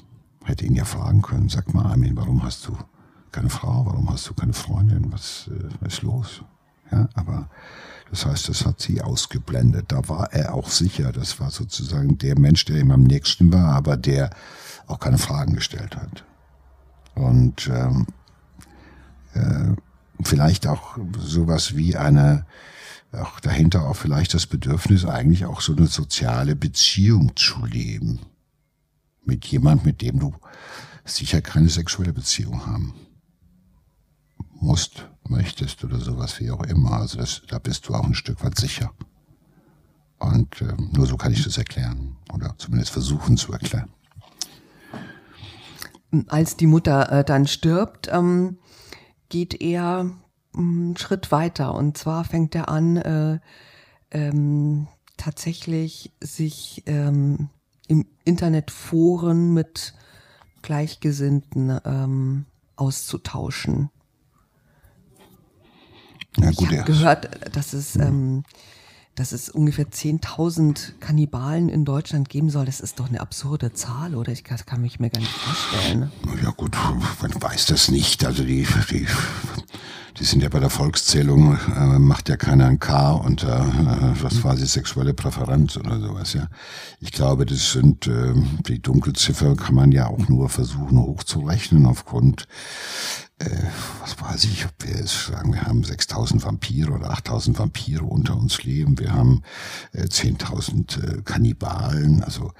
hätte 0.44 0.66
ihn 0.66 0.76
ja 0.76 0.86
fragen 0.86 1.22
können, 1.22 1.50
sag 1.50 1.74
mal 1.74 1.86
Armin, 1.86 2.18
warum 2.18 2.44
hast 2.44 2.68
du 2.68 2.78
keine 3.32 3.50
Frau, 3.50 3.86
warum 3.86 4.10
hast 4.10 4.28
du 4.28 4.34
keine 4.34 4.54
Freundin, 4.54 5.12
was, 5.12 5.50
äh, 5.52 5.70
was 5.80 5.94
ist 5.94 6.02
los? 6.02 6.44
Ja, 6.92 7.08
aber 7.14 7.50
das 8.12 8.26
heißt, 8.26 8.50
das 8.50 8.66
hat 8.66 8.82
sie 8.82 9.02
ausgeblendet. 9.02 9.86
Da 9.94 10.08
war 10.10 10.34
er 10.34 10.54
auch 10.54 10.70
sicher. 10.70 11.14
Das 11.14 11.40
war 11.40 11.50
sozusagen 11.50 12.18
der 12.18 12.38
Mensch, 12.38 12.66
der 12.66 12.82
ihm 12.82 12.92
am 12.92 13.04
nächsten 13.04 13.54
war, 13.54 13.74
aber 13.74 13.96
der 13.96 14.32
auch 14.86 15.00
keine 15.00 15.18
Fragen 15.18 15.56
gestellt 15.56 15.96
hat. 15.96 16.26
Und 17.16 17.70
ähm, 17.74 18.08
äh, 19.34 19.76
vielleicht 20.22 20.68
auch 20.68 20.98
sowas 21.18 21.78
wie 21.78 21.96
eine, 21.96 22.46
auch 23.14 23.40
dahinter 23.40 23.88
auch 23.88 23.96
vielleicht 23.96 24.34
das 24.34 24.46
Bedürfnis, 24.46 25.06
eigentlich 25.06 25.46
auch 25.46 25.62
so 25.62 25.74
eine 25.74 25.88
soziale 25.88 26.58
Beziehung 26.58 27.32
zu 27.38 27.66
leben. 27.66 28.20
Mit 29.24 29.46
jemand, 29.46 29.86
mit 29.86 30.02
dem 30.02 30.20
du 30.20 30.36
sicher 31.06 31.42
keine 31.42 31.70
sexuelle 31.70 32.12
Beziehung 32.12 32.66
haben 32.66 32.94
musst, 34.60 35.08
möchtest 35.32 35.84
oder 35.84 36.00
sowas 36.00 36.40
wie 36.40 36.52
auch 36.52 36.64
immer. 36.64 36.94
Also 36.94 37.18
das, 37.18 37.42
da 37.48 37.58
bist 37.58 37.88
du 37.88 37.96
auch 37.96 38.06
ein 38.06 38.14
Stück 38.14 38.44
weit 38.44 38.58
sicher. 38.58 38.92
Und 40.20 40.62
äh, 40.62 40.74
nur 40.92 41.08
so 41.08 41.18
kann 41.18 41.34
ich 41.34 41.44
das 41.44 41.58
erklären 41.58 42.18
oder 42.32 42.54
zumindest 42.58 42.92
versuchen 42.92 43.38
zu 43.38 43.52
erklären 43.52 43.90
als 46.28 46.58
die 46.58 46.68
Mutter 46.68 47.12
äh, 47.12 47.24
dann 47.24 47.48
stirbt, 47.48 48.10
ähm, 48.12 48.58
geht 49.30 49.62
er 49.62 50.04
mm, 50.04 50.18
einen 50.54 50.98
Schritt 50.98 51.32
weiter. 51.32 51.74
Und 51.76 51.98
zwar 51.98 52.24
fängt 52.24 52.56
er 52.56 52.70
an, 52.70 52.98
äh, 52.98 53.40
ähm, 54.12 54.88
tatsächlich 55.18 56.12
sich 56.20 56.84
ähm, 56.86 57.50
im 57.88 58.06
Internetforen 58.26 59.54
mit 59.54 59.94
Gleichgesinnten 60.62 61.80
ähm, 61.86 62.46
auszutauschen. 62.76 63.90
Ja, 66.38 66.52
gut, 66.52 66.72
ich 66.72 66.80
habe 66.80 66.92
gehört, 66.92 67.56
dass 67.56 67.74
es 67.74 67.96
ähm, 67.96 68.44
dass 69.16 69.34
es 69.34 69.50
ungefähr 69.50 69.88
10.000 69.88 70.94
Kannibalen 71.00 71.70
in 71.70 71.84
Deutschland 71.84 72.30
geben 72.30 72.50
soll, 72.50 72.66
das 72.66 72.80
ist 72.80 73.00
doch 73.00 73.10
eine 73.10 73.20
absurde 73.20 73.74
Zahl, 73.74 74.16
oder? 74.16 74.32
Ich 74.32 74.44
kann, 74.44 74.58
kann 74.66 74.82
mich 74.82 75.00
mir 75.00 75.10
gar 75.10 75.20
nicht 75.20 75.32
vorstellen. 75.32 76.12
Ja 76.42 76.52
gut, 76.52 76.76
man 77.22 77.42
weiß 77.42 77.66
das 77.68 77.90
nicht. 77.90 78.26
Also 78.26 78.44
die, 78.44 78.66
die, 78.90 79.06
die 80.18 80.24
sind 80.24 80.42
ja 80.42 80.50
bei 80.50 80.60
der 80.60 80.70
Volkszählung, 80.70 81.58
äh, 81.76 82.00
macht 82.00 82.30
ja 82.30 82.38
keiner 82.38 82.68
ein 82.68 82.80
K 82.80 83.12
unter, 83.12 83.60
äh, 83.60 84.24
was 84.24 84.44
war 84.46 84.56
sie, 84.56 84.66
sexuelle 84.66 85.14
Präferenz 85.14 85.76
oder 85.76 86.00
sowas, 86.00 86.34
ja. 86.34 86.48
Ich 87.02 87.12
glaube, 87.12 87.46
das 87.46 87.74
sind, 87.74 88.08
äh, 88.08 88.34
die 88.66 88.82
Dunkelziffer 88.82 89.56
kann 89.56 89.76
man 89.76 89.92
ja 89.92 90.08
auch 90.08 90.30
nur 90.30 90.48
versuchen 90.48 90.98
hochzurechnen 90.98 91.86
aufgrund 91.86 92.48
äh, 93.46 93.68
was 94.00 94.20
weiß 94.20 94.44
ich, 94.46 94.66
ob 94.66 94.72
wir 94.80 94.98
jetzt 94.98 95.28
sagen, 95.28 95.54
wir 95.54 95.64
haben 95.64 95.84
6000 95.84 96.44
Vampire 96.44 96.92
oder 96.92 97.12
8000 97.12 97.58
Vampire 97.58 98.04
unter 98.04 98.38
uns 98.38 98.64
leben, 98.64 99.00
wir 99.00 99.14
haben 99.14 99.44
äh, 99.94 100.04
10.000 100.04 101.20
äh, 101.20 101.22
Kannibalen, 101.24 102.24
also 102.24 102.54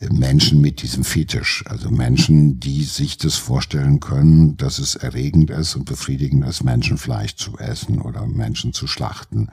äh, 0.00 0.08
Menschen 0.10 0.60
mit 0.60 0.82
diesem 0.82 1.04
Fetisch, 1.04 1.64
also 1.66 1.90
Menschen, 1.90 2.60
die 2.60 2.84
sich 2.84 3.18
das 3.18 3.36
vorstellen 3.36 4.00
können, 4.00 4.56
dass 4.56 4.78
es 4.78 4.94
erregend 4.94 5.50
ist 5.50 5.74
und 5.74 5.84
befriedigend 5.84 6.44
ist, 6.46 6.62
Menschenfleisch 6.62 7.36
zu 7.36 7.58
essen 7.58 8.00
oder 8.00 8.26
Menschen 8.26 8.72
zu 8.72 8.86
schlachten. 8.86 9.48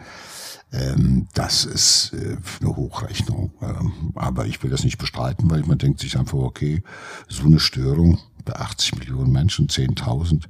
Ähm, 0.72 1.28
das 1.34 1.66
ist 1.66 2.14
äh, 2.14 2.38
eine 2.60 2.76
Hochrechnung. 2.76 3.52
Ähm, 3.62 4.12
aber 4.16 4.46
ich 4.46 4.62
will 4.64 4.70
das 4.70 4.84
nicht 4.84 4.98
bestreiten, 4.98 5.50
weil 5.50 5.62
man 5.62 5.78
denkt 5.78 6.00
sich 6.00 6.18
einfach, 6.18 6.38
okay, 6.38 6.84
so 7.28 7.46
eine 7.46 7.60
Störung, 7.60 8.20
bei 8.46 8.56
80 8.56 8.98
Millionen 9.00 9.32
Menschen, 9.32 9.68
10.000, 9.68 10.46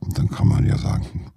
dann 0.00 0.28
kann 0.28 0.48
man 0.48 0.66
ja 0.66 0.78
sagen, 0.78 1.32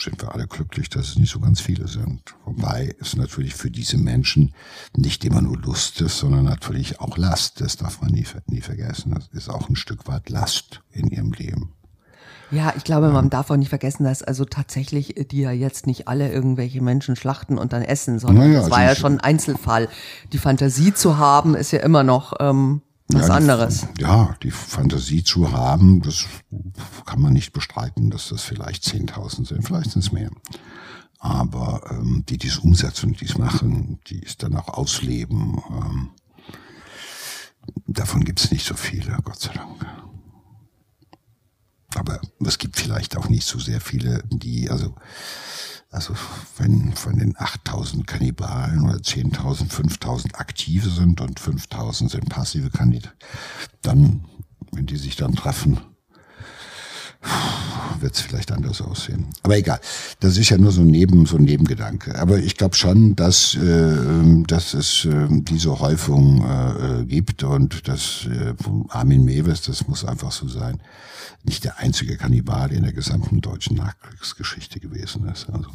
sind 0.00 0.20
wir 0.22 0.32
alle 0.34 0.46
glücklich, 0.46 0.88
dass 0.88 1.08
es 1.08 1.18
nicht 1.18 1.30
so 1.30 1.40
ganz 1.40 1.60
viele 1.60 1.88
sind. 1.88 2.34
Wobei 2.44 2.94
es 3.00 3.16
natürlich 3.16 3.54
für 3.54 3.70
diese 3.70 3.98
Menschen 3.98 4.54
nicht 4.96 5.24
immer 5.24 5.42
nur 5.42 5.58
Lust 5.58 6.00
ist, 6.00 6.18
sondern 6.18 6.44
natürlich 6.44 7.00
auch 7.00 7.18
Last. 7.18 7.60
Das 7.60 7.76
darf 7.76 8.00
man 8.00 8.10
nie, 8.10 8.26
nie 8.46 8.60
vergessen. 8.60 9.14
Das 9.14 9.28
ist 9.28 9.48
auch 9.48 9.68
ein 9.68 9.76
Stück 9.76 10.08
weit 10.08 10.30
Last 10.30 10.80
in 10.90 11.08
ihrem 11.08 11.32
Leben. 11.32 11.74
Ja, 12.50 12.72
ich 12.76 12.84
glaube, 12.84 13.10
man 13.10 13.30
darf 13.30 13.50
auch 13.50 13.56
nicht 13.56 13.70
vergessen, 13.70 14.04
dass 14.04 14.22
also 14.22 14.44
tatsächlich 14.44 15.14
die 15.30 15.40
ja 15.40 15.50
jetzt 15.50 15.86
nicht 15.86 16.08
alle 16.08 16.30
irgendwelche 16.30 16.82
Menschen 16.82 17.16
schlachten 17.16 17.58
und 17.58 17.72
dann 17.72 17.82
essen, 17.82 18.18
sondern 18.18 18.50
naja, 18.50 18.60
das 18.60 18.70
war 18.70 18.84
ja 18.84 18.94
schon 18.94 19.14
ein 19.14 19.20
Einzelfall. 19.20 19.88
Die 20.32 20.38
Fantasie 20.38 20.94
zu 20.94 21.18
haben, 21.18 21.54
ist 21.54 21.72
ja 21.72 21.80
immer 21.80 22.04
noch 22.04 22.34
ähm, 22.40 22.82
was 23.14 23.28
ja, 23.28 23.34
anderes. 23.34 23.86
Die, 23.96 24.02
ja, 24.02 24.36
die 24.42 24.50
Fantasie 24.50 25.24
zu 25.24 25.52
haben, 25.52 26.02
das 26.02 26.26
kann 27.06 27.20
man 27.20 27.32
nicht 27.32 27.52
bestreiten, 27.52 28.10
dass 28.10 28.28
das 28.28 28.42
vielleicht 28.42 28.84
10.000 28.84 29.48
sind, 29.48 29.64
vielleicht 29.64 29.90
sind 29.90 30.04
es 30.04 30.12
mehr. 30.12 30.30
Aber 31.18 31.82
ähm, 31.90 32.24
die 32.28 32.36
dies 32.36 32.58
umsetzen, 32.58 33.14
die 33.14 33.24
es 33.24 33.38
machen, 33.38 33.98
die 34.08 34.22
es 34.22 34.36
dann 34.36 34.56
auch 34.56 34.68
ausleben, 34.68 35.62
ähm, 35.70 36.10
davon 37.86 38.24
gibt 38.24 38.40
es 38.40 38.50
nicht 38.50 38.66
so 38.66 38.74
viele, 38.74 39.16
Gott 39.24 39.40
sei 39.40 39.52
Dank. 39.54 39.86
Aber 41.94 42.20
es 42.44 42.58
gibt 42.58 42.76
vielleicht 42.76 43.16
auch 43.16 43.28
nicht 43.28 43.46
so 43.46 43.58
sehr 43.58 43.80
viele, 43.80 44.22
die, 44.30 44.68
also 44.70 44.94
also 45.94 46.14
wenn 46.58 46.92
von 46.94 47.18
den 47.18 47.36
8000 47.38 48.06
Kannibalen 48.06 48.84
oder 48.84 48.96
10.000, 48.96 49.70
5000 49.70 50.34
aktive 50.34 50.90
sind 50.90 51.20
und 51.20 51.38
5000 51.38 52.10
sind 52.10 52.28
passive 52.28 52.70
Kandidaten, 52.70 53.16
dann, 53.82 54.24
wenn 54.72 54.86
die 54.86 54.96
sich 54.96 55.14
dann 55.14 55.36
treffen, 55.36 55.80
wird 58.04 58.14
es 58.14 58.20
vielleicht 58.20 58.52
anders 58.52 58.80
aussehen. 58.80 59.26
Aber 59.42 59.56
egal, 59.56 59.80
das 60.20 60.36
ist 60.36 60.50
ja 60.50 60.58
nur 60.58 60.70
so 60.70 60.82
ein, 60.82 60.86
Neben, 60.86 61.26
so 61.26 61.36
ein 61.36 61.42
Nebengedanke. 61.42 62.16
Aber 62.16 62.38
ich 62.38 62.56
glaube 62.56 62.76
schon, 62.76 63.16
dass, 63.16 63.56
äh, 63.56 64.42
dass 64.46 64.74
es 64.74 65.06
äh, 65.06 65.26
diese 65.30 65.80
Häufung 65.80 66.44
äh, 66.44 67.00
äh, 67.00 67.04
gibt 67.06 67.42
und 67.42 67.88
dass 67.88 68.26
äh, 68.26 68.54
Armin 68.90 69.24
Mewes, 69.24 69.62
das 69.62 69.88
muss 69.88 70.04
einfach 70.04 70.30
so 70.30 70.46
sein, 70.46 70.80
nicht 71.42 71.64
der 71.64 71.78
einzige 71.78 72.16
Kannibale 72.16 72.74
in 72.74 72.84
der 72.84 72.92
gesamten 72.92 73.40
deutschen 73.40 73.76
Nachkriegsgeschichte 73.76 74.78
gewesen 74.78 75.26
ist. 75.28 75.48
Also, 75.50 75.70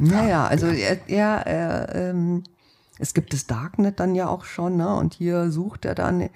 naja, 0.00 0.46
also 0.46 0.66
er, 0.66 1.08
er, 1.08 1.46
er 1.46 1.94
ähm, 1.94 2.42
es 2.98 3.14
gibt 3.14 3.32
das 3.32 3.46
Darknet 3.46 4.00
dann 4.00 4.14
ja 4.14 4.28
auch 4.28 4.44
schon, 4.44 4.76
ne? 4.76 4.94
Und 4.94 5.14
hier 5.14 5.50
sucht 5.50 5.84
er 5.84 5.94
dann. 5.94 6.28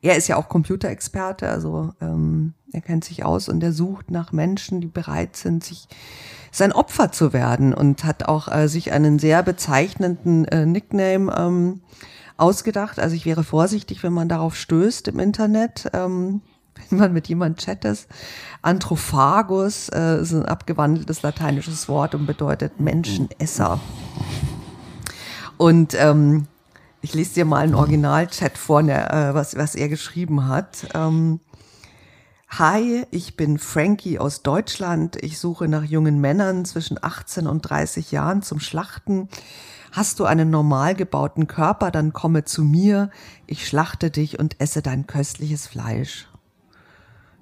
Er 0.00 0.16
ist 0.16 0.28
ja 0.28 0.36
auch 0.36 0.48
Computerexperte, 0.48 1.48
also 1.48 1.94
ähm, 2.00 2.52
er 2.74 2.80
kennt 2.80 3.04
sich 3.04 3.24
aus 3.24 3.48
und 3.48 3.62
er 3.62 3.72
sucht 3.72 4.10
nach 4.10 4.32
Menschen, 4.32 4.80
die 4.80 4.88
bereit 4.88 5.36
sind, 5.36 5.62
sich 5.62 5.88
sein 6.50 6.72
Opfer 6.72 7.12
zu 7.12 7.32
werden 7.32 7.72
und 7.72 8.04
hat 8.04 8.24
auch 8.28 8.48
äh, 8.48 8.68
sich 8.68 8.92
einen 8.92 9.18
sehr 9.18 9.42
bezeichnenden 9.42 10.44
äh, 10.46 10.66
Nickname 10.66 11.34
ähm, 11.36 11.80
ausgedacht. 12.36 12.98
Also 12.98 13.14
ich 13.14 13.26
wäre 13.26 13.44
vorsichtig, 13.44 14.02
wenn 14.02 14.12
man 14.12 14.28
darauf 14.28 14.56
stößt 14.56 15.08
im 15.08 15.20
Internet, 15.20 15.88
ähm, 15.92 16.40
wenn 16.90 16.98
man 16.98 17.12
mit 17.12 17.28
jemandem 17.28 17.64
chattet. 17.64 18.06
Anthrophagus 18.62 19.88
äh, 19.90 20.20
ist 20.20 20.32
ein 20.32 20.44
abgewandeltes 20.44 21.22
lateinisches 21.22 21.88
Wort 21.88 22.14
und 22.14 22.26
bedeutet 22.26 22.80
Menschenesser. 22.80 23.80
Und 25.56 25.94
ähm, 25.94 26.48
Ich 27.04 27.12
lese 27.12 27.34
dir 27.34 27.44
mal 27.44 27.58
einen 27.58 27.74
Originalchat 27.74 28.56
vor, 28.56 28.80
äh, 28.80 29.34
was, 29.34 29.56
was 29.58 29.74
er 29.74 29.90
geschrieben 29.90 30.48
hat. 30.48 30.88
Ähm, 30.94 31.38
Hi, 32.56 33.04
ich 33.10 33.36
bin 33.36 33.58
Frankie 33.58 34.20
aus 34.20 34.44
Deutschland. 34.44 35.16
Ich 35.20 35.40
suche 35.40 35.66
nach 35.66 35.82
jungen 35.82 36.20
Männern 36.20 36.64
zwischen 36.64 37.02
18 37.02 37.48
und 37.48 37.62
30 37.62 38.12
Jahren 38.12 38.42
zum 38.42 38.60
Schlachten. 38.60 39.28
Hast 39.90 40.20
du 40.20 40.24
einen 40.24 40.50
normal 40.50 40.94
gebauten 40.94 41.48
Körper, 41.48 41.90
dann 41.90 42.12
komme 42.12 42.44
zu 42.44 42.62
mir. 42.62 43.10
Ich 43.48 43.66
schlachte 43.66 44.12
dich 44.12 44.38
und 44.38 44.60
esse 44.60 44.82
dein 44.82 45.08
köstliches 45.08 45.66
Fleisch. 45.66 46.28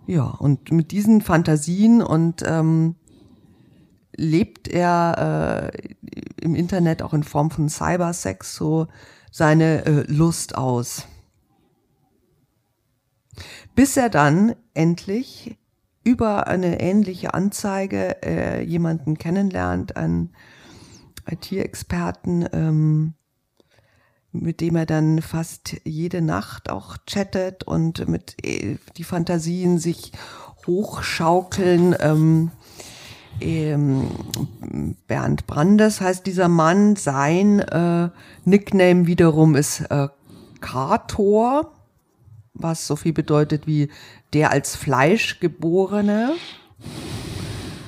Ja, 0.07 0.25
und 0.25 0.73
mit 0.73 0.93
diesen 0.93 1.21
Fantasien 1.21 2.01
und 2.01 2.43
ähm, 2.47 2.95
lebt 4.17 4.67
er 4.67 5.73
äh, 5.75 5.89
im 6.41 6.55
Internet 6.55 7.03
auch 7.03 7.13
in 7.13 7.23
Form 7.23 7.51
von 7.51 7.69
Cybersex 7.69 8.55
so 8.55 8.87
seine 9.31 9.85
äh, 9.85 10.11
Lust 10.11 10.57
aus 10.57 11.07
bis 13.75 13.97
er 13.97 14.11
dann 14.11 14.55
endlich 14.75 15.57
über 16.05 16.47
eine 16.49 16.81
ähnliche 16.81 17.35
Anzeige 17.35 18.23
äh, 18.23 18.63
jemanden 18.63 19.19
kennenlernt, 19.19 19.97
einen 19.97 20.35
IT-Experten, 21.31 22.47
ähm, 22.53 23.15
mit 24.33 24.61
dem 24.61 24.77
er 24.77 24.87
dann 24.87 25.23
fast 25.23 25.77
jede 25.85 26.23
Nacht 26.23 26.71
auch 26.71 26.97
chattet 27.07 27.65
und 27.65 28.09
mit 28.09 28.37
äh, 28.45 28.79
die 28.97 29.05
Fantasien 29.05 29.79
sich 29.79 30.13
hochschaukeln. 30.67 31.95
Ähm, 32.01 32.51
ähm, 33.41 34.09
Bernd 35.07 35.47
Brandes 35.47 36.01
heißt 36.01 36.27
dieser 36.27 36.49
Mann. 36.49 36.97
Sein 36.97 37.61
äh, 37.61 38.11
Nickname 38.45 39.07
wiederum 39.07 39.55
ist 39.55 39.83
äh, 39.83 40.09
Kator 40.61 41.73
was 42.55 42.87
so 42.87 42.97
viel 42.97 43.13
bedeutet 43.13 43.67
wie 43.67 43.91
der 44.33 44.51
als 44.51 44.77
Fleischgeborene. 44.77 46.35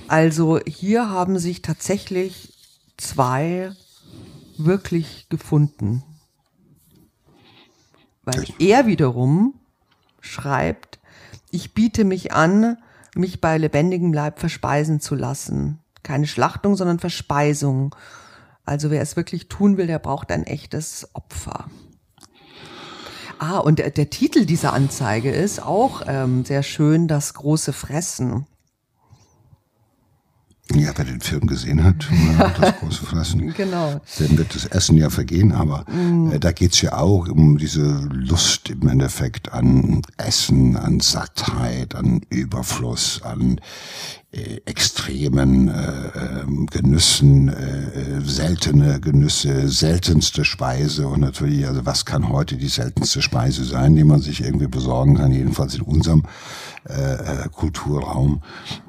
Also 0.08 0.60
hier 0.66 1.10
haben 1.10 1.38
sich 1.38 1.62
tatsächlich 1.62 2.52
zwei 2.96 3.72
wirklich 4.56 5.28
gefunden. 5.28 6.02
Weil 8.22 8.44
er 8.58 8.86
wiederum 8.86 9.54
schreibt, 10.20 10.98
ich 11.50 11.74
biete 11.74 12.04
mich 12.04 12.32
an, 12.32 12.78
mich 13.14 13.40
bei 13.40 13.58
lebendigem 13.58 14.12
Leib 14.12 14.40
verspeisen 14.40 15.00
zu 15.00 15.14
lassen. 15.14 15.80
Keine 16.02 16.26
Schlachtung, 16.26 16.76
sondern 16.76 16.98
Verspeisung. 16.98 17.94
Also 18.64 18.90
wer 18.90 19.02
es 19.02 19.16
wirklich 19.16 19.48
tun 19.48 19.76
will, 19.76 19.86
der 19.86 19.98
braucht 19.98 20.32
ein 20.32 20.44
echtes 20.44 21.08
Opfer. 21.14 21.68
Ah, 23.38 23.58
und 23.58 23.78
der, 23.78 23.90
der 23.90 24.10
Titel 24.10 24.46
dieser 24.46 24.72
Anzeige 24.72 25.30
ist 25.30 25.62
auch 25.62 26.02
ähm, 26.06 26.44
sehr 26.44 26.62
schön, 26.62 27.08
das 27.08 27.34
große 27.34 27.72
Fressen. 27.72 28.46
Ja, 30.72 30.92
wer 30.96 31.04
den 31.04 31.20
Film 31.20 31.46
gesehen 31.46 31.84
hat, 31.84 32.08
das 32.58 32.78
große 32.78 33.04
Fressen, 33.04 33.52
genau. 33.52 34.00
dann 34.18 34.38
wird 34.38 34.54
das 34.54 34.64
Essen 34.64 34.96
ja 34.96 35.10
vergehen, 35.10 35.52
aber 35.52 35.84
mm. 35.90 36.32
äh, 36.32 36.40
da 36.40 36.52
geht's 36.52 36.80
ja 36.80 36.96
auch 36.96 37.28
um 37.28 37.58
diese 37.58 38.08
Lust 38.10 38.70
im 38.70 38.88
Endeffekt 38.88 39.52
an 39.52 40.00
Essen, 40.16 40.76
an 40.76 41.00
Sattheit, 41.00 41.94
an 41.94 42.22
Überfluss, 42.30 43.20
an 43.22 43.60
äh, 44.34 44.60
extremen 44.64 45.68
äh, 45.68 46.42
ähm, 46.42 46.66
Genüssen, 46.66 47.48
äh, 47.48 48.20
seltene 48.24 49.00
Genüsse, 49.00 49.68
seltenste 49.68 50.44
Speise 50.44 51.06
und 51.06 51.20
natürlich, 51.20 51.66
also 51.68 51.86
was 51.86 52.04
kann 52.04 52.28
heute 52.28 52.56
die 52.56 52.68
seltenste 52.68 53.22
Speise 53.22 53.64
sein, 53.64 53.94
die 53.94 54.02
man 54.02 54.20
sich 54.20 54.42
irgendwie 54.42 54.66
besorgen 54.66 55.16
kann, 55.16 55.30
jedenfalls 55.30 55.76
in 55.76 55.82
unserem 55.82 56.24
äh, 56.88 57.44
äh, 57.44 57.48
Kulturraum. 57.48 58.42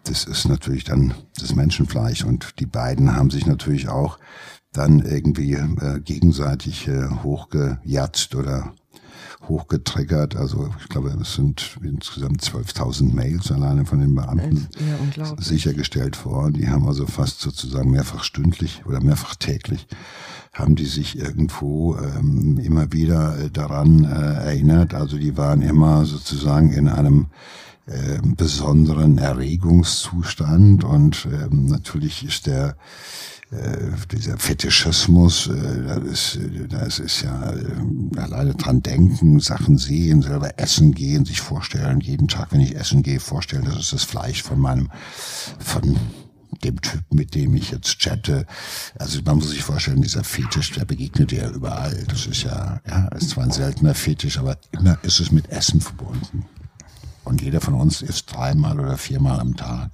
Das 0.05 0.23
ist 0.23 0.47
natürlich 0.47 0.83
dann 0.83 1.13
das 1.39 1.53
Menschenfleisch 1.53 2.23
und 2.25 2.59
die 2.59 2.65
beiden 2.65 3.15
haben 3.15 3.29
sich 3.29 3.45
natürlich 3.45 3.87
auch 3.87 4.17
dann 4.71 4.99
irgendwie 4.99 5.53
äh, 5.53 5.99
gegenseitig 5.99 6.87
äh, 6.87 7.07
hochgejatzt 7.23 8.33
oder 8.33 8.73
hochgetriggert. 9.47 10.35
Also 10.35 10.69
ich 10.79 10.89
glaube, 10.89 11.15
es 11.21 11.35
sind 11.35 11.77
insgesamt 11.83 12.41
12.000 12.41 13.13
Mails 13.13 13.51
alleine 13.51 13.85
von 13.85 13.99
den 13.99 14.15
Beamten 14.15 14.67
ja, 15.15 15.35
sichergestellt 15.37 16.25
worden. 16.25 16.53
Die 16.53 16.69
haben 16.69 16.87
also 16.87 17.05
fast 17.05 17.41
sozusagen 17.41 17.91
mehrfach 17.91 18.23
stündlich 18.23 18.83
oder 18.85 19.01
mehrfach 19.01 19.35
täglich 19.35 19.87
haben 20.55 20.75
die 20.75 20.85
sich 20.85 21.19
irgendwo 21.19 21.97
ähm, 21.97 22.57
immer 22.59 22.93
wieder 22.93 23.37
äh, 23.37 23.49
daran 23.51 24.05
äh, 24.05 24.45
erinnert. 24.45 24.93
Also 24.93 25.17
die 25.17 25.37
waren 25.37 25.61
immer 25.61 26.05
sozusagen 26.05 26.71
in 26.71 26.87
einem 26.87 27.27
äh, 27.87 28.19
besonderen 28.23 29.17
Erregungszustand 29.17 30.83
und 30.83 31.27
ähm, 31.31 31.65
natürlich 31.67 32.25
ist 32.25 32.47
der 32.47 32.75
äh, 33.51 33.91
dieser 34.11 34.37
Fetischismus, 34.37 35.47
äh, 35.47 35.83
das 35.85 36.35
ist, 36.35 36.39
das 36.69 36.99
ist 36.99 37.21
ja 37.21 37.53
äh, 37.53 38.19
alleine 38.19 38.55
dran 38.55 38.81
denken, 38.81 39.39
Sachen 39.39 39.77
sehen, 39.77 40.23
selber 40.23 40.57
essen 40.57 40.93
gehen, 40.93 41.25
sich 41.25 41.41
vorstellen, 41.41 41.99
jeden 42.01 42.27
Tag, 42.27 42.51
wenn 42.51 42.59
ich 42.59 42.75
essen 42.75 43.03
gehe, 43.03 43.19
vorstellen, 43.19 43.65
das 43.65 43.77
ist 43.77 43.93
das 43.93 44.03
Fleisch 44.03 44.41
von 44.41 44.59
meinem, 44.59 44.89
von 45.59 45.95
dem 46.63 46.81
Typ, 46.81 47.03
mit 47.13 47.35
dem 47.35 47.55
ich 47.55 47.69
jetzt 47.69 47.99
chatte. 47.99 48.47
Also 48.97 49.21
man 49.23 49.35
muss 49.35 49.51
sich 49.51 49.63
vorstellen, 49.63 50.01
dieser 50.01 50.23
Fetisch, 50.23 50.71
der 50.71 50.85
begegnet 50.85 51.31
ja 51.31 51.49
überall. 51.49 52.03
Das 52.07 52.25
ist 52.25 52.43
ja, 52.43 52.81
ja, 52.87 53.07
ist 53.09 53.29
zwar 53.31 53.43
ein 53.43 53.51
seltener 53.51 53.93
Fetisch, 53.93 54.39
aber 54.39 54.57
immer 54.71 54.97
ist 55.03 55.19
es 55.19 55.31
mit 55.31 55.49
Essen 55.49 55.81
verbunden. 55.81 56.45
Und 57.25 57.41
jeder 57.41 57.59
von 57.59 57.73
uns 57.73 58.01
isst 58.01 58.33
dreimal 58.33 58.79
oder 58.79 58.97
viermal 58.97 59.39
am 59.39 59.57
Tag. 59.57 59.91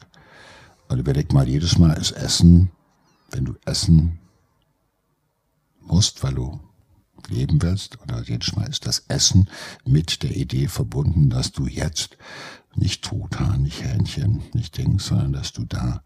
Und 0.87 0.99
überleg 0.99 1.33
mal, 1.33 1.47
jedes 1.47 1.77
Mal 1.77 1.93
ist 1.93 2.11
Essen 2.11 2.71
wenn 3.31 3.45
du 3.45 3.55
essen 3.65 4.19
musst, 5.79 6.23
weil 6.23 6.35
du 6.35 6.59
leben 7.27 7.61
willst, 7.61 7.99
oder 8.01 8.21
jedes 8.23 8.55
Mal 8.55 8.67
ist 8.67 8.85
das 8.85 9.05
Essen 9.07 9.49
mit 9.85 10.23
der 10.23 10.35
Idee 10.35 10.67
verbunden, 10.67 11.29
dass 11.29 11.51
du 11.51 11.67
jetzt 11.67 12.17
nicht 12.75 13.03
Truthahn, 13.03 13.63
nicht 13.63 13.83
Hähnchen, 13.83 14.43
nicht 14.53 14.77
Dings, 14.77 15.07
sondern 15.07 15.33
dass 15.33 15.53
du 15.53 15.65
da 15.65 16.03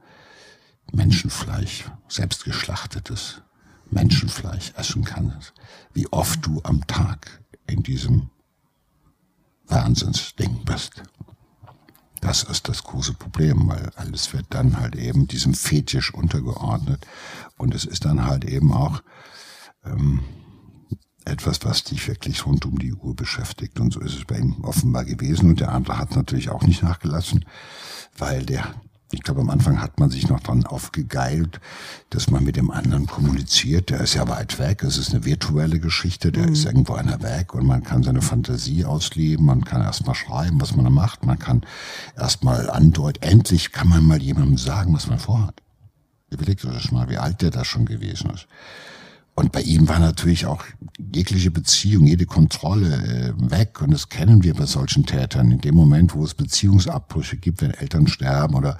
Menschenfleisch, 0.91 1.85
selbst 2.07 2.43
geschlachtetes 2.43 3.41
Menschenfleisch 3.89 4.73
essen 4.75 5.03
kannst. 5.03 5.53
Wie 5.93 6.07
oft 6.11 6.45
du 6.45 6.61
am 6.63 6.85
Tag 6.85 7.41
in 7.67 7.81
diesem 7.81 8.29
Wahnsinnsding 9.67 10.63
bist. 10.65 11.03
Das 12.21 12.43
ist 12.43 12.67
das 12.67 12.83
große 12.83 13.13
Problem, 13.13 13.67
weil 13.69 13.91
alles 13.95 14.33
wird 14.33 14.47
dann 14.49 14.79
halt 14.79 14.95
eben 14.95 15.27
diesem 15.27 15.53
Fetisch 15.53 16.13
untergeordnet. 16.13 17.05
Und 17.57 17.75
es 17.75 17.85
ist 17.85 18.05
dann 18.05 18.25
halt 18.25 18.45
eben 18.45 18.73
auch 18.73 19.03
ähm, 19.85 20.21
etwas, 21.23 21.63
was 21.63 21.83
dich 21.83 22.07
wirklich 22.07 22.45
rund 22.45 22.65
um 22.65 22.79
die 22.79 22.93
Uhr 22.93 23.15
beschäftigt. 23.15 23.79
Und 23.79 23.93
so 23.93 23.99
ist 23.99 24.15
es 24.15 24.25
bei 24.25 24.37
ihm 24.37 24.63
offenbar 24.63 25.05
gewesen. 25.05 25.49
Und 25.49 25.59
der 25.59 25.71
andere 25.71 25.97
hat 25.99 26.15
natürlich 26.15 26.49
auch 26.49 26.63
nicht 26.63 26.81
nachgelassen, 26.81 27.45
weil 28.17 28.45
der 28.45 28.73
ich 29.11 29.21
glaube, 29.21 29.41
am 29.41 29.49
Anfang 29.49 29.81
hat 29.81 29.99
man 29.99 30.09
sich 30.09 30.27
noch 30.29 30.39
dran 30.39 30.65
aufgegeilt, 30.65 31.59
dass 32.09 32.29
man 32.31 32.43
mit 32.43 32.55
dem 32.55 32.71
anderen 32.71 33.05
kommuniziert. 33.05 33.91
Der 33.91 34.01
ist 34.01 34.15
ja 34.15 34.27
weit 34.27 34.57
weg. 34.57 34.83
Es 34.83 34.97
ist 34.97 35.13
eine 35.13 35.25
virtuelle 35.25 35.79
Geschichte. 35.79 36.31
Der 36.31 36.47
mhm. 36.47 36.53
ist 36.53 36.65
irgendwo 36.65 36.93
einer 36.93 37.21
weg 37.21 37.53
und 37.53 37.65
man 37.65 37.83
kann 37.83 38.03
seine 38.03 38.21
Fantasie 38.21 38.83
ausleben. 38.83 39.45
Man 39.45 39.63
kann 39.63 39.81
erstmal 39.81 40.15
schreiben, 40.15 40.59
was 40.59 40.75
man 40.75 40.85
da 40.85 40.91
macht. 40.91 41.25
Man 41.25 41.37
kann 41.37 41.61
erstmal 42.17 42.69
andeuten. 42.69 43.21
Endlich 43.21 43.71
kann 43.71 43.87
man 43.87 44.05
mal 44.05 44.21
jemandem 44.21 44.57
sagen, 44.57 44.93
was 44.93 45.07
man 45.07 45.19
vorhat. 45.19 45.61
Überlegt 46.31 46.65
euch 46.65 46.73
das 46.73 46.91
mal, 46.91 47.09
wie 47.09 47.17
alt 47.17 47.41
der 47.41 47.51
da 47.51 47.63
schon 47.63 47.85
gewesen 47.85 48.31
ist. 48.31 48.47
Und 49.37 49.51
bei 49.51 49.61
ihm 49.61 49.89
war 49.89 49.99
natürlich 49.99 50.45
auch 50.45 50.63
jegliche 51.13 51.51
Beziehung, 51.51 52.05
jede 52.05 52.25
Kontrolle 52.25 53.33
äh, 53.37 53.51
weg. 53.51 53.81
Und 53.81 53.91
das 53.91 54.07
kennen 54.07 54.43
wir 54.43 54.53
bei 54.53 54.65
solchen 54.65 55.05
Tätern. 55.05 55.51
In 55.51 55.59
dem 55.59 55.75
Moment, 55.75 56.15
wo 56.15 56.23
es 56.23 56.33
Beziehungsabbrüche 56.33 57.35
gibt, 57.35 57.61
wenn 57.61 57.71
Eltern 57.71 58.07
sterben 58.07 58.55
oder 58.55 58.77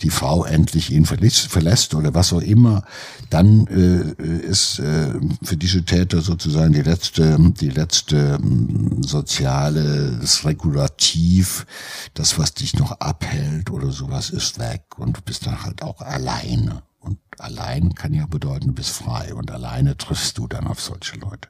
die 0.00 0.10
Frau 0.10 0.44
endlich 0.44 0.92
ihn 0.92 1.06
verlässt 1.06 1.94
oder 1.96 2.14
was 2.14 2.32
auch 2.32 2.40
immer, 2.40 2.84
dann 3.30 3.66
äh, 3.66 4.22
ist 4.22 4.78
äh, 4.78 5.12
für 5.42 5.56
diese 5.56 5.82
Täter 5.84 6.20
sozusagen 6.20 6.72
die 6.72 6.82
letzte, 6.82 7.36
die 7.60 7.70
letzte 7.70 8.38
äh, 8.40 9.02
soziale, 9.04 10.18
das 10.20 10.44
Regulativ, 10.44 11.66
das, 12.14 12.38
was 12.38 12.54
dich 12.54 12.78
noch 12.78 12.92
abhält 13.00 13.70
oder 13.72 13.90
sowas, 13.90 14.30
ist 14.30 14.60
weg. 14.60 14.84
Und 14.98 15.16
du 15.16 15.20
bist 15.22 15.46
dann 15.46 15.64
halt 15.64 15.82
auch 15.82 16.00
alleine. 16.00 16.82
Und 17.00 17.18
allein 17.38 17.94
kann 17.94 18.12
ja 18.12 18.26
bedeuten, 18.26 18.68
du 18.68 18.74
bist 18.74 18.90
frei 18.90 19.34
und 19.34 19.50
alleine 19.50 19.96
triffst 19.96 20.38
du 20.38 20.46
dann 20.46 20.66
auf 20.66 20.80
solche 20.80 21.16
Leute. 21.16 21.48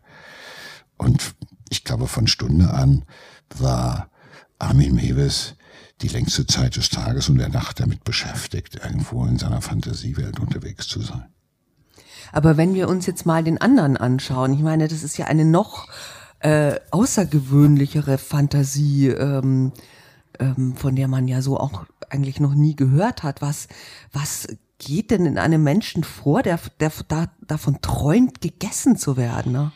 Und 0.96 1.34
ich 1.68 1.84
glaube, 1.84 2.06
von 2.06 2.26
Stunde 2.26 2.72
an 2.72 3.04
war 3.56 4.10
Armin 4.58 4.94
Mewes 4.94 5.54
die 6.02 6.08
längste 6.08 6.46
Zeit 6.46 6.76
des 6.76 6.88
Tages 6.88 7.28
und 7.28 7.38
der 7.38 7.48
Nacht 7.48 7.80
damit 7.80 8.04
beschäftigt, 8.04 8.76
irgendwo 8.82 9.24
in 9.26 9.38
seiner 9.38 9.60
Fantasiewelt 9.60 10.40
unterwegs 10.40 10.88
zu 10.88 11.00
sein. 11.00 11.26
Aber 12.32 12.56
wenn 12.56 12.74
wir 12.74 12.88
uns 12.88 13.06
jetzt 13.06 13.26
mal 13.26 13.42
den 13.42 13.60
anderen 13.60 13.96
anschauen, 13.96 14.54
ich 14.54 14.60
meine, 14.60 14.88
das 14.88 15.02
ist 15.02 15.18
ja 15.18 15.26
eine 15.26 15.44
noch 15.44 15.88
äh, 16.40 16.78
außergewöhnlichere 16.90 18.18
Fantasie, 18.18 19.08
ähm, 19.08 19.72
ähm, 20.38 20.76
von 20.76 20.96
der 20.96 21.08
man 21.08 21.28
ja 21.28 21.42
so 21.42 21.58
auch 21.58 21.84
eigentlich 22.08 22.40
noch 22.40 22.54
nie 22.54 22.76
gehört 22.76 23.22
hat. 23.22 23.42
Was, 23.42 23.68
was 24.12 24.46
geht 24.80 25.12
denn 25.12 25.26
in 25.26 25.38
einem 25.38 25.62
Menschen 25.62 26.02
vor, 26.02 26.42
der, 26.42 26.58
der 26.80 26.90
da, 27.06 27.28
davon 27.46 27.80
träumt, 27.80 28.40
gegessen 28.40 28.96
zu 28.96 29.16
werden? 29.16 29.52
Ne? 29.52 29.70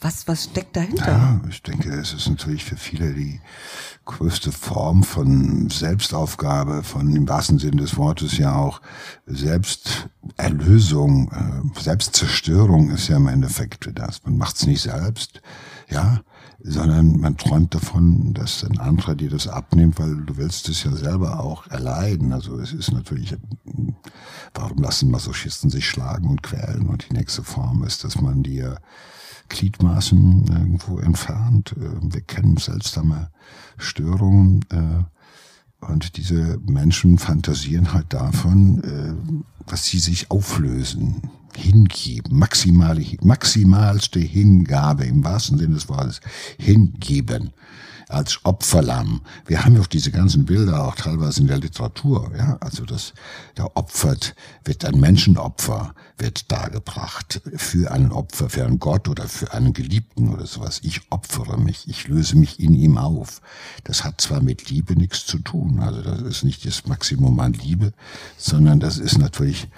Was, 0.00 0.28
was 0.28 0.44
steckt 0.44 0.76
dahinter? 0.76 1.06
Ja, 1.06 1.40
ich 1.48 1.62
denke, 1.62 1.90
es 1.90 2.12
ist 2.12 2.28
natürlich 2.28 2.64
für 2.64 2.76
viele 2.76 3.14
die 3.14 3.40
größte 4.04 4.52
Form 4.52 5.02
von 5.02 5.70
Selbstaufgabe, 5.70 6.82
von 6.82 7.16
im 7.16 7.26
wahrsten 7.28 7.58
Sinne 7.58 7.82
des 7.82 7.96
Wortes 7.96 8.38
ja 8.38 8.54
auch 8.54 8.80
Selbsterlösung, 9.26 11.32
äh, 11.32 11.80
Selbstzerstörung 11.80 12.90
ist 12.90 13.08
ja 13.08 13.16
im 13.16 13.28
Endeffekt 13.28 13.90
das. 13.94 14.22
Man 14.24 14.36
macht 14.36 14.56
es 14.56 14.66
nicht 14.66 14.82
selbst, 14.82 15.40
ja, 15.88 16.20
sondern 16.60 17.20
man 17.20 17.36
träumt 17.36 17.74
davon, 17.74 18.34
dass 18.34 18.64
ein 18.64 18.78
anderer 18.78 19.14
dir 19.14 19.30
das 19.30 19.46
abnimmt, 19.46 19.98
weil 19.98 20.16
du 20.16 20.36
willst 20.36 20.68
es 20.68 20.82
ja 20.82 20.92
selber 20.92 21.40
auch 21.40 21.68
erleiden. 21.68 22.32
Also 22.32 22.58
es 22.58 22.72
ist 22.72 22.92
natürlich, 22.92 23.36
warum 24.54 24.82
lassen 24.82 25.10
Masochisten 25.10 25.70
sich 25.70 25.88
schlagen 25.88 26.28
und 26.28 26.42
quälen? 26.42 26.88
Und 26.88 27.08
die 27.08 27.14
nächste 27.14 27.44
Form 27.44 27.84
ist, 27.84 28.02
dass 28.02 28.20
man 28.20 28.42
dir 28.42 28.80
Gliedmaßen 29.48 30.46
irgendwo 30.48 30.98
entfernt. 30.98 31.74
Äh, 31.76 32.12
wir 32.12 32.20
kennen 32.22 32.56
seltsame 32.56 33.30
Störungen. 33.76 34.64
Äh, 34.70 35.04
und 35.80 36.16
diese 36.16 36.58
Menschen 36.66 37.18
fantasieren 37.18 37.92
halt 37.92 38.12
davon, 38.12 39.14
dass 39.66 39.84
äh, 39.84 39.90
sie 39.90 39.98
sich 40.00 40.30
auflösen, 40.30 41.30
hingeben, 41.58 42.38
maximale, 42.38 43.04
maximalste 43.22 44.20
Hingabe 44.20 45.04
im 45.04 45.24
wahrsten 45.24 45.58
Sinne 45.58 45.74
des 45.74 45.88
Wortes, 45.88 46.20
hingeben 46.58 47.50
als 48.08 48.40
Opferlamm. 48.44 49.20
Wir 49.46 49.64
haben 49.64 49.78
auch 49.78 49.86
diese 49.86 50.10
ganzen 50.10 50.46
Bilder 50.46 50.86
auch 50.86 50.94
teilweise 50.94 51.42
in 51.42 51.46
der 51.46 51.58
Literatur, 51.58 52.32
ja, 52.36 52.56
also 52.60 52.84
das, 52.84 53.12
da 53.54 53.68
opfert, 53.74 54.34
wird 54.64 54.84
ein 54.84 54.98
Menschenopfer, 54.98 55.94
wird 56.16 56.50
dargebracht 56.50 57.42
für 57.56 57.90
einen 57.90 58.10
Opfer, 58.10 58.48
für 58.48 58.64
einen 58.64 58.78
Gott 58.78 59.08
oder 59.08 59.28
für 59.28 59.52
einen 59.52 59.74
Geliebten 59.74 60.30
oder 60.30 60.46
sowas. 60.46 60.80
Ich 60.82 61.02
opfere 61.10 61.58
mich, 61.58 61.86
ich 61.88 62.08
löse 62.08 62.36
mich 62.36 62.60
in 62.60 62.74
ihm 62.74 62.96
auf. 62.96 63.42
Das 63.84 64.04
hat 64.04 64.20
zwar 64.20 64.40
mit 64.40 64.70
Liebe 64.70 64.96
nichts 64.96 65.26
zu 65.26 65.38
tun, 65.38 65.80
also 65.80 66.00
das 66.00 66.22
ist 66.22 66.44
nicht 66.44 66.64
das 66.64 66.86
Maximum 66.86 67.38
an 67.40 67.52
Liebe, 67.52 67.92
sondern 68.38 68.80
das 68.80 68.98
ist 68.98 69.18
natürlich 69.18 69.68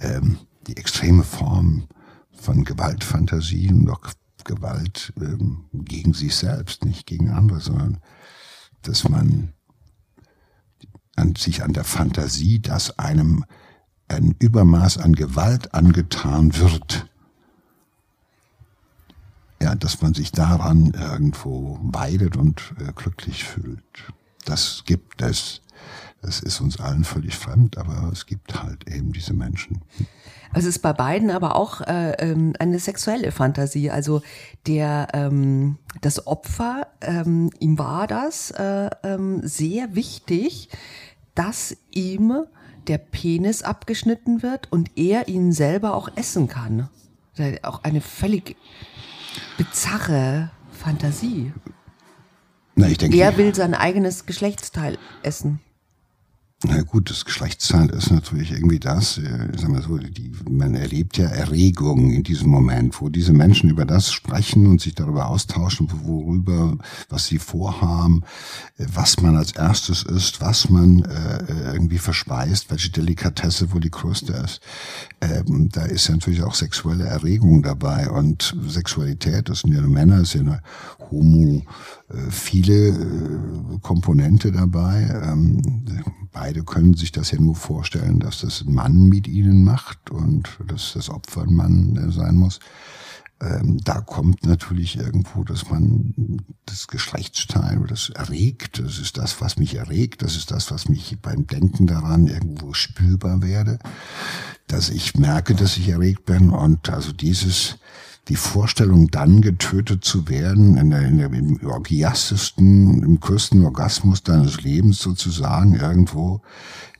ähm, 0.00 0.38
die 0.66 0.76
extreme 0.76 1.22
Form 1.22 1.88
von 2.32 2.64
Gewaltfantasien 2.64 3.80
und 3.80 3.90
auch 3.90 4.00
Gewalt 4.44 5.12
ähm, 5.20 5.64
gegen 5.72 6.12
sich 6.12 6.36
selbst, 6.36 6.84
nicht 6.84 7.06
gegen 7.06 7.30
andere, 7.30 7.60
sondern 7.60 7.98
dass 8.82 9.08
man 9.08 9.54
an 11.16 11.34
sich 11.36 11.62
an 11.62 11.72
der 11.72 11.84
Fantasie, 11.84 12.60
dass 12.60 12.98
einem 12.98 13.44
ein 14.08 14.34
Übermaß 14.38 14.98
an 14.98 15.14
Gewalt 15.14 15.74
angetan 15.74 16.56
wird, 16.56 17.08
ja, 19.62 19.74
dass 19.74 20.02
man 20.02 20.12
sich 20.12 20.30
daran 20.30 20.90
irgendwo 20.90 21.78
weidet 21.82 22.36
und 22.36 22.74
äh, 22.80 22.92
glücklich 22.92 23.44
fühlt. 23.44 23.82
Das 24.44 24.82
gibt 24.84 25.22
es. 25.22 25.62
Das 26.24 26.40
ist 26.40 26.62
uns 26.62 26.80
allen 26.80 27.04
völlig 27.04 27.36
fremd, 27.36 27.76
aber 27.76 28.08
es 28.10 28.24
gibt 28.24 28.62
halt 28.62 28.88
eben 28.88 29.12
diese 29.12 29.34
Menschen. 29.34 29.82
Also 30.54 30.68
es 30.68 30.76
ist 30.76 30.82
bei 30.82 30.94
beiden 30.94 31.30
aber 31.30 31.54
auch 31.54 31.82
äh, 31.82 32.12
ähm, 32.12 32.54
eine 32.58 32.78
sexuelle 32.78 33.30
Fantasie. 33.30 33.90
Also 33.90 34.22
der 34.66 35.08
ähm, 35.12 35.76
das 36.00 36.26
Opfer, 36.26 36.86
ähm, 37.02 37.50
ihm 37.58 37.78
war 37.78 38.06
das 38.06 38.52
äh, 38.52 38.88
ähm, 39.02 39.46
sehr 39.46 39.94
wichtig, 39.94 40.70
dass 41.34 41.76
ihm 41.90 42.32
der 42.86 42.96
Penis 42.96 43.62
abgeschnitten 43.62 44.42
wird 44.42 44.72
und 44.72 44.96
er 44.96 45.28
ihn 45.28 45.52
selber 45.52 45.94
auch 45.94 46.08
essen 46.16 46.48
kann. 46.48 46.88
Auch 47.62 47.84
eine 47.84 48.00
völlig 48.00 48.56
bizarre 49.58 50.50
Fantasie. 50.72 51.52
Na, 52.76 52.88
ich 52.88 52.96
denke, 52.96 53.18
er 53.18 53.36
will 53.36 53.54
sein 53.54 53.74
eigenes 53.74 54.24
Geschlechtsteil 54.24 54.96
essen. 55.22 55.60
Na 56.66 56.80
gut, 56.80 57.10
das 57.10 57.26
Geschlechtsteil 57.26 57.90
ist 57.90 58.10
natürlich 58.10 58.52
irgendwie 58.52 58.78
das, 58.78 59.18
äh, 59.18 59.48
sagen 59.54 59.74
wir 59.74 59.82
so, 59.82 59.98
die, 59.98 60.32
man 60.48 60.74
erlebt 60.74 61.18
ja 61.18 61.26
Erregung 61.26 62.10
in 62.10 62.22
diesem 62.22 62.48
Moment, 62.48 63.02
wo 63.02 63.10
diese 63.10 63.34
Menschen 63.34 63.68
über 63.68 63.84
das 63.84 64.10
sprechen 64.10 64.66
und 64.66 64.80
sich 64.80 64.94
darüber 64.94 65.28
austauschen, 65.28 65.90
worüber, 66.04 66.78
was 67.10 67.26
sie 67.26 67.38
vorhaben, 67.38 68.22
äh, 68.78 68.86
was 68.94 69.20
man 69.20 69.36
als 69.36 69.52
erstes 69.52 70.04
isst, 70.04 70.40
was 70.40 70.70
man 70.70 71.02
äh, 71.02 71.74
irgendwie 71.74 71.98
verspeist, 71.98 72.70
welche 72.70 72.90
Delikatesse 72.90 73.70
wohl 73.72 73.80
die 73.80 73.90
größte 73.90 74.32
ist. 74.32 74.60
Ähm, 75.20 75.68
da 75.70 75.82
ist 75.82 76.08
ja 76.08 76.14
natürlich 76.14 76.42
auch 76.42 76.54
sexuelle 76.54 77.04
Erregung 77.04 77.62
dabei 77.62 78.08
und 78.08 78.56
Sexualität, 78.66 79.50
das 79.50 79.60
sind 79.60 79.74
ja 79.74 79.82
Männer, 79.82 80.22
ist 80.22 80.32
ja 80.32 80.40
eine 80.40 80.62
homo 81.10 81.62
äh, 82.08 82.30
viele 82.30 82.88
äh, 82.88 83.78
Komponente 83.82 84.52
dabei. 84.52 85.08
Ähm, 85.24 85.73
beide 86.34 86.64
können 86.64 86.94
sich 86.94 87.12
das 87.12 87.30
ja 87.30 87.40
nur 87.40 87.54
vorstellen, 87.54 88.20
dass 88.20 88.40
das 88.40 88.62
ein 88.62 88.74
Mann 88.74 89.08
mit 89.08 89.26
ihnen 89.26 89.64
macht 89.64 90.10
und 90.10 90.48
dass 90.66 90.92
das 90.92 91.08
Opfer 91.08 91.42
ein 91.42 91.54
Mann 91.54 91.96
äh, 91.96 92.12
sein 92.12 92.34
muss. 92.34 92.60
Ähm, 93.40 93.78
da 93.82 94.00
kommt 94.00 94.44
natürlich 94.44 94.96
irgendwo, 94.96 95.44
dass 95.44 95.70
man 95.70 96.42
das 96.66 96.88
Geschlechtsteil 96.88 97.78
oder 97.78 97.88
das 97.88 98.10
erregt, 98.10 98.78
das 98.78 98.98
ist 98.98 99.16
das, 99.16 99.40
was 99.40 99.58
mich 99.58 99.76
erregt, 99.76 100.22
das 100.22 100.36
ist 100.36 100.50
das, 100.50 100.70
was 100.70 100.88
mich 100.88 101.16
beim 101.22 101.46
Denken 101.46 101.86
daran 101.86 102.26
irgendwo 102.26 102.74
spürbar 102.74 103.42
werde, 103.42 103.78
dass 104.66 104.90
ich 104.90 105.14
merke, 105.14 105.54
dass 105.54 105.76
ich 105.76 105.88
erregt 105.88 106.26
bin. 106.26 106.50
Und 106.50 106.90
also 106.90 107.12
dieses 107.12 107.78
die 108.28 108.36
Vorstellung, 108.36 109.08
dann 109.08 109.42
getötet 109.42 110.04
zu 110.04 110.28
werden, 110.28 110.76
in 110.76 110.90
der, 110.90 111.02
in 111.02 111.18
der, 111.18 111.32
im 111.32 111.60
orgiastischsten, 111.64 113.02
im 113.02 113.20
größten 113.20 113.62
Orgasmus 113.64 114.22
deines 114.22 114.62
Lebens 114.62 114.98
sozusagen, 114.98 115.74
irgendwo 115.74 116.40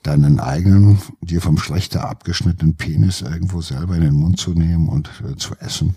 deinen 0.02 0.38
eigenen, 0.38 0.98
dir 1.22 1.40
vom 1.40 1.56
Schlechter 1.56 2.08
abgeschnittenen 2.08 2.76
Penis 2.76 3.22
irgendwo 3.22 3.62
selber 3.62 3.96
in 3.96 4.02
den 4.02 4.14
Mund 4.14 4.38
zu 4.38 4.52
nehmen 4.52 4.88
und 4.88 5.10
äh, 5.26 5.34
zu 5.36 5.54
essen, 5.60 5.96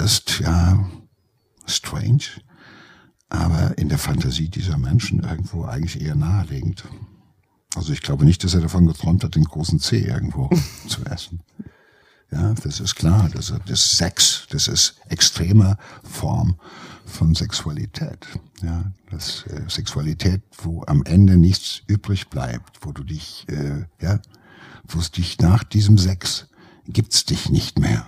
ist 0.00 0.38
ja 0.38 0.88
strange, 1.66 2.22
aber 3.28 3.76
in 3.78 3.88
der 3.88 3.98
Fantasie 3.98 4.48
dieser 4.48 4.78
Menschen 4.78 5.24
irgendwo 5.24 5.64
eigentlich 5.64 6.00
eher 6.00 6.14
naheliegend. 6.14 6.84
Also 7.74 7.92
ich 7.92 8.02
glaube 8.02 8.24
nicht, 8.24 8.44
dass 8.44 8.54
er 8.54 8.60
davon 8.60 8.86
geträumt 8.86 9.24
hat, 9.24 9.34
den 9.34 9.44
großen 9.44 9.80
C 9.80 9.98
irgendwo 9.98 10.50
zu 10.86 11.04
essen. 11.06 11.40
Ja, 12.32 12.54
das 12.54 12.80
ist 12.80 12.94
klar. 12.94 13.28
Das, 13.34 13.52
das 13.66 13.84
ist 13.84 13.96
Sex, 13.96 14.46
das 14.50 14.66
ist 14.66 14.96
extreme 15.08 15.76
Form 16.02 16.56
von 17.04 17.34
Sexualität. 17.34 18.26
Ja, 18.62 18.90
das 19.10 19.44
äh, 19.48 19.68
Sexualität, 19.68 20.42
wo 20.62 20.82
am 20.86 21.02
Ende 21.04 21.36
nichts 21.36 21.82
übrig 21.86 22.28
bleibt, 22.28 22.78
wo 22.86 22.92
du 22.92 23.04
dich, 23.04 23.44
äh, 23.48 23.84
ja, 24.00 24.20
wo 24.88 24.98
es 24.98 25.10
dich 25.10 25.38
nach 25.40 25.62
diesem 25.62 25.98
Sex 25.98 26.46
gibt's 26.86 27.26
dich 27.26 27.50
nicht 27.50 27.78
mehr. 27.78 28.06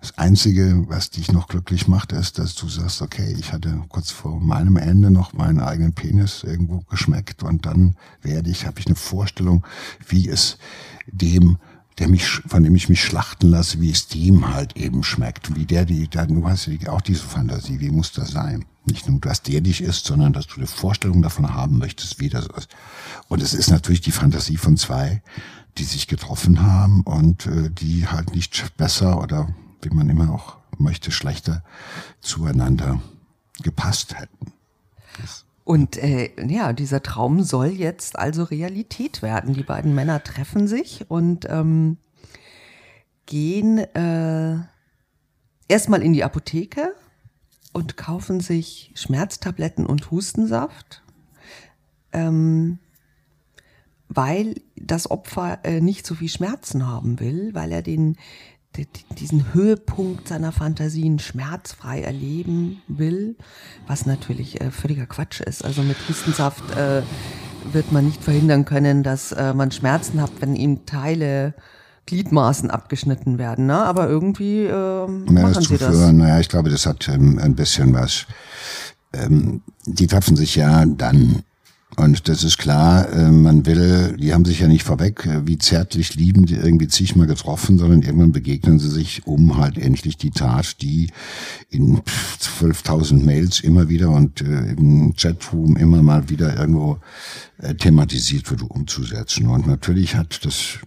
Das 0.00 0.18
Einzige, 0.18 0.84
was 0.88 1.10
dich 1.10 1.30
noch 1.30 1.46
glücklich 1.46 1.86
macht, 1.86 2.10
ist, 2.10 2.38
dass 2.38 2.56
du 2.56 2.68
sagst, 2.68 3.02
okay, 3.02 3.36
ich 3.38 3.52
hatte 3.52 3.82
kurz 3.88 4.10
vor 4.10 4.40
meinem 4.40 4.76
Ende 4.76 5.12
noch 5.12 5.32
meinen 5.32 5.60
eigenen 5.60 5.92
Penis 5.92 6.42
irgendwo 6.42 6.80
geschmeckt 6.80 7.44
und 7.44 7.66
dann 7.66 7.96
werde 8.20 8.50
ich, 8.50 8.66
habe 8.66 8.80
ich 8.80 8.86
eine 8.86 8.96
Vorstellung, 8.96 9.64
wie 10.08 10.28
es 10.28 10.58
dem 11.06 11.58
der 11.98 12.08
mich, 12.08 12.24
von 12.24 12.62
dem 12.62 12.74
ich 12.74 12.88
mich 12.88 13.02
schlachten 13.02 13.48
lasse, 13.48 13.80
wie 13.80 13.90
es 13.90 14.08
dem 14.08 14.52
halt 14.54 14.76
eben 14.76 15.04
schmeckt. 15.04 15.54
Wie 15.54 15.66
der, 15.66 15.84
die, 15.84 16.08
der, 16.08 16.26
du 16.26 16.48
hast 16.48 16.66
ja 16.66 16.90
auch 16.90 17.00
diese 17.00 17.22
Fantasie, 17.22 17.80
wie 17.80 17.90
muss 17.90 18.12
das 18.12 18.30
sein? 18.30 18.64
Nicht 18.84 19.08
nur, 19.08 19.20
dass 19.20 19.42
der 19.42 19.60
dich 19.60 19.80
isst, 19.80 20.06
sondern 20.06 20.32
dass 20.32 20.46
du 20.46 20.56
eine 20.56 20.66
Vorstellung 20.66 21.22
davon 21.22 21.54
haben 21.54 21.78
möchtest, 21.78 22.18
wie 22.18 22.28
das 22.28 22.46
ist. 22.46 22.68
Und 23.28 23.42
es 23.42 23.54
ist 23.54 23.70
natürlich 23.70 24.00
die 24.00 24.10
Fantasie 24.10 24.56
von 24.56 24.76
zwei, 24.76 25.22
die 25.78 25.84
sich 25.84 26.08
getroffen 26.08 26.62
haben 26.62 27.02
und 27.02 27.46
äh, 27.46 27.70
die 27.70 28.08
halt 28.08 28.34
nicht 28.34 28.76
besser 28.76 29.20
oder 29.20 29.54
wie 29.82 29.90
man 29.90 30.08
immer 30.08 30.32
auch 30.32 30.56
möchte, 30.78 31.10
schlechter 31.10 31.62
zueinander 32.20 33.00
gepasst 33.62 34.18
hätten. 34.18 34.52
Das 35.20 35.41
und 35.64 35.96
äh, 35.96 36.30
ja, 36.44 36.72
dieser 36.72 37.02
Traum 37.02 37.42
soll 37.42 37.68
jetzt 37.68 38.18
also 38.18 38.42
Realität 38.42 39.22
werden. 39.22 39.54
Die 39.54 39.62
beiden 39.62 39.94
Männer 39.94 40.22
treffen 40.22 40.66
sich 40.66 41.08
und 41.08 41.46
ähm, 41.48 41.98
gehen 43.26 43.78
äh, 43.78 44.56
erstmal 45.68 46.02
in 46.02 46.12
die 46.12 46.24
Apotheke 46.24 46.94
und 47.72 47.96
kaufen 47.96 48.40
sich 48.40 48.92
Schmerztabletten 48.94 49.86
und 49.86 50.10
Hustensaft, 50.10 51.02
ähm, 52.12 52.78
weil 54.08 54.60
das 54.76 55.10
Opfer 55.10 55.60
äh, 55.64 55.80
nicht 55.80 56.06
so 56.06 56.16
viel 56.16 56.28
Schmerzen 56.28 56.86
haben 56.86 57.20
will, 57.20 57.54
weil 57.54 57.70
er 57.70 57.82
den 57.82 58.16
diesen 59.18 59.52
Höhepunkt 59.52 60.28
seiner 60.28 60.52
Fantasien 60.52 61.18
schmerzfrei 61.18 62.00
erleben 62.00 62.80
will, 62.88 63.36
was 63.86 64.06
natürlich 64.06 64.60
äh, 64.60 64.70
völliger 64.70 65.06
Quatsch 65.06 65.40
ist. 65.40 65.64
Also 65.64 65.82
mit 65.82 65.96
Hustensaft 66.08 66.64
äh, 66.76 67.02
wird 67.72 67.92
man 67.92 68.06
nicht 68.06 68.22
verhindern 68.22 68.64
können, 68.64 69.02
dass 69.02 69.32
äh, 69.32 69.54
man 69.54 69.70
Schmerzen 69.70 70.20
hat, 70.20 70.32
wenn 70.40 70.56
ihm 70.56 70.86
Teile 70.86 71.54
Gliedmaßen 72.06 72.70
abgeschnitten 72.70 73.38
werden. 73.38 73.66
Ne? 73.66 73.76
Aber 73.76 74.08
irgendwie 74.08 74.64
äh, 74.64 75.06
machen 75.06 75.54
das 75.54 75.64
sie 75.64 75.78
das. 75.78 76.12
Naja, 76.12 76.40
ich 76.40 76.48
glaube, 76.48 76.70
das 76.70 76.86
hat 76.86 77.08
ähm, 77.08 77.38
ein 77.38 77.54
bisschen 77.54 77.94
was. 77.94 78.26
Ähm, 79.12 79.62
die 79.84 80.06
treffen 80.06 80.36
sich 80.36 80.56
ja 80.56 80.84
dann 80.86 81.42
und 81.96 82.28
das 82.28 82.42
ist 82.42 82.56
klar, 82.56 83.08
äh, 83.12 83.30
man 83.30 83.66
will, 83.66 84.16
die 84.16 84.32
haben 84.32 84.46
sich 84.46 84.60
ja 84.60 84.68
nicht 84.68 84.82
vorweg, 84.82 85.26
äh, 85.26 85.46
wie 85.46 85.58
zärtlich 85.58 86.14
liebend 86.14 86.50
irgendwie 86.50 86.88
zigmal 86.88 87.26
getroffen, 87.26 87.78
sondern 87.78 88.02
irgendwann 88.02 88.32
begegnen 88.32 88.78
sie 88.78 88.88
sich, 88.88 89.26
um 89.26 89.58
halt 89.58 89.76
endlich 89.76 90.16
die 90.16 90.30
Tat, 90.30 90.80
die 90.80 91.10
in 91.68 92.00
12.000 92.00 93.22
Mails 93.22 93.60
immer 93.60 93.90
wieder 93.90 94.10
und 94.10 94.40
äh, 94.40 94.72
im 94.72 95.14
Chatroom 95.16 95.76
immer 95.76 96.02
mal 96.02 96.28
wieder 96.28 96.56
irgendwo 96.56 96.98
thematisiert 97.78 98.50
wird, 98.50 98.62
umzusetzen. 98.62 99.46
Und 99.46 99.68
natürlich 99.68 100.16
hat 100.16 100.44
das 100.44 100.78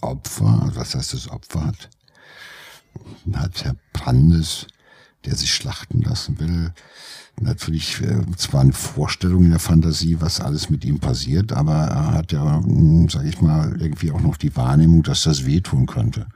Opfer, 0.00 0.62
also 0.62 0.76
was 0.76 0.94
heißt 0.94 1.14
das 1.14 1.30
Opfer 1.30 1.66
hat, 1.66 1.90
hat 3.34 3.64
Herr 3.64 3.76
Brandes, 3.92 4.66
der 5.24 5.36
sich 5.36 5.54
schlachten 5.54 6.02
lassen 6.02 6.40
will, 6.40 6.72
natürlich 7.40 8.00
äh, 8.02 8.20
zwar 8.36 8.60
eine 8.62 8.72
Vorstellung 8.72 9.44
in 9.44 9.50
der 9.50 9.58
Fantasie, 9.58 10.16
was 10.20 10.40
alles 10.40 10.70
mit 10.70 10.84
ihm 10.84 10.98
passiert, 10.98 11.52
aber 11.52 11.74
er 11.74 12.12
hat 12.12 12.32
ja, 12.32 12.62
hm, 12.62 13.08
sage 13.08 13.28
ich 13.28 13.40
mal, 13.40 13.76
irgendwie 13.80 14.12
auch 14.12 14.20
noch 14.20 14.36
die 14.36 14.54
Wahrnehmung, 14.56 15.02
dass 15.02 15.24
das 15.24 15.44
wehtun 15.44 15.86
könnte. 15.86 16.26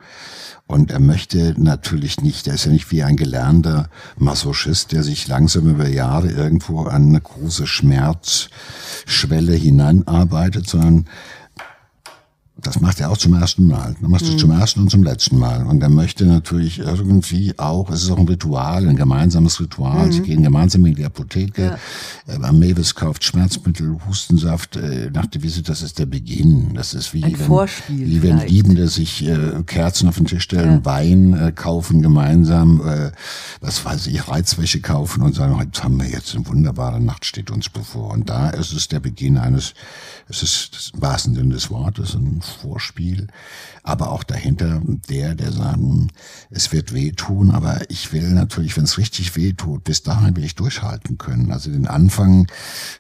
Und 0.67 0.91
er 0.91 1.01
möchte 1.01 1.55
natürlich 1.57 2.21
nicht, 2.21 2.47
er 2.47 2.55
ist 2.55 2.67
ja 2.67 2.73
nicht 2.73 2.91
wie 2.93 3.03
ein 3.03 3.17
gelernter 3.17 3.89
Masochist, 4.19 4.93
der 4.93 5.03
sich 5.03 5.27
langsam 5.27 5.67
über 5.67 5.89
Jahre 5.89 6.29
irgendwo 6.29 6.83
an 6.83 7.09
eine 7.09 7.23
große 7.23 7.67
Schmerzschwelle 7.67 9.55
hineinarbeitet, 9.55 10.69
sondern 10.69 11.07
das 12.61 12.81
macht 12.81 12.99
er 12.99 13.11
auch 13.11 13.17
zum 13.17 13.35
ersten 13.35 13.69
Mal. 13.69 13.95
Er 14.03 14.09
macht 14.09 14.23
es 14.23 14.33
mhm. 14.33 14.39
zum 14.39 14.51
ersten 14.51 14.81
und 14.81 14.91
zum 14.91 15.05
letzten 15.05 15.39
Mal. 15.39 15.65
Und 15.65 15.81
er 15.81 15.89
möchte 15.89 16.25
natürlich 16.27 16.81
irgendwie 16.81 17.57
auch, 17.57 17.89
es 17.91 18.03
ist 18.03 18.11
auch 18.11 18.19
ein 18.19 18.27
Ritual, 18.27 18.89
ein 18.89 18.97
gemeinsames 18.97 19.61
Ritual. 19.61 20.07
Mhm. 20.07 20.13
Sie 20.13 20.23
gehen 20.23 20.43
gemeinsam 20.43 20.85
in 20.87 20.97
die 20.97 21.05
Apotheke. 21.05 21.79
Ja. 22.27 22.35
Äh, 22.35 22.53
Mavis 22.53 22.97
kauft 22.97 23.23
Schmerzmittel, 23.23 23.97
Hustensaft. 24.09 24.77
Äh, 24.77 25.11
nach 25.13 25.27
der 25.27 25.45
Visite, 25.45 25.71
das 25.71 25.83
ist 25.83 26.01
der 26.01 26.07
Beginn. 26.07 26.75
Das 26.75 26.95
ist 26.95 27.15
wie, 27.15 27.23
ein 27.23 27.39
wenn, 27.39 27.47
Vorspiel 27.47 28.07
wie 28.07 28.23
wenn 28.25 28.45
Liebende 28.45 28.89
sich 28.89 29.25
äh, 29.25 29.63
Kerzen 29.65 30.09
auf 30.09 30.17
den 30.17 30.27
Tisch 30.27 30.43
stellen, 30.43 30.79
ja. 30.79 30.85
Wein 30.85 31.35
äh, 31.35 31.53
kaufen 31.53 32.03
gemeinsam, 32.03 32.81
äh, 32.85 33.13
was 33.61 33.85
weiß 33.85 34.09
ich, 34.09 34.27
Reizwäsche 34.27 34.81
kaufen 34.81 35.23
und 35.23 35.37
sagen, 35.37 35.57
heute 35.57 35.81
haben 35.85 36.01
wir 36.01 36.09
jetzt 36.09 36.35
eine 36.35 36.45
wunderbare 36.49 37.01
Nacht 37.01 37.25
steht 37.25 37.53
uns 37.53 37.69
bevor. 37.69 38.11
Und 38.11 38.29
da 38.29 38.51
ist 38.51 38.73
es 38.73 38.89
der 38.89 38.99
Beginn 38.99 39.39
eines, 39.39 39.75
es 40.29 40.43
ist 40.43 40.75
das 40.75 40.91
im 40.93 41.03
wahrsten 41.03 41.35
Sinne 41.37 41.55
des 41.55 41.71
Wortes, 41.71 42.15
ein 42.15 42.43
Vorspiel, 42.49 43.29
aber 43.83 44.11
auch 44.11 44.25
dahinter 44.25 44.83
der, 45.09 45.35
der 45.35 45.53
sagt, 45.53 45.79
es 46.51 46.73
wird 46.73 46.93
wehtun, 46.93 47.51
aber 47.51 47.91
ich 47.91 48.13
will 48.13 48.31
natürlich, 48.31 48.77
wenn 48.77 48.85
es 48.85 48.99
richtig 48.99 49.37
wehtut, 49.37 49.85
bis 49.85 50.03
dahin 50.03 50.37
will 50.37 50.45
ich 50.45 50.55
durchhalten 50.55 51.19
können. 51.19 51.53
Also 51.53 51.71
den 51.71 51.87
Anfang 51.87 52.47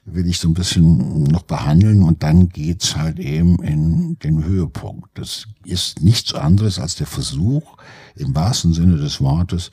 will 0.05 0.27
ich 0.27 0.39
so 0.39 0.49
ein 0.49 0.55
bisschen 0.55 1.25
noch 1.25 1.43
behandeln 1.43 2.03
und 2.03 2.23
dann 2.23 2.49
geht's 2.49 2.97
halt 2.97 3.19
eben 3.19 3.57
in 3.63 4.19
den 4.21 4.45
Höhepunkt. 4.45 5.11
Das 5.19 5.47
ist 5.65 6.03
nichts 6.03 6.35
anderes 6.35 6.79
als 6.79 6.97
der 6.97 7.07
Versuch, 7.07 7.77
im 8.17 8.35
wahrsten 8.35 8.73
Sinne 8.73 8.97
des 8.97 9.21
Wortes, 9.21 9.71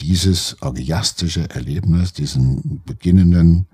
dieses 0.00 0.56
orgiastische 0.60 1.50
Erlebnis, 1.50 2.12
diesen 2.12 2.82
beginnenden 2.84 3.66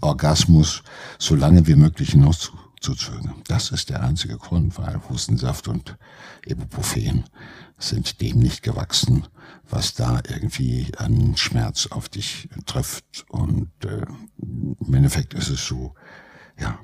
Orgasmus 0.00 0.82
so 1.18 1.34
lange 1.34 1.66
wie 1.66 1.76
möglich 1.76 2.10
hinaus 2.10 2.52
zu 2.80 2.94
zögern. 2.94 3.42
Das 3.46 3.70
ist 3.70 3.90
der 3.90 4.02
einzige 4.02 4.36
Grund, 4.38 4.78
weil 4.78 5.00
Hustensaft 5.08 5.68
und 5.68 5.96
Ibuprofen 6.46 7.24
sind 7.78 8.20
dem 8.20 8.38
nicht 8.38 8.62
gewachsen, 8.62 9.26
was 9.68 9.94
da 9.94 10.20
irgendwie 10.28 10.90
an 10.96 11.36
Schmerz 11.36 11.86
auf 11.90 12.08
dich 12.08 12.48
trifft. 12.66 13.24
Und 13.28 13.70
äh, 13.84 14.06
im 14.38 14.94
Endeffekt 14.94 15.34
ist 15.34 15.48
es 15.48 15.66
so, 15.66 15.94
ja, 16.58 16.78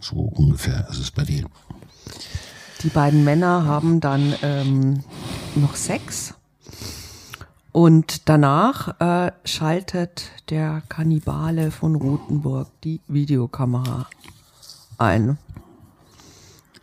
so 0.00 0.16
ungefähr 0.16 0.88
ist 0.90 0.98
es 0.98 1.10
bei 1.10 1.24
denen. 1.24 1.48
Die 2.82 2.90
beiden 2.90 3.24
Männer 3.24 3.64
haben 3.64 4.00
dann 4.00 4.34
ähm, 4.42 5.02
noch 5.56 5.74
Sex 5.74 6.34
und 7.72 8.28
danach 8.28 9.00
äh, 9.00 9.32
schaltet 9.44 10.30
der 10.48 10.82
Kannibale 10.88 11.70
von 11.70 11.96
Rothenburg 11.96 12.68
die 12.82 13.00
Videokamera 13.08 14.06
ein. 14.98 15.38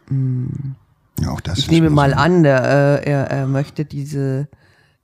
Hm. 0.07 0.75
Ja, 1.19 1.31
auch 1.31 1.41
das 1.41 1.59
ich 1.59 1.71
nehme 1.71 1.89
mal 1.89 2.11
so. 2.11 2.17
an, 2.17 2.43
der, 2.43 2.63
äh, 2.63 3.09
er, 3.09 3.31
er 3.31 3.47
möchte 3.47 3.85
diese, 3.85 4.49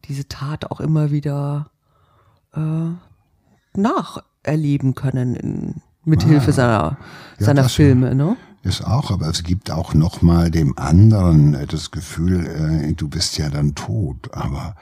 diese 0.05 0.28
Tat 0.28 0.70
auch 0.70 0.82
immer 0.82 1.12
wieder 1.12 1.72
äh, 2.53 2.89
nacherleben 3.76 4.95
können 4.95 5.36
in, 5.36 5.82
mit 6.03 6.24
ah, 6.24 6.28
Hilfe 6.28 6.51
seiner, 6.51 6.97
ja, 7.39 7.45
seiner 7.45 7.70
Filme. 7.70 8.14
Ne? 8.14 8.36
Ist 8.64 8.86
auch, 8.86 9.09
aber 9.09 9.28
es 9.28 9.43
gibt 9.43 9.72
auch 9.72 9.93
noch 9.93 10.22
mal 10.22 10.51
dem 10.51 10.78
anderen 10.78 11.53
äh, 11.53 11.66
das 11.66 11.91
Gefühl, 11.91 12.45
äh, 12.45 12.93
du 12.93 13.07
bist 13.07 13.38
ja 13.38 13.49
dann 13.49 13.76
tot, 13.76 14.34
aber 14.34 14.76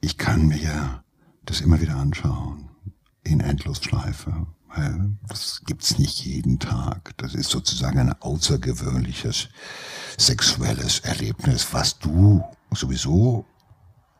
ich 0.00 0.16
kann 0.16 0.46
mir 0.46 1.02
das 1.44 1.60
immer 1.60 1.80
wieder 1.80 1.96
anschauen 1.96 2.68
in 3.24 3.40
Endlosschleife. 3.40 4.46
Das 5.28 5.62
gibt's 5.66 5.98
nicht 5.98 6.24
jeden 6.24 6.58
Tag. 6.58 7.12
Das 7.16 7.34
ist 7.34 7.50
sozusagen 7.50 7.98
ein 7.98 8.12
außergewöhnliches 8.20 9.48
sexuelles 10.16 11.00
Erlebnis, 11.00 11.68
was 11.72 11.98
du 11.98 12.44
sowieso 12.72 13.46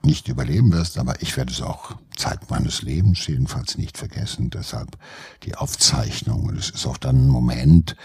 nicht 0.03 0.29
überleben 0.29 0.73
wirst, 0.73 0.99
aber 0.99 1.21
ich 1.21 1.37
werde 1.37 1.53
es 1.53 1.61
auch 1.61 1.97
Zeit 2.17 2.51
meines 2.51 2.83
Lebens 2.83 3.27
jedenfalls 3.27 3.77
nicht 3.77 3.99
vergessen. 3.99 4.51
Deshalb 4.51 4.97
die 5.43 5.55
Aufzeichnung. 5.55 6.45
Und 6.45 6.59
es 6.59 6.71
ist 6.71 6.87
auch 6.87 6.97
dann 6.97 7.27
ein 7.27 7.29
Moment, 7.29 7.97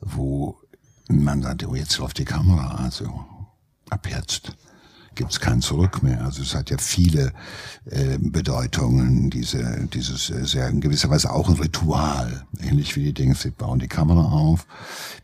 wo 0.00 0.58
man 1.08 1.42
sagt, 1.42 1.66
oh, 1.66 1.74
jetzt 1.74 1.98
läuft 1.98 2.18
die 2.18 2.24
Kamera, 2.24 2.76
also 2.76 3.24
ab 3.90 4.08
jetzt 4.08 4.56
gibt 5.14 5.32
es 5.32 5.40
kein 5.40 5.60
Zurück 5.60 6.02
mehr. 6.02 6.24
Also 6.24 6.42
es 6.42 6.54
hat 6.54 6.70
ja 6.70 6.78
viele 6.78 7.32
äh, 7.84 8.18
Bedeutungen, 8.18 9.30
diese, 9.30 9.88
dieses 9.92 10.30
äh, 10.30 10.44
sehr 10.44 10.68
in 10.68 10.80
gewisser 10.80 11.10
Weise 11.10 11.32
auch 11.32 11.48
ein 11.48 11.56
Ritual. 11.56 12.46
Ähnlich 12.60 12.96
wie 12.96 13.04
die 13.04 13.12
Dinge, 13.12 13.34
sie 13.34 13.50
bauen 13.50 13.78
die 13.78 13.88
Kamera 13.88 14.22
auf, 14.22 14.66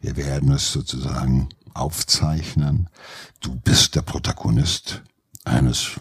wir 0.00 0.16
werden 0.16 0.52
es 0.52 0.72
sozusagen 0.72 1.48
aufzeichnen. 1.74 2.88
Du 3.40 3.54
bist 3.54 3.94
der 3.94 4.02
Protagonist 4.02 5.02
eines 5.44 6.00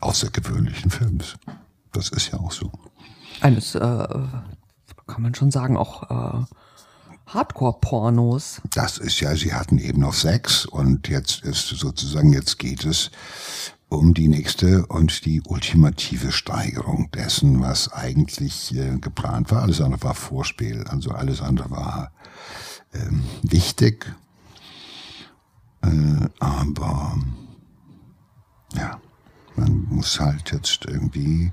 außergewöhnlichen 0.00 0.90
Films. 0.90 1.34
Das 1.92 2.10
ist 2.10 2.32
ja 2.32 2.38
auch 2.38 2.52
so. 2.52 2.70
Eines, 3.40 3.74
äh, 3.74 3.78
kann 3.78 5.22
man 5.22 5.34
schon 5.34 5.50
sagen, 5.50 5.76
auch 5.76 6.10
äh, 6.10 6.44
Hardcore-Pornos. 7.26 8.62
Das 8.72 8.98
ist 8.98 9.20
ja, 9.20 9.34
sie 9.34 9.52
hatten 9.52 9.78
eben 9.78 10.00
noch 10.00 10.14
Sex 10.14 10.64
und 10.64 11.08
jetzt 11.08 11.42
ist 11.42 11.68
sozusagen, 11.68 12.32
jetzt 12.32 12.58
geht 12.58 12.84
es 12.84 13.10
um 13.88 14.14
die 14.14 14.28
nächste 14.28 14.86
und 14.86 15.24
die 15.26 15.42
ultimative 15.42 16.32
Steigerung 16.32 17.10
dessen, 17.12 17.60
was 17.60 17.92
eigentlich 17.92 18.74
äh, 18.74 18.98
geplant 18.98 19.50
war. 19.50 19.62
Alles 19.62 19.80
andere 19.80 20.02
war 20.02 20.14
Vorspiel, 20.14 20.84
also 20.88 21.10
alles 21.10 21.40
andere 21.40 21.70
war 21.70 22.12
ähm, 22.94 23.24
wichtig, 23.42 24.12
äh, 25.82 26.28
aber 26.40 27.16
ja, 28.74 29.00
man 29.56 29.86
muss 29.88 30.20
halt 30.20 30.52
jetzt 30.52 30.84
irgendwie 30.86 31.52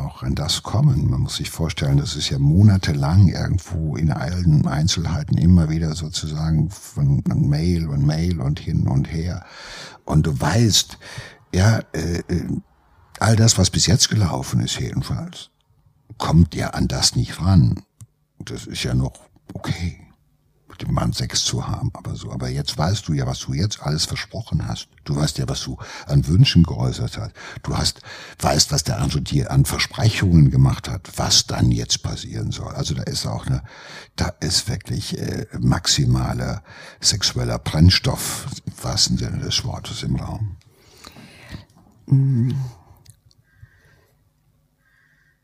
auch 0.00 0.22
an 0.22 0.34
das 0.34 0.62
kommen. 0.62 1.10
Man 1.10 1.20
muss 1.20 1.36
sich 1.36 1.50
vorstellen, 1.50 1.98
das 1.98 2.16
ist 2.16 2.30
ja 2.30 2.38
monatelang 2.38 3.28
irgendwo 3.28 3.96
in 3.96 4.10
allen 4.10 4.66
Einzelheiten 4.66 5.36
immer 5.38 5.70
wieder 5.70 5.94
sozusagen 5.94 6.70
von 6.70 7.22
Mail 7.26 7.88
und 7.88 8.06
Mail 8.06 8.40
und 8.40 8.58
hin 8.58 8.86
und 8.86 9.10
her. 9.10 9.44
Und 10.04 10.26
du 10.26 10.40
weißt, 10.40 10.98
ja, 11.54 11.80
äh, 11.92 12.18
äh, 12.28 12.46
all 13.20 13.36
das, 13.36 13.58
was 13.58 13.70
bis 13.70 13.86
jetzt 13.86 14.08
gelaufen 14.08 14.60
ist 14.60 14.78
jedenfalls, 14.78 15.50
kommt 16.18 16.54
ja 16.54 16.70
an 16.70 16.88
das 16.88 17.16
nicht 17.16 17.40
ran. 17.40 17.82
Das 18.38 18.66
ist 18.66 18.82
ja 18.82 18.94
noch 18.94 19.14
okay. 19.52 20.03
Mit 20.74 20.88
dem 20.88 20.94
Mann 20.94 21.12
Sex 21.12 21.44
zu 21.44 21.66
haben, 21.68 21.90
aber 21.92 22.16
so. 22.16 22.32
Aber 22.32 22.48
jetzt 22.48 22.76
weißt 22.76 23.06
du 23.06 23.12
ja, 23.12 23.26
was 23.26 23.38
du 23.40 23.52
jetzt 23.52 23.80
alles 23.82 24.06
versprochen 24.06 24.66
hast. 24.66 24.88
Du 25.04 25.14
weißt 25.14 25.38
ja, 25.38 25.48
was 25.48 25.62
du 25.62 25.78
an 26.06 26.26
Wünschen 26.26 26.64
geäußert 26.64 27.16
hast. 27.16 27.32
Du 27.62 27.76
hast, 27.76 28.00
weißt, 28.40 28.72
was 28.72 28.82
der 28.82 28.98
andere 28.98 29.22
dir 29.22 29.52
an 29.52 29.64
Versprechungen 29.64 30.50
gemacht 30.50 30.88
hat, 30.88 31.12
was 31.16 31.46
dann 31.46 31.70
jetzt 31.70 32.02
passieren 32.02 32.50
soll. 32.50 32.74
Also 32.74 32.94
da 32.94 33.04
ist 33.04 33.26
auch 33.26 33.46
eine, 33.46 33.62
da 34.16 34.28
ist 34.40 34.68
wirklich 34.68 35.16
äh, 35.18 35.46
maximaler 35.60 36.62
sexueller 37.00 37.58
Brennstoff 37.58 38.46
im 38.66 38.72
wahrsten 38.82 39.16
Sinne 39.16 39.38
des 39.38 39.64
Wortes 39.64 40.02
im 40.02 40.16
Raum. 40.16 40.56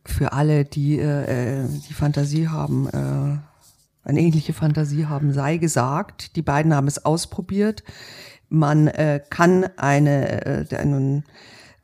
Für 0.05 0.33
alle, 0.33 0.64
die 0.64 0.99
äh, 0.99 1.62
äh 1.62 1.68
die 1.89 1.95
Fantasie 1.95 2.49
haben, 2.49 2.89
äh, 2.89 3.50
eine 4.11 4.21
ähnliche 4.21 4.53
Fantasie 4.53 5.07
haben, 5.07 5.33
sei 5.33 5.57
gesagt. 5.57 6.37
Die 6.37 6.43
beiden 6.43 6.75
haben 6.75 6.87
es 6.87 7.05
ausprobiert. 7.05 7.83
Man 8.49 8.89
äh, 8.89 9.21
kann 9.31 9.67
eine, 9.77 10.67
äh, 10.71 10.77
einen 10.77 11.25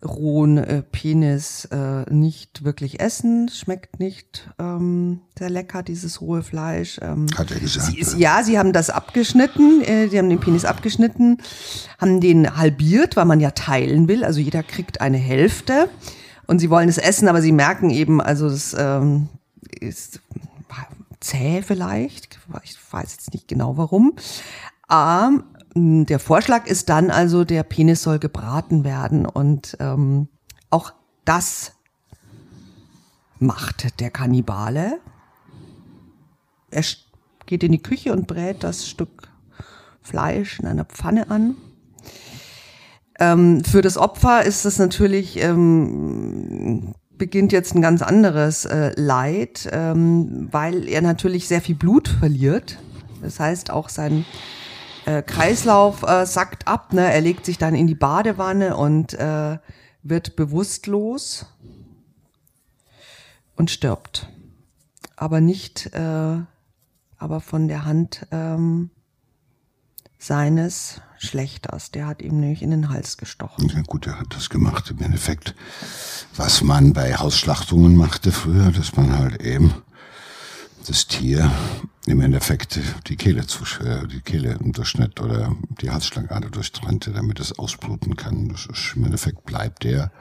rohen 0.05 0.59
äh, 0.59 0.83
Penis 0.83 1.67
äh, 1.67 2.03
nicht 2.13 2.65
wirklich 2.65 3.01
essen. 3.01 3.49
Schmeckt 3.49 3.99
nicht 3.99 4.51
ähm, 4.59 5.21
sehr 5.39 5.51
lecker, 5.51 5.83
dieses 5.83 6.21
rohe 6.21 6.43
Fleisch. 6.43 6.99
Ähm, 7.03 7.27
Hat 7.37 7.51
er 7.51 7.61
gesagt. 7.61 7.87
Sie 7.87 7.99
ist, 7.99 8.19
ja, 8.19 8.43
sie 8.43 8.59
haben 8.59 8.73
das 8.73 8.91
abgeschnitten. 8.91 9.81
Äh, 9.83 10.09
sie 10.09 10.19
haben 10.19 10.29
den 10.29 10.41
Penis 10.41 10.65
abgeschnitten, 10.65 11.39
haben 11.99 12.21
den 12.21 12.57
halbiert, 12.57 13.17
weil 13.17 13.25
man 13.25 13.41
ja 13.41 13.53
teilen 13.53 14.09
will. 14.09 14.25
Also 14.25 14.41
jeder 14.41 14.63
kriegt 14.63 15.01
eine 15.01 15.19
Hälfte. 15.19 15.89
Und 16.47 16.61
sie 16.61 16.71
wollen 16.71 16.89
es 16.89 16.99
essen, 16.99 17.29
aber 17.29 17.43
sie 17.43 17.53
merken 17.53 17.91
eben, 17.91 18.21
also 18.21 18.49
das 18.49 18.75
ähm, 18.79 19.29
ist 19.81 20.21
zäh 21.21 21.63
vielleicht. 21.63 22.39
Ich 22.63 22.77
weiß 22.93 23.13
jetzt 23.13 23.33
nicht 23.33 23.49
genau 23.49 23.77
warum. 23.77 24.15
Ähm, 24.91 25.45
der 26.07 26.19
Vorschlag 26.19 26.67
ist 26.67 26.89
dann 26.89 27.11
also, 27.11 27.45
der 27.45 27.63
Penis 27.63 28.03
soll 28.03 28.19
gebraten 28.19 28.85
werden 28.85 29.27
und 29.27 29.77
ähm, 29.81 30.29
auch 30.71 30.93
das 31.25 31.73
macht 33.39 34.01
der 34.01 34.11
Kannibale. 34.11 34.99
Er 36.71 36.83
geht 37.47 37.63
in 37.63 37.73
die 37.73 37.83
Küche 37.83 38.13
und 38.13 38.27
brät 38.27 38.65
das 38.65 38.89
Stück 38.89 39.29
Fleisch 40.01 40.61
in 40.61 40.67
einer 40.67 40.85
Pfanne 40.85 41.31
an. 41.31 41.57
Ähm, 43.19 43.65
für 43.65 43.83
das 43.83 43.97
Opfer 43.97 44.45
ist 44.45 44.65
es 44.65 44.79
natürlich 44.79 45.39
ähm, 45.41 46.95
beginnt 47.19 47.53
jetzt 47.53 47.75
ein 47.75 47.83
ganz 47.83 48.03
anderes 48.03 48.65
äh, 48.65 48.93
Leid, 48.97 49.69
ähm, 49.73 50.49
weil 50.51 50.89
er 50.89 51.03
natürlich 51.03 51.49
sehr 51.49 51.61
viel 51.61 51.75
Blut 51.75 52.09
verliert. 52.09 52.79
Das 53.23 53.41
heißt, 53.41 53.71
auch 53.71 53.89
sein 53.89 54.25
äh, 55.07 55.23
Kreislauf 55.23 56.03
äh, 56.03 56.27
sackt 56.27 56.69
ab. 56.69 56.93
Ne? 56.93 57.13
Er 57.13 57.21
legt 57.21 57.47
sich 57.47 57.59
dann 57.59 57.75
in 57.75 57.87
die 57.87 57.95
Badewanne 57.95 58.77
und 58.77 59.15
äh, 59.15 59.59
wird 60.03 60.37
bewusstlos 60.37 61.47
und 63.57 63.71
stirbt. 63.71 64.29
Aber 65.17 65.41
nicht, 65.41 65.87
äh, 65.95 66.39
aber 67.19 67.41
von 67.41 67.69
der 67.69 67.85
Hand 67.85 68.27
ähm, 68.31 68.91
seines 70.19 71.01
Schlechters. 71.19 71.91
Der 71.91 72.07
hat 72.07 72.23
ihm 72.23 72.41
nämlich 72.41 72.63
in 72.63 72.71
den 72.71 72.91
Hals 72.91 73.17
gestochen. 73.17 73.69
Ja 73.69 73.83
gut, 73.83 74.07
er 74.07 74.19
hat 74.21 74.35
das 74.35 74.51
gemacht 74.51 74.91
im 74.91 75.01
Endeffekt, 75.01 75.55
was 76.37 76.63
man 76.63 76.93
bei 76.93 77.15
Hausschlachtungen 77.15 77.97
machte 77.97 78.33
früher, 78.33 78.71
dass 78.71 78.97
man 78.97 79.19
halt 79.19 79.43
eben 79.43 79.75
das 80.87 81.07
Tier 81.07 81.51
im 82.07 82.21
Endeffekt 82.21 82.79
die 83.09 83.17
Kehle 83.17 83.47
zu, 83.47 83.65
äh, 83.85 84.07
die 84.07 84.21
Kehle 84.21 84.57
durchschnitt 84.61 85.21
oder 85.21 85.57
die 85.81 85.91
Halsschlagader 85.91 86.51
durchtrennte, 86.51 87.13
damit 87.13 87.41
es 87.41 87.59
ausbluten 87.59 88.17
kann. 88.17 88.49
Das 88.49 88.67
ist, 88.67 88.93
Im 88.95 89.05
Endeffekt 89.05 89.45
bleibt 89.45 89.85
er 89.85 90.13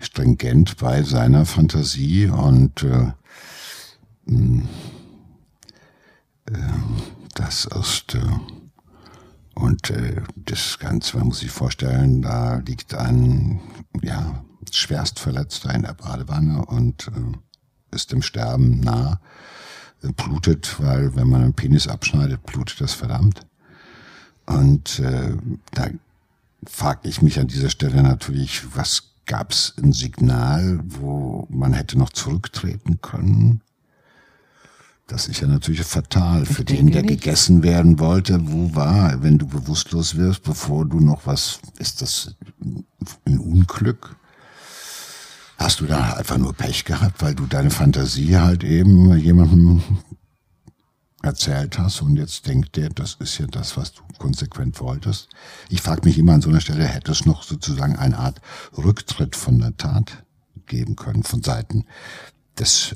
stringent 0.00 0.76
bei 0.76 1.02
seiner 1.02 1.46
Fantasie 1.46 2.26
und 2.26 2.82
äh, 2.82 3.12
mh, 4.26 4.68
äh, 6.46 6.52
das 7.34 7.64
ist 7.64 8.14
äh, 8.14 8.20
und 9.54 9.90
äh, 9.90 10.20
das 10.36 10.78
Ganze, 10.78 11.16
man 11.16 11.28
muss 11.28 11.38
sich 11.38 11.50
vorstellen, 11.50 12.22
da 12.22 12.56
liegt 12.56 12.94
ein 12.94 13.60
ja, 14.02 14.44
schwerst 14.72 15.18
Verletzter 15.18 15.74
in 15.74 15.82
der 15.82 15.94
Badewanne 15.94 16.64
und 16.64 17.08
äh, 17.08 17.94
ist 17.94 18.12
dem 18.12 18.22
Sterben 18.22 18.80
nah, 18.80 19.20
äh, 20.02 20.12
blutet, 20.12 20.76
weil 20.80 21.14
wenn 21.16 21.28
man 21.28 21.42
einen 21.42 21.54
Penis 21.54 21.88
abschneidet, 21.88 22.44
blutet 22.44 22.80
das 22.80 22.92
verdammt. 22.92 23.46
Und 24.46 24.98
äh, 24.98 25.36
da 25.72 25.88
frage 26.66 27.08
ich 27.08 27.22
mich 27.22 27.38
an 27.38 27.48
dieser 27.48 27.70
Stelle 27.70 28.02
natürlich, 28.02 28.62
was 28.74 29.14
gab 29.26 29.52
es 29.52 29.74
ein 29.82 29.92
Signal, 29.92 30.80
wo 30.84 31.46
man 31.50 31.72
hätte 31.72 31.98
noch 31.98 32.10
zurücktreten 32.10 33.00
können? 33.00 33.62
Das 35.06 35.28
ist 35.28 35.40
ja 35.40 35.48
natürlich 35.48 35.82
fatal 35.82 36.46
für 36.46 36.64
den, 36.64 36.90
der 36.90 37.02
nicht. 37.02 37.20
gegessen 37.22 37.62
werden 37.62 37.98
wollte. 37.98 38.50
Wo 38.50 38.74
war, 38.74 39.22
wenn 39.22 39.36
du 39.36 39.46
bewusstlos 39.46 40.16
wirst, 40.16 40.42
bevor 40.44 40.86
du 40.86 40.98
noch 40.98 41.26
was, 41.26 41.60
ist 41.78 42.00
das 42.00 42.34
ein 43.26 43.38
Unglück? 43.38 44.16
Hast 45.64 45.80
du 45.80 45.86
da 45.86 46.12
einfach 46.12 46.36
nur 46.36 46.52
Pech 46.52 46.84
gehabt, 46.84 47.22
weil 47.22 47.34
du 47.34 47.46
deine 47.46 47.70
Fantasie 47.70 48.36
halt 48.36 48.62
eben 48.64 49.16
jemandem 49.16 49.82
erzählt 51.22 51.78
hast 51.78 52.02
und 52.02 52.18
jetzt 52.18 52.46
denkt 52.46 52.76
der, 52.76 52.90
das 52.90 53.14
ist 53.14 53.38
ja 53.38 53.46
das, 53.46 53.74
was 53.78 53.94
du 53.94 54.02
konsequent 54.18 54.78
wolltest. 54.78 55.30
Ich 55.70 55.80
frage 55.80 56.02
mich 56.04 56.18
immer 56.18 56.34
an 56.34 56.42
so 56.42 56.50
einer 56.50 56.60
Stelle, 56.60 56.84
hätte 56.84 57.12
es 57.12 57.24
noch 57.24 57.42
sozusagen 57.42 57.96
eine 57.96 58.18
Art 58.18 58.42
Rücktritt 58.76 59.36
von 59.36 59.58
der 59.58 59.74
Tat 59.78 60.26
geben 60.66 60.96
können 60.96 61.22
von 61.22 61.42
Seiten 61.42 61.86
des 62.58 62.94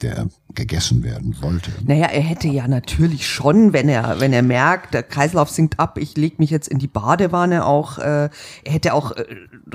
der 0.00 0.28
gegessen 0.54 1.02
werden 1.02 1.36
wollte. 1.40 1.70
Naja, 1.84 2.06
er 2.06 2.20
hätte 2.20 2.48
ja 2.48 2.68
natürlich 2.68 3.26
schon, 3.26 3.72
wenn 3.72 3.88
er, 3.88 4.20
wenn 4.20 4.32
er 4.32 4.42
merkt, 4.42 4.94
der 4.94 5.02
Kreislauf 5.02 5.50
sinkt 5.50 5.78
ab, 5.78 5.98
ich 5.98 6.16
leg 6.16 6.38
mich 6.38 6.50
jetzt 6.50 6.68
in 6.68 6.78
die 6.78 6.88
Badewanne 6.88 7.64
auch, 7.64 7.98
äh, 7.98 8.28
er 8.64 8.72
hätte 8.72 8.94
auch 8.94 9.12
äh, 9.12 9.24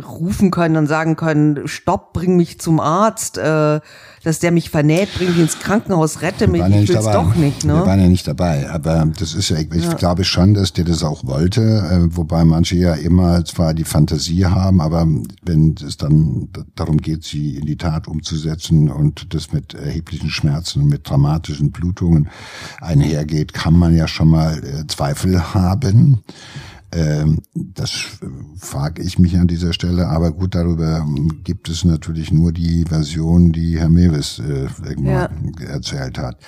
rufen 0.06 0.52
können 0.52 0.78
und 0.78 0.88
sagen 0.88 1.16
können, 1.16 1.68
stopp, 1.68 2.14
bring 2.14 2.36
mich 2.36 2.60
zum 2.60 2.80
Arzt, 2.80 3.38
äh, 3.38 3.80
dass 4.24 4.40
der 4.40 4.52
mich 4.52 4.70
vernäht, 4.70 5.10
bring 5.16 5.30
mich 5.30 5.40
ins 5.40 5.60
Krankenhaus, 5.60 6.22
rette 6.22 6.48
mich, 6.48 6.62
ich 6.62 6.90
will's 6.90 7.06
dabei. 7.06 7.14
doch 7.14 7.36
nicht. 7.36 7.64
Ne? 7.64 7.76
Wir 7.76 7.86
waren 7.86 8.02
ja 8.02 8.10
nicht 8.10 8.28
dabei, 8.28 8.70
aber 8.70 9.08
das 9.18 9.34
ist 9.34 9.50
ja, 9.50 9.58
ich, 9.58 9.84
ja. 9.84 9.94
glaube 9.94 10.24
schon, 10.24 10.54
dass 10.54 10.74
der 10.74 10.86
das 10.86 11.04
auch 11.04 11.26
wollte, 11.26 11.62
äh, 11.62 12.16
wobei 12.16 12.44
manche 12.44 12.76
ja 12.76 12.94
immer 12.94 13.46
zwar 13.46 13.74
die 13.74 13.86
Fantasie 13.86 14.46
haben, 14.46 14.82
aber 14.82 15.08
wenn 15.44 15.76
es 15.86 15.98
dann 15.98 16.50
darum 16.76 16.98
geht, 16.98 17.24
sie 17.24 17.56
in 17.56 17.66
die 17.66 17.78
Tat 17.78 18.08
umzusetzen 18.08 18.90
und 18.90 19.34
das 19.34 19.54
mit 19.54 19.74
erheblichen 19.74 20.30
Schmerzen 20.30 20.86
mit 20.86 21.10
dramatischen 21.10 21.72
Blutungen 21.72 22.30
einhergeht, 22.82 23.54
kann 23.54 23.74
man 23.74 23.96
ja 23.96 24.08
schon 24.08 24.30
mal 24.30 24.62
äh, 24.64 24.88
Zweifel 24.88 25.54
haben. 25.54 26.24
Ähm, 26.98 27.44
das 27.54 27.92
frage 28.58 29.04
ich 29.04 29.20
mich 29.20 29.38
an 29.38 29.46
dieser 29.46 29.72
Stelle, 29.72 30.08
aber 30.08 30.32
gut, 30.32 30.56
darüber 30.56 31.06
gibt 31.44 31.70
es 31.70 31.86
natürlich 31.86 32.32
nur 32.32 32.52
die 32.52 32.86
Version, 32.86 33.52
die 33.52 33.78
Herr 33.78 33.90
Mewes 33.90 34.40
äh, 34.40 34.68
ja. 35.00 35.30
erzählt 35.60 36.18
hat. 36.18 36.40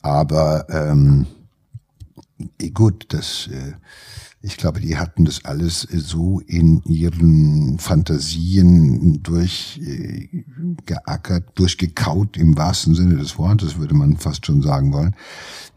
Aber 0.00 0.66
ähm, 0.70 1.26
gut, 2.72 3.08
das 3.10 3.48
äh, 3.48 3.74
ich 4.40 4.56
glaube, 4.58 4.80
die 4.80 4.96
hatten 4.98 5.24
das 5.24 5.44
alles 5.46 5.88
so 5.90 6.40
in 6.40 6.82
ihren 6.84 7.78
Fantasien 7.78 9.22
durchgeackert, 9.22 11.58
durchgekaut 11.58 12.36
im 12.36 12.54
wahrsten 12.54 12.94
Sinne 12.94 13.16
des 13.16 13.38
Wortes, 13.38 13.78
würde 13.78 13.94
man 13.94 14.18
fast 14.18 14.44
schon 14.44 14.60
sagen 14.60 14.92
wollen, 14.92 15.16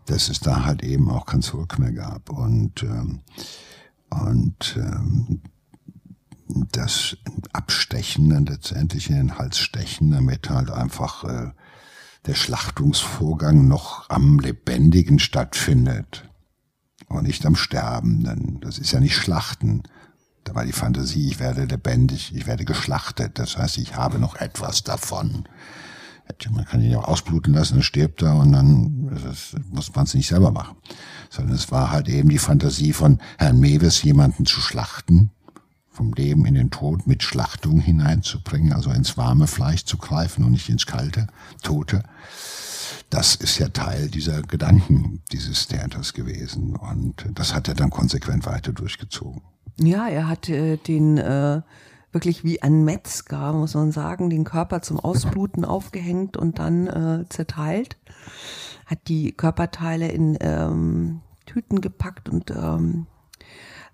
dass 0.06 0.28
es 0.28 0.42
da 0.42 0.66
halt 0.66 0.84
eben 0.84 1.10
auch 1.10 1.26
kein 1.26 1.42
Zurück 1.42 1.80
mehr 1.80 1.94
gab. 1.94 2.30
Und, 2.30 2.84
ähm, 2.84 3.22
und 4.10 4.78
ähm, 4.78 5.42
das 6.72 7.18
Abstechen 7.54 8.30
dann 8.30 8.46
letztendlich 8.46 9.10
in 9.10 9.18
den 9.18 9.38
Hals 9.38 9.60
stechen, 9.60 10.12
damit 10.12 10.50
halt 10.50 10.72
einfach 10.72 11.24
äh, 11.24 11.52
der 12.26 12.36
Schlachtungsvorgang 12.36 13.68
noch 13.68 14.10
am 14.10 14.40
Lebendigen 14.40 15.20
stattfindet 15.20 16.30
und 17.08 17.24
nicht 17.24 17.46
am 17.46 17.56
Sterbenden. 17.56 18.60
Das 18.62 18.78
ist 18.78 18.92
ja 18.92 19.00
nicht 19.00 19.16
Schlachten. 19.16 19.84
Da 20.44 20.56
war 20.56 20.66
die 20.66 20.74
Fantasie, 20.74 21.28
ich 21.28 21.40
werde 21.40 21.66
lebendig, 21.66 22.34
ich 22.36 22.48
werde 22.48 22.66
geschlachtet. 22.66 23.40
Das 23.40 23.58
heißt, 23.58 23.78
ich 23.78 23.96
habe 23.96 24.20
noch 24.20 24.36
etwas 24.36 24.84
davon. 24.84 25.48
Man 26.50 26.66
kann 26.66 26.82
ihn 26.82 26.92
ja 26.92 27.00
auch 27.00 27.08
ausbluten 27.08 27.54
lassen, 27.54 27.76
dann 27.76 27.84
stirbt 27.84 28.22
er 28.22 28.36
und 28.36 28.52
dann 28.52 29.10
das 29.24 29.56
muss 29.70 29.96
man 29.96 30.06
es 30.06 30.14
nicht 30.14 30.28
selber 30.28 30.52
machen. 30.52 30.76
Sondern 31.30 31.56
es 31.56 31.72
war 31.72 31.92
halt 31.92 32.08
eben 32.08 32.30
die 32.30 32.38
Fantasie 32.38 32.94
von 32.94 33.20
Herrn 33.38 33.60
Mewes, 33.60 34.04
jemanden 34.04 34.46
zu 34.46 34.60
schlachten, 34.60 35.32
vom 35.90 36.14
Leben 36.14 36.46
in 36.46 36.54
den 36.54 36.72
Tod 36.72 37.08
mit 37.08 37.24
Schlachtung 37.24 37.80
hineinzubringen, 37.80 38.74
also 38.74 38.92
ins 38.92 39.18
warme 39.18 39.48
Fleisch 39.48 39.86
zu 39.86 39.98
greifen 39.98 40.44
und 40.44 40.52
nicht 40.52 40.70
ins 40.70 40.86
kalte, 40.86 41.28
tote 41.64 42.04
das 43.10 43.36
ist 43.36 43.58
ja 43.58 43.70
Teil 43.70 44.10
dieser 44.10 44.42
Gedanken 44.42 45.22
dieses 45.32 45.68
Theaters 45.68 46.14
gewesen. 46.14 46.76
Und 46.76 47.26
das 47.34 47.54
hat 47.54 47.68
er 47.68 47.74
dann 47.74 47.90
konsequent 47.90 48.46
weiter 48.46 48.74
durchgezogen. 48.74 49.42
Ja, 49.80 50.08
er 50.08 50.28
hat 50.28 50.50
äh, 50.50 50.78
den 50.78 51.18
äh, 51.18 51.62
wirklich 52.12 52.44
wie 52.44 52.62
ein 52.62 52.84
Metzger, 52.84 53.54
muss 53.54 53.76
man 53.76 53.92
sagen, 53.92 54.30
den 54.30 54.44
Körper 54.44 54.82
zum 54.82 55.00
Ausbluten 55.00 55.66
aufgehängt 55.66 56.36
und 56.36 56.60
dann 56.60 56.88
äh, 56.88 57.26
zerteilt. 57.30 57.98
Hat 58.88 59.08
die 59.08 59.34
Körperteile 59.34 60.08
in 60.08 60.36
ähm, 60.42 61.22
Tüten 61.46 61.80
gepackt 61.80 62.28
und 62.30 62.50
ähm, 62.50 63.06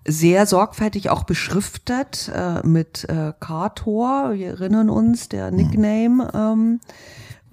sehr 0.06 0.46
sorgfältig 0.46 1.10
auch 1.10 1.24
beschriftet 1.24 2.30
äh, 2.34 2.66
mit 2.66 3.08
äh, 3.08 3.32
Kator. 3.38 4.34
Wir 4.34 4.48
erinnern 4.48 4.90
uns, 4.90 5.28
der 5.28 5.48
hm. 5.48 5.56
Nickname 5.56 6.30
ähm, 6.34 6.80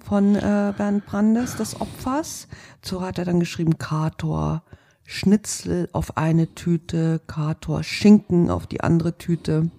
von 0.04 0.34
äh, 0.36 0.72
Bernd 0.76 1.06
Brandes, 1.06 1.56
des 1.56 1.80
Opfers. 1.80 2.48
So 2.82 3.02
hat 3.02 3.18
er 3.18 3.24
dann 3.24 3.40
geschrieben 3.40 3.78
Kator 3.78 4.62
Schnitzel 5.04 5.88
auf 5.92 6.16
eine 6.16 6.54
Tüte, 6.54 7.20
Kator 7.26 7.82
Schinken 7.82 8.50
auf 8.50 8.66
die 8.66 8.80
andere 8.80 9.18
Tüte. 9.18 9.70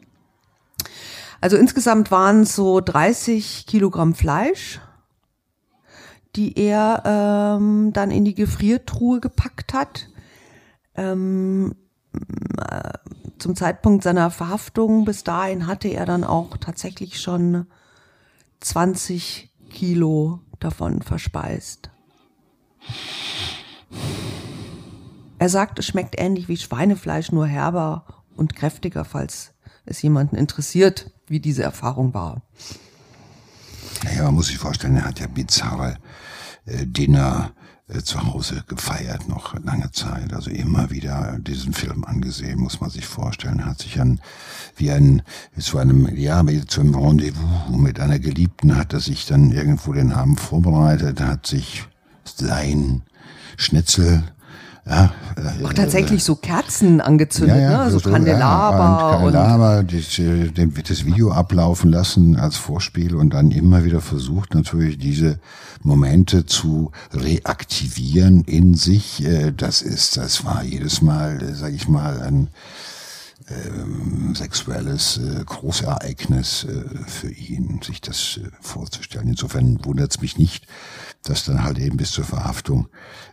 Also 1.42 1.58
insgesamt 1.58 2.12
waren 2.12 2.42
es 2.42 2.56
so 2.56 2.80
30 2.80 3.66
Kilogramm 3.68 4.16
Fleisch, 4.16 4.80
die 6.36 6.58
er 6.58 7.04
ähm, 7.06 7.94
dann 7.94 8.12
in 8.12 8.26
die 8.26 8.36
Gefriertruhe 8.36 9.20
gepackt 9.20 9.74
hat. 9.74 10.10
Ähm, 10.96 11.76
äh, 12.58 12.94
zum 13.40 13.56
Zeitpunkt 13.56 14.04
seiner 14.04 14.32
Verhaftung 14.32 15.06
bis 15.06 15.24
dahin 15.24 15.68
hatte 15.68 15.90
er 15.90 16.06
dann 16.06 16.24
auch 16.24 16.58
tatsächlich 16.58 17.20
schon 17.20 17.68
20 18.62 19.50
Kilo 19.70 20.40
davon 20.60 21.02
verspeist. 21.02 21.90
Er 25.40 25.50
sagt, 25.50 25.80
es 25.80 25.86
schmeckt 25.86 26.16
ähnlich 26.18 26.48
wie 26.48 26.58
Schweinefleisch, 26.58 27.32
nur 27.32 27.46
herber 27.46 28.06
und 28.36 28.56
kräftiger, 28.56 29.04
falls 29.04 29.54
es 29.86 30.02
jemanden 30.02 30.38
interessiert, 30.38 31.12
wie 31.28 31.40
diese 31.40 31.64
Erfahrung 31.64 32.14
war. 32.14 32.44
Naja, 34.04 34.24
man 34.24 34.36
muss 34.36 34.48
sich 34.48 34.58
vorstellen, 34.58 34.96
er 34.96 35.06
hat 35.06 35.20
ja 35.20 35.28
bizarre 35.28 35.98
äh, 36.66 36.86
Dinner 36.86 37.52
äh, 37.88 38.02
zu 38.02 38.24
Hause 38.26 38.64
gefeiert, 38.68 39.28
noch 39.28 39.54
lange 39.64 39.92
Zeit. 39.92 40.34
Also 40.34 40.50
immer 40.50 40.90
wieder 40.90 41.38
diesen 41.40 41.74
Film 41.74 42.04
angesehen, 42.06 42.60
muss 42.60 42.80
man 42.80 42.90
sich 42.90 43.06
vorstellen. 43.06 43.66
Hat 43.66 43.80
sich 43.80 44.00
an, 44.00 44.22
wie 44.78 44.92
ein, 44.92 45.22
zu 45.60 45.78
einem, 45.78 46.08
ja, 46.16 46.44
zu 46.68 46.82
einem 46.82 46.96
Rendezvous 46.96 47.70
mit 47.70 48.00
einer 48.00 48.20
Geliebten 48.20 48.78
hat 48.78 48.94
er 48.94 49.00
sich 49.00 49.26
dann 49.26 49.52
irgendwo 49.52 49.94
den 49.94 50.14
Abend 50.14 50.40
vorbereitet, 50.40 51.22
hat 51.22 51.46
sich 51.46 51.86
sein 52.24 53.04
Schnitzel 53.58 54.24
ja, 54.86 55.14
auch 55.64 55.72
tatsächlich 55.72 56.24
so 56.24 56.36
Kerzen 56.36 57.00
angezündet, 57.00 57.56
ja, 57.56 57.72
ja, 57.72 57.84
ne? 57.86 57.92
so, 57.92 58.00
so 58.00 58.10
Kandelaber. 58.12 58.78
Ja, 58.78 59.16
und 59.18 59.34
Kandelaber, 59.34 59.80
und 59.80 59.94
das, 59.94 60.90
das 60.90 61.06
Video 61.06 61.32
ablaufen 61.32 61.90
lassen 61.90 62.36
als 62.36 62.58
Vorspiel 62.58 63.16
und 63.16 63.34
dann 63.34 63.52
immer 63.52 63.86
wieder 63.86 64.02
versucht 64.02 64.54
natürlich 64.54 64.98
diese 64.98 65.40
Momente 65.84 66.46
zu 66.46 66.92
reaktivieren 67.14 68.44
in 68.44 68.76
sich. 68.76 69.24
Äh, 69.24 69.54
das 69.56 69.82
ist, 69.82 70.18
das 70.18 70.44
war 70.44 70.64
jedes 70.64 71.02
Mal, 71.02 71.42
äh, 71.42 71.54
sag 71.54 71.74
ich 71.74 71.88
mal, 71.88 72.22
ein 72.22 72.50
ähm, 73.50 74.36
sexuelles 74.36 75.18
äh, 75.18 75.44
Großereignis 75.46 76.66
äh, 76.66 76.84
für 77.08 77.32
ihn, 77.32 77.82
sich 77.84 78.02
das 78.02 78.40
äh, 78.42 78.50
vorzustellen. 78.62 79.28
Insofern 79.28 79.84
wundert 79.84 80.12
es 80.12 80.22
mich 80.22 80.38
nicht, 80.38 80.66
dass 81.24 81.46
dann 81.46 81.64
halt 81.64 81.80
eben 81.80 81.98
bis 81.98 82.12
zur 82.12 82.26
Verhaftung 82.26 82.88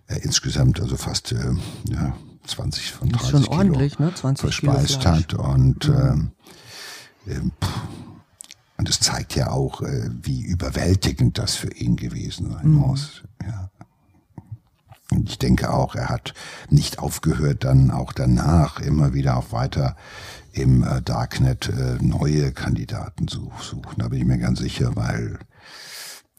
äh, 0.07 0.19
insgesamt 0.23 0.81
also 0.81 0.97
fast 0.97 1.33
äh, 1.33 1.53
ja, 1.89 2.15
20 2.47 2.93
von 2.93 3.09
30 3.11 3.31
schon 3.31 3.43
Kilo 3.43 3.57
ordentlich, 3.57 3.99
ne? 3.99 4.13
20 4.15 4.41
verspeist 4.41 5.01
Kilo 5.01 5.15
hat 5.15 5.35
und 5.35 5.89
mhm. 5.89 6.31
äh, 7.27 7.33
äh, 7.33 7.41
und 8.77 8.89
es 8.89 8.99
zeigt 8.99 9.37
ja 9.37 9.51
auch, 9.51 9.83
äh, 9.83 10.09
wie 10.23 10.41
überwältigend 10.41 11.37
das 11.37 11.55
für 11.55 11.71
ihn 11.71 11.97
gewesen 11.97 12.51
sein 12.51 12.69
mhm. 12.69 12.77
muss. 12.77 13.23
Ja. 13.43 13.71
Und 15.11 15.29
ich 15.29 15.39
denke 15.39 15.71
auch, 15.71 15.95
er 15.95 16.09
hat 16.09 16.33
nicht 16.71 16.99
aufgehört, 16.99 17.65
dann 17.65 17.91
auch 17.91 18.13
danach 18.13 18.81
immer 18.81 19.13
wieder 19.13 19.37
auch 19.37 19.53
weiter 19.53 19.97
im 20.53 20.83
äh, 20.83 21.03
Darknet 21.03 21.69
äh, 21.69 21.99
neue 22.01 22.53
Kandidaten 22.53 23.29
zu 23.29 23.53
suchen. 23.61 23.97
Da 23.99 24.09
bin 24.09 24.21
ich 24.21 24.25
mir 24.25 24.39
ganz 24.39 24.61
sicher, 24.61 24.97
weil 24.97 25.39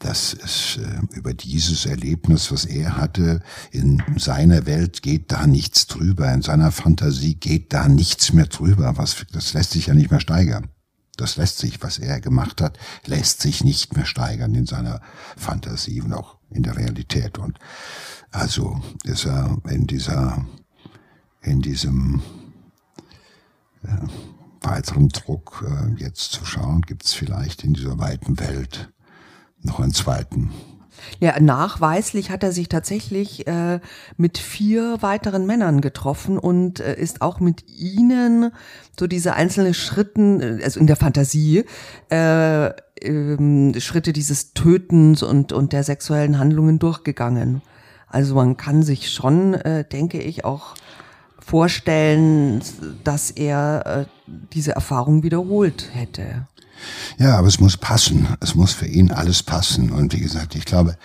das 0.02 0.32
ist 0.32 0.78
äh, 0.78 1.16
über 1.16 1.32
dieses 1.32 1.86
Erlebnis, 1.86 2.50
was 2.50 2.64
er 2.64 2.96
hatte, 2.96 3.40
in 3.70 4.02
seiner 4.16 4.66
Welt 4.66 5.02
geht 5.02 5.30
da 5.30 5.46
nichts 5.46 5.86
drüber, 5.86 6.32
in 6.32 6.42
seiner 6.42 6.72
Fantasie 6.72 7.36
geht 7.36 7.72
da 7.72 7.88
nichts 7.88 8.32
mehr 8.32 8.46
drüber. 8.46 8.96
Was, 8.96 9.24
das 9.32 9.54
lässt 9.54 9.70
sich 9.70 9.86
ja 9.86 9.94
nicht 9.94 10.10
mehr 10.10 10.20
steigern. 10.20 10.68
Das 11.16 11.36
lässt 11.36 11.58
sich, 11.58 11.82
was 11.82 11.98
er 11.98 12.20
gemacht 12.20 12.60
hat, 12.60 12.78
lässt 13.06 13.42
sich 13.42 13.62
nicht 13.62 13.94
mehr 13.94 14.04
steigern 14.04 14.54
in 14.56 14.66
seiner 14.66 15.00
Fantasie 15.36 16.00
und 16.00 16.12
auch 16.14 16.38
in 16.50 16.64
der 16.64 16.76
Realität. 16.76 17.38
Und 17.38 17.58
also 18.32 18.82
ist 19.04 19.26
er 19.26 19.58
in 19.68 19.86
dieser, 19.86 20.44
in 21.42 21.62
diesem 21.62 22.22
äh, 23.84 24.08
weiteren 24.62 25.10
Druck 25.10 25.64
äh, 25.68 26.02
jetzt 26.02 26.32
zu 26.32 26.44
schauen, 26.44 26.82
gibt 26.82 27.04
es 27.04 27.12
vielleicht 27.12 27.62
in 27.62 27.74
dieser 27.74 27.98
weiten 28.00 28.40
Welt 28.40 28.92
noch 29.62 29.80
einen 29.80 29.94
zweiten. 29.94 30.50
Ja, 31.20 31.38
nachweislich 31.40 32.30
hat 32.30 32.42
er 32.42 32.52
sich 32.52 32.68
tatsächlich 32.68 33.46
äh, 33.46 33.80
mit 34.16 34.38
vier 34.38 34.98
weiteren 35.00 35.46
Männern 35.46 35.80
getroffen 35.80 36.38
und 36.38 36.80
äh, 36.80 36.98
ist 36.98 37.22
auch 37.22 37.40
mit 37.40 37.68
ihnen 37.68 38.52
so 38.98 39.06
diese 39.06 39.34
einzelnen 39.34 39.74
Schritten, 39.74 40.40
äh, 40.40 40.64
also 40.64 40.80
in 40.80 40.86
der 40.86 40.96
Fantasie, 40.96 41.64
äh, 42.10 42.66
äh, 42.66 43.80
Schritte 43.80 44.12
dieses 44.12 44.54
Tötens 44.54 45.22
und, 45.22 45.52
und 45.52 45.72
der 45.72 45.84
sexuellen 45.84 46.38
Handlungen 46.38 46.78
durchgegangen. 46.78 47.62
Also 48.08 48.34
man 48.34 48.56
kann 48.56 48.82
sich 48.82 49.10
schon, 49.10 49.54
äh, 49.54 49.84
denke 49.84 50.20
ich, 50.20 50.44
auch 50.44 50.74
vorstellen, 51.38 52.62
dass 53.04 53.30
er 53.30 54.06
äh, 54.06 54.30
diese 54.52 54.72
Erfahrung 54.72 55.22
wiederholt 55.22 55.90
hätte. 55.92 56.46
Ja, 57.18 57.38
aber 57.38 57.48
es 57.48 57.60
muss 57.60 57.76
passen. 57.76 58.28
Es 58.40 58.54
muss 58.54 58.72
für 58.72 58.86
ihn 58.86 59.12
alles 59.12 59.42
passen. 59.42 59.90
Und 59.90 60.12
wie 60.12 60.20
gesagt, 60.20 60.54
ich 60.54 60.64
glaube, 60.64 60.96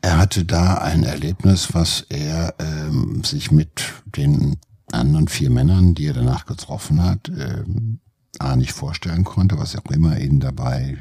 er 0.00 0.18
hatte 0.18 0.44
da 0.44 0.78
ein 0.78 1.04
Erlebnis, 1.04 1.74
was 1.74 2.06
er 2.08 2.54
ähm, 2.58 3.22
sich 3.24 3.50
mit 3.50 3.82
den 4.04 4.58
anderen 4.92 5.28
vier 5.28 5.50
Männern, 5.50 5.94
die 5.94 6.06
er 6.06 6.14
danach 6.14 6.46
getroffen 6.46 7.02
hat, 7.02 7.28
ähm, 7.28 8.00
A, 8.38 8.56
nicht 8.56 8.72
vorstellen 8.72 9.24
konnte, 9.24 9.58
was 9.58 9.76
auch 9.76 9.90
immer 9.90 10.18
ihn 10.18 10.40
dabei 10.40 10.98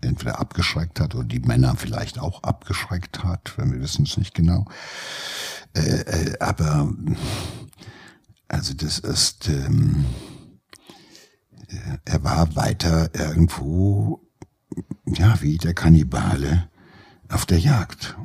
entweder 0.00 0.40
abgeschreckt 0.40 1.00
hat 1.00 1.14
oder 1.14 1.24
die 1.24 1.40
Männer 1.40 1.74
vielleicht 1.76 2.18
auch 2.18 2.42
abgeschreckt 2.42 3.22
hat, 3.24 3.56
wenn 3.56 3.72
wir 3.72 3.80
wissen 3.80 4.04
es 4.04 4.16
nicht 4.16 4.34
genau. 4.34 4.66
Äh, 5.74 6.00
äh, 6.00 6.38
aber 6.40 6.92
also 8.48 8.74
das 8.74 8.98
ist 8.98 9.48
ähm, 9.48 10.04
er 12.04 12.24
war 12.24 12.56
weiter 12.56 13.10
irgendwo, 13.14 14.20
ja, 15.06 15.40
wie 15.40 15.58
der 15.58 15.74
Kannibale 15.74 16.68
auf 17.28 17.46
der 17.46 17.58
Jagd. 17.58 18.16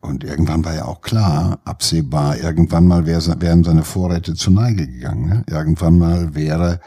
Und 0.00 0.22
irgendwann 0.22 0.64
war 0.64 0.74
ja 0.74 0.84
auch 0.84 1.00
klar, 1.00 1.60
absehbar, 1.64 2.36
irgendwann 2.38 2.86
mal 2.86 3.06
wären 3.06 3.64
seine 3.64 3.84
Vorräte 3.84 4.34
zur 4.34 4.52
Neige 4.52 4.86
gegangen. 4.86 5.28
Ne? 5.28 5.44
Irgendwann 5.48 5.98
mal 5.98 6.34
wäre 6.34 6.80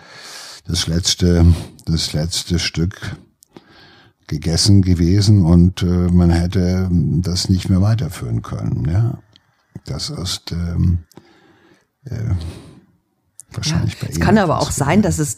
das 0.68 0.86
letzte, 0.86 1.46
das 1.86 2.14
letzte 2.14 2.60
Stück 2.60 3.18
gegessen 4.28 4.82
gewesen 4.82 5.46
und 5.46 5.82
äh, 5.82 5.86
man 5.86 6.30
hätte 6.30 6.90
das 6.92 7.50
nicht 7.50 7.70
mehr 7.70 7.82
weiterführen 7.82 8.42
können. 8.42 8.88
Ja, 8.88 9.18
das 9.86 10.10
ist 10.10 10.52
ähm, 10.52 11.00
äh, 12.04 12.36
wahrscheinlich 13.52 13.94
ja, 13.94 14.00
bei. 14.02 14.08
Es 14.14 14.20
kann 14.20 14.38
aber 14.38 14.60
auch 14.60 14.72
sein, 14.72 15.02
dass 15.02 15.20
es 15.20 15.38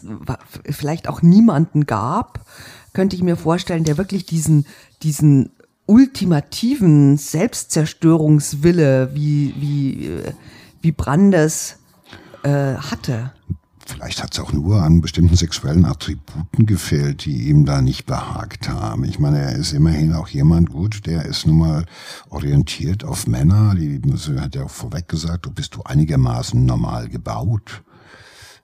vielleicht 0.70 1.07
auch 1.07 1.22
niemanden 1.22 1.86
gab, 1.86 2.45
könnte 2.93 3.16
ich 3.16 3.24
mir 3.24 3.36
vorstellen, 3.36 3.84
der 3.84 3.97
wirklich 3.97 4.26
diesen, 4.26 4.66
diesen 5.03 5.51
ultimativen 5.86 7.18
Selbstzerstörungswille 7.18 9.12
wie, 9.14 9.55
wie, 9.57 10.05
äh, 10.07 10.34
wie 10.82 10.91
Brandes 10.91 11.78
äh, 12.43 12.76
hatte. 12.76 13.32
Vielleicht 13.86 14.22
hat 14.22 14.34
es 14.34 14.39
auch 14.39 14.53
nur 14.53 14.84
an 14.84 15.01
bestimmten 15.01 15.36
sexuellen 15.36 15.84
Attributen 15.84 16.68
gefehlt, 16.68 17.26
die 17.26 17.49
ihm 17.49 17.66
da 17.66 17.82
nicht 17.82 18.05
behagt 18.05 18.70
haben. 18.70 19.03
Ich 19.03 19.18
meine, 19.18 19.39
er 19.39 19.55
ist 19.55 19.74
immerhin 19.74 20.14
auch 20.14 20.28
jemand 20.28 20.70
gut, 20.70 21.07
der 21.07 21.26
ist 21.26 21.47
nun 21.47 21.57
mal 21.57 21.86
orientiert 22.30 23.03
auf 23.03 23.26
Männer. 23.26 23.74
Die 23.74 23.99
hat 24.39 24.53
ja 24.53 24.66
auch 24.66 24.70
vorweg 24.70 25.07
gesagt, 25.07 25.47
du 25.47 25.51
bist 25.51 25.74
du 25.74 25.82
einigermaßen 25.82 26.64
normal 26.64 27.10
gebaut. 27.10 27.82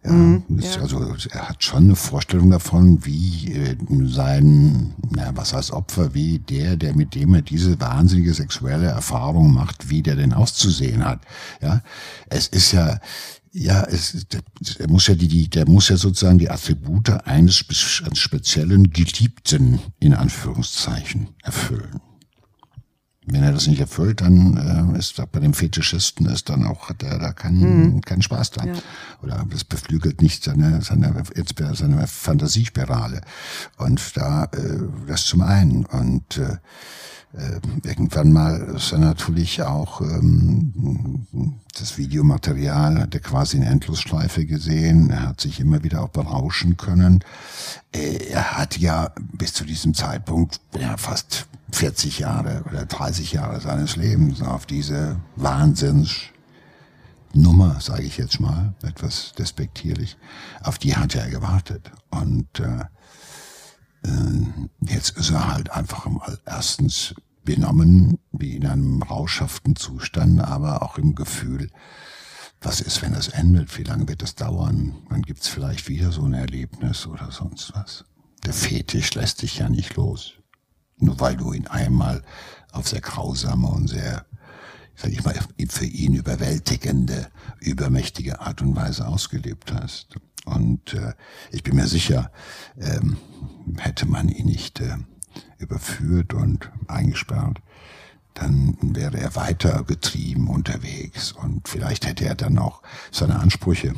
Ja, 0.06 0.12
mhm, 0.12 0.44
ja. 0.50 0.82
Also 0.82 1.16
er 1.32 1.50
hat 1.50 1.64
schon 1.64 1.86
eine 1.86 1.96
Vorstellung 1.96 2.52
davon, 2.52 3.06
wie 3.06 3.52
äh, 3.54 3.76
sein, 4.06 4.94
na, 5.10 5.32
was 5.36 5.54
heißt 5.54 5.72
Opfer, 5.72 6.14
wie 6.14 6.40
der, 6.40 6.78
der 6.78 6.96
mit 6.96 7.16
dem 7.16 7.34
er 7.34 7.42
diese 7.42 7.80
wahnsinnige 7.80 8.34
sexuelle 8.34 8.88
Erfahrung 8.88 9.54
macht, 9.54 9.90
wie 9.90 10.04
der 10.04 10.16
denn 10.16 10.34
auszusehen 10.34 11.04
hat. 11.04 11.22
Ja, 11.62 11.82
es 12.30 12.48
ist 12.48 12.72
ja, 12.72 13.00
ja, 13.52 13.84
es, 13.84 14.28
der 14.30 14.90
muss 14.90 15.08
ja 15.08 15.16
die, 15.16 15.28
die, 15.28 15.50
der 15.50 15.68
muss 15.68 15.90
ja 15.90 15.98
sozusagen 15.98 16.38
die 16.38 16.50
Attribute 16.50 17.10
eines 17.26 17.56
speziellen 17.56 18.92
Geliebten 18.92 19.80
in 20.00 20.14
Anführungszeichen 20.14 21.30
erfüllen. 21.42 22.02
Wenn 23.28 23.44
er 23.44 23.52
das 23.52 23.68
nicht 23.68 23.80
erfüllt, 23.80 24.22
dann 24.22 24.94
äh, 24.96 25.00
ist 25.00 25.22
bei 25.32 25.40
dem 25.40 25.54
Fetischisten 25.54 26.28
ist 26.28 26.50
dann 26.50 26.66
auch 26.66 26.90
hat 26.90 27.02
er 27.04 27.18
da 27.18 27.34
keinen 27.34 27.96
mhm. 27.96 28.02
keinen 28.02 28.22
Spaß 28.22 28.52
dran. 28.52 28.68
Ja. 28.68 28.74
Oder 29.24 29.46
das 29.50 29.64
beflügelt 29.64 30.22
nicht 30.22 30.44
seine 30.44 30.82
seine 30.82 31.24
seine 31.74 32.08
Fantasiespirale. 32.08 33.22
Und 33.78 34.16
da 34.16 34.46
äh, 34.46 34.80
das 35.08 35.26
zum 35.26 35.42
einen 35.42 35.86
und 35.86 36.38
äh, 36.38 36.58
äh, 37.38 37.88
irgendwann 37.88 38.32
mal 38.32 38.62
ist 38.76 38.92
er 38.92 39.00
natürlich 39.00 39.62
auch 39.62 40.02
ähm, 40.02 41.26
das 41.78 41.98
Videomaterial 41.98 43.00
hat 43.02 43.14
er 43.14 43.20
quasi 43.20 43.58
in 43.58 43.64
Endlosschleife 43.64 44.46
gesehen. 44.46 45.10
Er 45.10 45.28
hat 45.30 45.42
sich 45.42 45.60
immer 45.60 45.84
wieder 45.84 46.02
auch 46.04 46.10
berauschen 46.10 46.78
können. 46.78 47.24
Äh, 47.94 48.30
er 48.30 48.58
hat 48.58 48.78
ja 48.78 49.12
bis 49.34 49.54
zu 49.54 49.66
diesem 49.66 49.94
Zeitpunkt 49.94 50.62
ja 50.80 50.96
fast 50.98 51.48
40 51.72 52.20
Jahre 52.20 52.64
oder 52.70 52.86
30 52.86 53.34
Jahre 53.34 53.60
seines 53.60 53.98
Lebens 53.98 54.42
auf 54.42 54.66
diese 54.66 55.18
Wahnsinns 55.36 56.12
Nummer, 57.34 57.82
sage 57.82 58.04
ich 58.04 58.18
jetzt 58.18 58.40
mal, 58.40 58.74
etwas 58.82 59.34
despektierlich, 59.38 60.18
auf 60.64 60.78
die 60.78 60.96
hat 60.96 61.16
er 61.16 61.30
gewartet. 61.30 61.92
Und 62.10 62.62
äh, 62.62 62.86
jetzt 64.82 65.18
ist 65.18 65.32
er 65.32 65.54
halt 65.54 65.72
einfach 65.72 66.06
mal 66.06 66.40
erstens 66.46 67.16
benommen, 67.44 68.20
wie 68.32 68.56
in 68.56 68.66
einem 68.66 69.02
rauschhaften 69.02 69.76
Zustand, 69.76 70.42
aber 70.42 70.82
auch 70.82 70.98
im 70.98 71.16
Gefühl, 71.16 71.70
was 72.62 72.82
ist, 72.82 73.02
wenn 73.02 73.14
das 73.14 73.28
endet? 73.28 73.78
Wie 73.78 73.84
lange 73.84 74.08
wird 74.08 74.24
das 74.24 74.36
dauern? 74.36 74.96
Wann 75.10 75.22
gibt's 75.22 75.48
vielleicht 75.48 75.88
wieder 75.88 76.12
so 76.12 76.24
ein 76.24 76.34
Erlebnis 76.34 77.06
oder 77.06 77.32
sonst 77.32 77.74
was? 77.76 78.06
Der 78.44 78.54
Fetisch 78.54 79.14
lässt 79.14 79.44
dich 79.44 79.58
ja 79.60 79.70
nicht 79.70 79.96
los. 79.96 80.34
Nur 80.98 81.20
weil 81.20 81.36
du 81.36 81.54
ihn 81.54 81.68
einmal 81.68 82.24
auf 82.72 82.88
sehr 82.88 83.02
grausame 83.02 83.68
und 83.68 83.88
sehr, 83.88 84.26
sag 84.96 85.12
ich 85.12 85.24
mal, 85.24 85.36
für 85.70 85.86
ihn 85.86 86.16
überwältigende, 86.16 87.28
übermächtige 87.60 88.40
Art 88.40 88.62
und 88.62 88.76
Weise 88.76 89.08
ausgelebt 89.08 89.72
hast. 89.74 90.16
Und 90.46 90.94
äh, 90.94 91.14
ich 91.52 91.64
bin 91.64 91.76
mir 91.76 91.88
sicher, 91.88 92.32
ähm, 92.80 93.18
hätte 93.78 94.06
man 94.06 94.30
ihn 94.30 94.46
nicht 94.46 94.80
äh, 94.80 94.98
überführt 95.58 96.34
und 96.34 96.72
eingesperrt, 96.88 97.62
dann 98.36 98.78
wäre 98.82 99.18
er 99.18 99.36
weiter 99.36 99.84
getrieben 99.84 100.50
unterwegs 100.50 101.32
und 101.32 101.68
vielleicht 101.68 102.06
hätte 102.06 102.26
er 102.26 102.36
dann 102.36 102.60
auch 102.60 102.82
seine 103.12 103.40
Ansprüche 103.40 103.94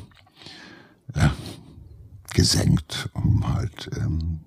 ja, 1.15 1.33
gesenkt, 2.33 3.09
um 3.13 3.53
halt 3.53 3.89
ähm, 3.99 4.41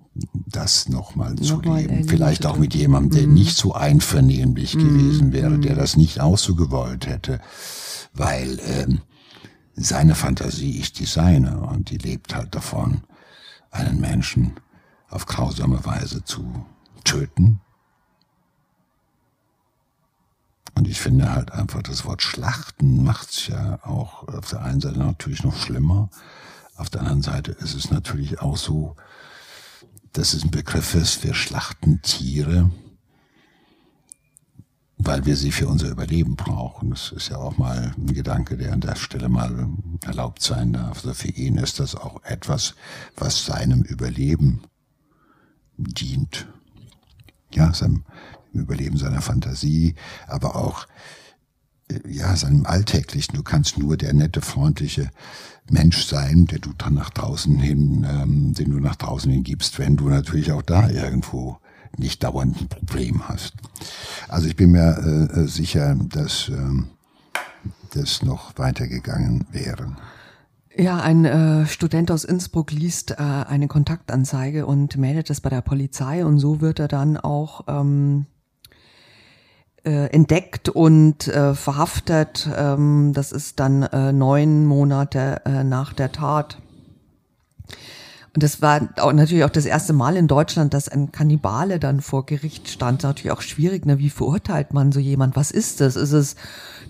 das 0.46 0.88
nochmal 0.88 1.34
noch 1.34 1.42
zu 1.42 1.60
leben. 1.60 2.08
Vielleicht 2.08 2.46
auch 2.46 2.56
mit 2.56 2.74
jemandem, 2.74 3.18
der 3.18 3.26
mhm. 3.26 3.34
nicht 3.34 3.56
so 3.56 3.74
einvernehmlich 3.74 4.76
mhm. 4.76 4.80
gewesen 4.80 5.32
wäre, 5.32 5.58
der 5.58 5.72
mhm. 5.72 5.78
das 5.78 5.96
nicht 5.96 6.20
auch 6.20 6.38
so 6.38 6.54
gewollt 6.54 7.06
hätte, 7.06 7.40
weil 8.14 8.60
ähm, 8.64 9.00
seine 9.74 10.14
Fantasie 10.14 10.78
ist 10.78 10.98
die 10.98 11.06
seine 11.06 11.60
und 11.60 11.90
die 11.90 11.98
lebt 11.98 12.34
halt 12.34 12.54
davon, 12.54 13.02
einen 13.70 14.00
Menschen 14.00 14.54
auf 15.08 15.26
grausame 15.26 15.84
Weise 15.84 16.24
zu 16.24 16.66
töten. 17.04 17.60
Und 20.74 20.88
ich 20.88 21.00
finde 21.00 21.32
halt 21.32 21.52
einfach, 21.52 21.82
das 21.82 22.04
Wort 22.04 22.22
Schlachten 22.22 23.02
macht's 23.04 23.48
ja 23.48 23.80
auch 23.84 24.26
auf 24.28 24.48
der 24.50 24.62
einen 24.62 24.80
Seite 24.80 24.98
natürlich 24.98 25.42
noch 25.42 25.56
schlimmer. 25.56 26.08
Auf 26.76 26.90
der 26.90 27.00
anderen 27.00 27.22
Seite 27.22 27.52
ist 27.52 27.74
es 27.74 27.90
natürlich 27.90 28.40
auch 28.40 28.56
so, 28.56 28.96
dass 30.12 30.32
es 30.32 30.44
ein 30.44 30.50
Begriff 30.50 30.94
ist, 30.94 31.22
wir 31.24 31.34
schlachten 31.34 32.00
Tiere, 32.02 32.70
weil 35.02 35.26
wir 35.26 35.36
sie 35.36 35.52
für 35.52 35.68
unser 35.68 35.88
Überleben 35.88 36.36
brauchen. 36.36 36.90
Das 36.90 37.12
ist 37.12 37.28
ja 37.30 37.36
auch 37.36 37.58
mal 37.58 37.92
ein 37.96 38.14
Gedanke, 38.14 38.56
der 38.56 38.72
an 38.72 38.80
der 38.80 38.96
Stelle 38.96 39.28
mal 39.28 39.68
erlaubt 40.04 40.42
sein 40.42 40.72
darf. 40.72 40.98
Also 40.98 41.14
für 41.14 41.28
ihn 41.28 41.56
ist 41.56 41.80
das 41.80 41.94
auch 41.94 42.22
etwas, 42.24 42.74
was 43.16 43.44
seinem 43.44 43.82
Überleben 43.82 44.62
dient 45.76 46.46
ja, 47.54 47.72
seinem 47.72 48.04
Überleben 48.52 48.96
seiner 48.96 49.22
Fantasie, 49.22 49.94
aber 50.26 50.56
auch 50.56 50.86
äh, 51.88 52.00
ja, 52.08 52.34
seinem 52.36 52.66
Alltäglichen. 52.66 53.36
Du 53.36 53.42
kannst 53.42 53.78
nur 53.78 53.96
der 53.96 54.12
nette, 54.12 54.40
freundliche 54.40 55.10
Mensch 55.70 56.04
sein, 56.04 56.46
der 56.46 56.58
du 56.58 56.72
dann 56.76 56.94
nach 56.94 57.10
draußen 57.10 57.58
hin, 57.58 58.06
ähm, 58.08 58.54
den 58.54 58.70
du 58.70 58.80
nach 58.80 58.96
draußen 58.96 59.30
hin 59.30 59.44
gibst, 59.44 59.78
wenn 59.78 59.96
du 59.96 60.08
natürlich 60.08 60.52
auch 60.52 60.62
da 60.62 60.88
irgendwo 60.88 61.58
nicht 61.96 62.22
dauernd 62.24 62.60
ein 62.60 62.68
Problem 62.68 63.28
hast. 63.28 63.54
Also 64.28 64.48
ich 64.48 64.56
bin 64.56 64.72
mir 64.72 65.28
äh, 65.34 65.40
äh 65.40 65.46
sicher, 65.46 65.96
dass 65.96 66.48
äh, 66.48 66.54
das 67.94 68.22
noch 68.22 68.56
weitergegangen 68.56 69.46
wäre. 69.50 69.96
Ja, 70.76 70.98
ein 70.98 71.24
äh, 71.24 71.66
Student 71.66 72.10
aus 72.10 72.24
Innsbruck 72.24 72.70
liest 72.70 73.10
äh, 73.12 73.14
eine 73.16 73.66
Kontaktanzeige 73.66 74.66
und 74.66 74.96
meldet 74.96 75.28
es 75.28 75.40
bei 75.40 75.50
der 75.50 75.62
Polizei 75.62 76.24
und 76.24 76.38
so 76.38 76.60
wird 76.60 76.78
er 76.78 76.88
dann 76.88 77.16
auch 77.16 77.64
ähm, 77.66 78.26
äh, 79.84 80.06
entdeckt 80.06 80.68
und 80.68 81.26
äh, 81.26 81.54
verhaftet. 81.54 82.48
Ähm, 82.56 83.12
das 83.14 83.32
ist 83.32 83.58
dann 83.58 83.82
äh, 83.82 84.12
neun 84.12 84.64
Monate 84.64 85.42
äh, 85.44 85.64
nach 85.64 85.92
der 85.92 86.12
Tat. 86.12 86.58
Und 88.32 88.44
das 88.44 88.62
war 88.62 88.88
auch 88.98 89.12
natürlich 89.12 89.42
auch 89.42 89.50
das 89.50 89.66
erste 89.66 89.92
Mal 89.92 90.16
in 90.16 90.28
Deutschland, 90.28 90.72
dass 90.72 90.88
ein 90.88 91.10
Kannibale 91.10 91.80
dann 91.80 92.00
vor 92.00 92.26
Gericht 92.26 92.68
stand. 92.68 93.02
Natürlich 93.02 93.32
auch 93.32 93.40
schwierig, 93.40 93.86
ne? 93.86 93.98
wie 93.98 94.10
verurteilt 94.10 94.72
man 94.72 94.92
so 94.92 95.00
jemand? 95.00 95.34
Was 95.34 95.50
ist 95.50 95.80
das? 95.80 95.96
Ist 95.96 96.12
es 96.12 96.36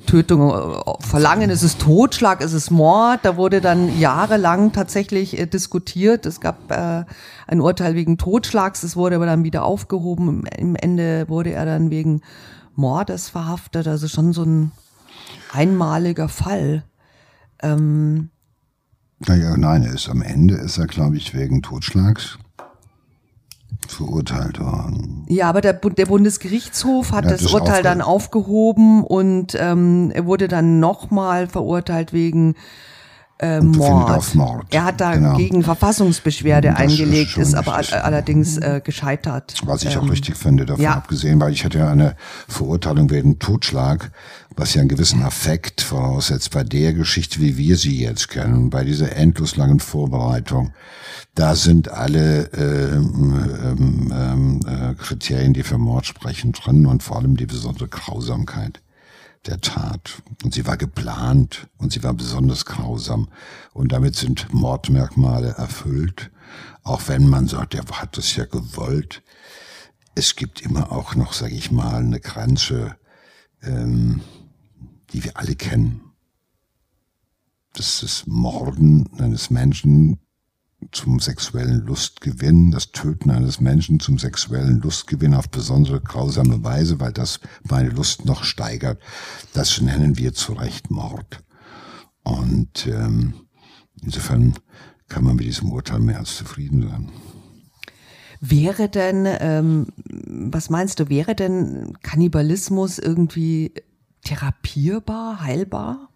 Tötung, 0.06 0.50
äh, 0.50 0.82
Verlangen, 1.00 1.48
ist 1.48 1.62
es 1.62 1.78
Totschlag, 1.78 2.42
ist 2.42 2.52
es 2.52 2.70
Mord? 2.70 3.20
Da 3.22 3.38
wurde 3.38 3.62
dann 3.62 3.98
jahrelang 3.98 4.72
tatsächlich 4.72 5.38
äh, 5.38 5.46
diskutiert. 5.46 6.26
Es 6.26 6.40
gab 6.40 6.70
äh, 6.70 7.04
ein 7.46 7.62
Urteil 7.62 7.94
wegen 7.94 8.18
Totschlags, 8.18 8.82
es 8.82 8.94
wurde 8.94 9.16
aber 9.16 9.26
dann 9.26 9.42
wieder 9.42 9.64
aufgehoben. 9.64 10.44
Im 10.58 10.76
Ende 10.76 11.26
wurde 11.30 11.52
er 11.52 11.64
dann 11.64 11.90
wegen 11.90 12.20
Mordes 12.74 13.30
verhaftet. 13.30 13.88
Also 13.88 14.08
schon 14.08 14.34
so 14.34 14.42
ein 14.42 14.72
einmaliger 15.52 16.28
Fall. 16.28 16.84
Ähm, 17.62 18.28
naja, 19.26 19.56
nein, 19.56 19.82
er 19.82 19.94
ist 19.94 20.08
am 20.08 20.22
Ende, 20.22 20.54
ist 20.54 20.78
er, 20.78 20.86
glaube 20.86 21.16
ich, 21.16 21.34
wegen 21.34 21.62
Totschlags 21.62 22.38
verurteilt 23.86 24.60
worden. 24.60 25.24
Ja, 25.28 25.48
aber 25.48 25.60
der, 25.60 25.74
der 25.74 26.06
Bundesgerichtshof 26.06 27.12
hat 27.12 27.24
das, 27.24 27.42
das, 27.42 27.52
Urteil 27.52 27.82
dann 27.82 28.00
aufgehoben 28.00 29.04
und 29.04 29.56
ähm, 29.58 30.10
er 30.14 30.26
wurde 30.26 30.48
dann 30.48 30.80
nochmal 30.80 31.48
verurteilt 31.48 32.12
wegen 32.12 32.54
äh, 33.40 33.60
Mord. 33.60 34.34
Mord. 34.34 34.66
Er 34.70 34.84
hat 34.84 35.00
dagegen 35.00 35.56
genau. 35.56 35.64
Verfassungsbeschwerde 35.64 36.76
eingelegt, 36.76 37.38
ist, 37.38 37.48
ist 37.48 37.54
aber 37.54 37.80
allerdings 38.04 38.58
äh, 38.58 38.80
gescheitert. 38.84 39.54
Was 39.64 39.82
ich 39.82 39.94
ähm, 39.94 40.02
auch 40.02 40.10
richtig 40.10 40.36
finde, 40.36 40.66
davon 40.66 40.84
ja. 40.84 40.92
abgesehen, 40.92 41.40
weil 41.40 41.52
ich 41.52 41.64
hatte 41.64 41.78
ja 41.78 41.90
eine 41.90 42.16
Verurteilung 42.48 43.10
wegen 43.10 43.38
Totschlag, 43.38 44.12
was 44.56 44.74
ja 44.74 44.80
einen 44.80 44.88
gewissen 44.88 45.22
Affekt 45.22 45.80
voraussetzt 45.80 46.50
bei 46.50 46.64
der 46.64 46.92
Geschichte, 46.92 47.40
wie 47.40 47.56
wir 47.56 47.76
sie 47.76 48.00
jetzt 48.00 48.28
kennen, 48.28 48.70
bei 48.70 48.84
dieser 48.84 49.16
endlos 49.16 49.56
langen 49.56 49.80
Vorbereitung. 49.80 50.72
Da 51.34 51.54
sind 51.54 51.88
alle 51.88 52.52
äh, 52.52 52.96
ähm, 52.96 54.12
ähm, 54.12 54.60
äh, 54.66 54.94
Kriterien, 54.94 55.52
die 55.52 55.62
für 55.62 55.78
Mord 55.78 56.06
sprechen, 56.06 56.52
drin 56.52 56.86
und 56.86 57.02
vor 57.02 57.18
allem 57.18 57.36
die 57.36 57.46
besondere 57.46 57.88
Grausamkeit 57.88 58.82
der 59.46 59.60
Tat. 59.60 60.22
Und 60.44 60.54
sie 60.54 60.66
war 60.66 60.76
geplant 60.76 61.68
und 61.78 61.92
sie 61.92 62.02
war 62.02 62.12
besonders 62.14 62.66
grausam. 62.66 63.28
Und 63.72 63.92
damit 63.92 64.16
sind 64.16 64.52
Mordmerkmale 64.52 65.50
erfüllt. 65.56 66.30
Auch 66.82 67.02
wenn 67.06 67.28
man 67.28 67.46
sagt, 67.46 67.74
er 67.74 67.84
hat 67.92 68.18
es 68.18 68.36
ja 68.36 68.44
gewollt. 68.44 69.22
Es 70.14 70.36
gibt 70.36 70.60
immer 70.60 70.92
auch 70.92 71.14
noch, 71.14 71.32
sage 71.32 71.54
ich 71.54 71.70
mal, 71.70 71.96
eine 71.96 72.20
Grenze, 72.20 72.96
ähm, 73.62 74.20
die 75.12 75.24
wir 75.24 75.36
alle 75.36 75.54
kennen. 75.54 76.00
Das 77.74 78.02
ist 78.02 78.26
Morden 78.26 79.08
eines 79.18 79.50
Menschen 79.50 80.18
zum 80.92 81.20
sexuellen 81.20 81.84
Lustgewinn, 81.86 82.70
das 82.70 82.90
Töten 82.92 83.30
eines 83.30 83.60
Menschen 83.60 84.00
zum 84.00 84.18
sexuellen 84.18 84.80
Lustgewinn 84.80 85.34
auf 85.34 85.48
besondere 85.48 86.00
grausame 86.00 86.64
Weise, 86.64 87.00
weil 87.00 87.12
das 87.12 87.40
meine 87.62 87.90
Lust 87.90 88.24
noch 88.24 88.44
steigert, 88.44 89.00
das 89.52 89.80
nennen 89.80 90.16
wir 90.16 90.32
zu 90.32 90.54
Recht 90.54 90.90
Mord. 90.90 91.44
Und 92.22 92.86
ähm, 92.86 93.34
insofern 94.02 94.54
kann 95.08 95.24
man 95.24 95.36
mit 95.36 95.44
diesem 95.44 95.70
Urteil 95.70 96.00
mehr 96.00 96.18
als 96.18 96.36
zufrieden 96.36 96.88
sein. 96.88 97.10
Wäre 98.40 98.88
denn, 98.88 99.26
ähm, 99.26 99.86
was 100.50 100.70
meinst 100.70 100.98
du, 100.98 101.10
wäre 101.10 101.34
denn 101.34 101.92
Kannibalismus 102.02 102.98
irgendwie 102.98 103.74
therapierbar, 104.24 105.42
heilbar? 105.42 106.08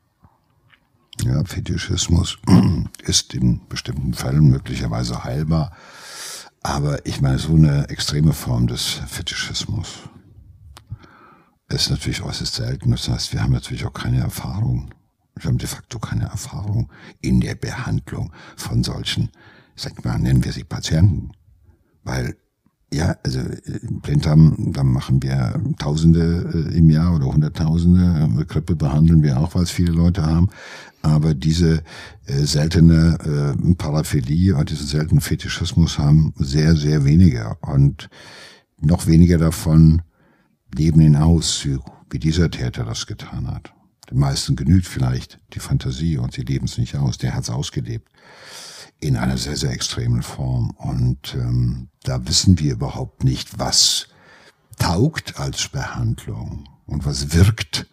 Ja, 1.23 1.45
Fetischismus 1.45 2.39
ist 3.05 3.35
in 3.35 3.67
bestimmten 3.69 4.15
Fällen 4.15 4.51
möglicherweise 4.51 5.25
heilbar. 5.25 5.73
Aber 6.63 7.07
ich 7.07 7.21
meine, 7.21 7.39
so 7.39 7.55
eine 7.55 7.89
extreme 7.89 8.33
Form 8.33 8.67
des 8.67 8.83
Fetischismus 9.07 10.09
ist 11.69 11.91
natürlich 11.91 12.23
äußerst 12.23 12.55
selten. 12.55 12.91
Das 12.91 13.09
heißt, 13.09 13.33
wir 13.33 13.43
haben 13.43 13.53
natürlich 13.53 13.85
auch 13.85 13.93
keine 13.93 14.21
Erfahrung. 14.21 14.91
Wir 15.37 15.49
haben 15.49 15.59
de 15.59 15.69
facto 15.69 15.99
keine 15.99 16.25
Erfahrung 16.25 16.91
in 17.21 17.41
der 17.41 17.55
Behandlung 17.55 18.33
von 18.57 18.85
solchen, 18.85 19.31
sag 19.77 20.05
mal, 20.05 20.19
nennen 20.19 20.45
wir 20.45 20.53
sie 20.53 20.65
Patienten. 20.65 21.33
Weil 22.03 22.37
ja, 22.95 23.17
also 23.23 23.41
in 23.41 24.01
Blinddarm, 24.01 24.73
da 24.73 24.85
machen 24.85 25.23
wir 25.23 25.61
Tausende 25.79 26.69
äh, 26.71 26.79
im 26.79 26.91
Jahr 26.91 27.15
oder 27.15 27.27
Hunderttausende. 27.27 28.45
Grippe 28.47 28.77
behandeln 28.77 29.23
wir 29.23 29.39
auch, 29.39 29.55
weil 29.55 29.65
es 29.65 29.71
viele 29.71 29.93
Leute 29.93 30.25
haben. 30.25 30.49
Aber 31.03 31.35
diese 31.35 31.83
äh, 32.27 32.45
seltene 32.45 33.55
äh, 33.59 33.75
Paraphilie 33.75 34.57
und 34.57 34.71
diesen 34.71 34.87
seltenen 34.87 35.21
Fetischismus 35.21 35.99
haben 35.99 36.33
sehr, 36.39 36.77
sehr 36.77 37.05
wenige. 37.05 37.57
Und 37.61 38.09
noch 38.81 39.07
weniger 39.07 39.39
davon 39.39 40.03
leben 40.75 41.01
ihn 41.01 41.17
aus, 41.17 41.67
wie 42.11 42.19
dieser 42.19 42.51
Täter 42.51 42.85
das 42.85 43.07
getan 43.07 43.49
hat. 43.49 43.73
Den 44.11 44.19
meisten 44.19 44.57
genügt 44.57 44.87
vielleicht 44.87 45.41
die 45.55 45.61
Fantasie 45.61 46.19
und 46.19 46.33
sie 46.33 46.43
leben 46.43 46.67
es 46.67 46.79
nicht 46.79 46.97
aus. 46.97 47.19
Der 47.19 47.35
hat 47.35 47.43
es 47.43 47.51
ausgelebt 47.51 48.09
in 49.01 49.17
einer 49.17 49.37
sehr, 49.37 49.57
sehr 49.57 49.73
extremen 49.73 50.23
Form. 50.23 50.71
Und 50.71 51.35
ähm, 51.35 51.89
da 52.03 52.27
wissen 52.27 52.59
wir 52.59 52.73
überhaupt 52.73 53.25
nicht, 53.25 53.59
was 53.59 54.09
taugt 54.79 55.39
als 55.39 55.69
Behandlung 55.69 56.69
und 56.87 57.07
was 57.07 57.33
wirkt 57.33 57.87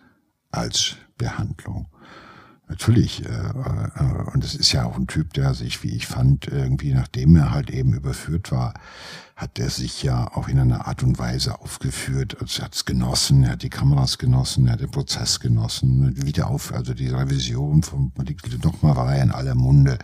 als 0.51 0.95
Behandlung. 1.17 1.87
Natürlich, 2.67 3.25
äh, 3.25 3.29
äh, 3.29 4.31
und 4.33 4.45
es 4.45 4.55
ist 4.55 4.71
ja 4.71 4.85
auch 4.85 4.95
ein 4.95 5.07
Typ, 5.07 5.33
der 5.33 5.53
sich, 5.53 5.83
wie 5.83 5.93
ich 5.93 6.07
fand, 6.07 6.47
irgendwie, 6.47 6.93
nachdem 6.93 7.35
er 7.35 7.51
halt 7.51 7.69
eben 7.69 7.93
überführt 7.93 8.51
war, 8.51 8.73
hat 9.41 9.57
er 9.57 9.71
sich 9.71 10.03
ja 10.03 10.31
auch 10.35 10.47
in 10.47 10.59
einer 10.59 10.85
Art 10.87 11.01
und 11.01 11.17
Weise 11.17 11.59
aufgeführt. 11.61 12.37
Also 12.39 12.61
er 12.61 12.65
hat 12.65 12.75
es 12.75 12.85
genossen, 12.85 13.43
er 13.43 13.53
hat 13.53 13.63
die 13.63 13.71
Kameras 13.71 14.19
genossen, 14.19 14.67
er 14.67 14.73
hat 14.73 14.81
den 14.81 14.91
Prozess 14.91 15.39
genossen, 15.39 16.13
wieder 16.23 16.47
auf, 16.47 16.71
also 16.71 16.93
die 16.93 17.07
Revision 17.07 17.81
vom 17.81 18.11
nochmal 18.63 18.95
war 18.95 19.15
er 19.15 19.23
in 19.23 19.31
aller 19.31 19.55
Munde. 19.55 19.97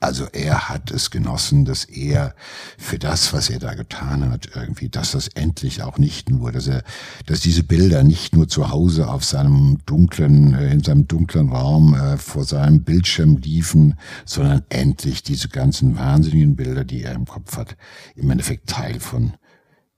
Also 0.00 0.24
er 0.32 0.70
hat 0.70 0.90
es 0.90 1.10
genossen, 1.10 1.66
dass 1.66 1.84
er 1.84 2.34
für 2.78 2.98
das, 2.98 3.34
was 3.34 3.50
er 3.50 3.58
da 3.58 3.74
getan 3.74 4.30
hat, 4.30 4.48
irgendwie, 4.54 4.88
dass 4.88 5.12
das 5.12 5.28
endlich 5.28 5.82
auch 5.82 5.98
nicht 5.98 6.30
nur, 6.30 6.50
dass 6.50 6.66
er, 6.66 6.82
dass 7.26 7.40
diese 7.40 7.64
Bilder 7.64 8.02
nicht 8.04 8.34
nur 8.34 8.48
zu 8.48 8.70
Hause 8.70 9.08
auf 9.08 9.22
seinem 9.22 9.80
dunklen, 9.84 10.54
äh, 10.54 10.72
in 10.72 10.82
seinem 10.82 11.06
dunklen 11.08 11.50
Raum 11.50 11.94
äh, 11.94 12.16
vor 12.16 12.44
seinem 12.44 12.84
Bildschirm 12.84 13.36
liefen, 13.36 13.98
sondern 14.24 14.62
endlich 14.70 15.22
diese 15.22 15.50
ganzen 15.50 15.98
wahnsinnigen 15.98 16.56
Bilder, 16.56 16.84
die 16.84 17.02
er 17.02 17.12
im 17.12 17.26
Kopf 17.26 17.58
hat, 17.58 17.76
im 18.16 18.30
Endeffekt 18.30 18.61
Teil 18.66 19.00
von 19.00 19.34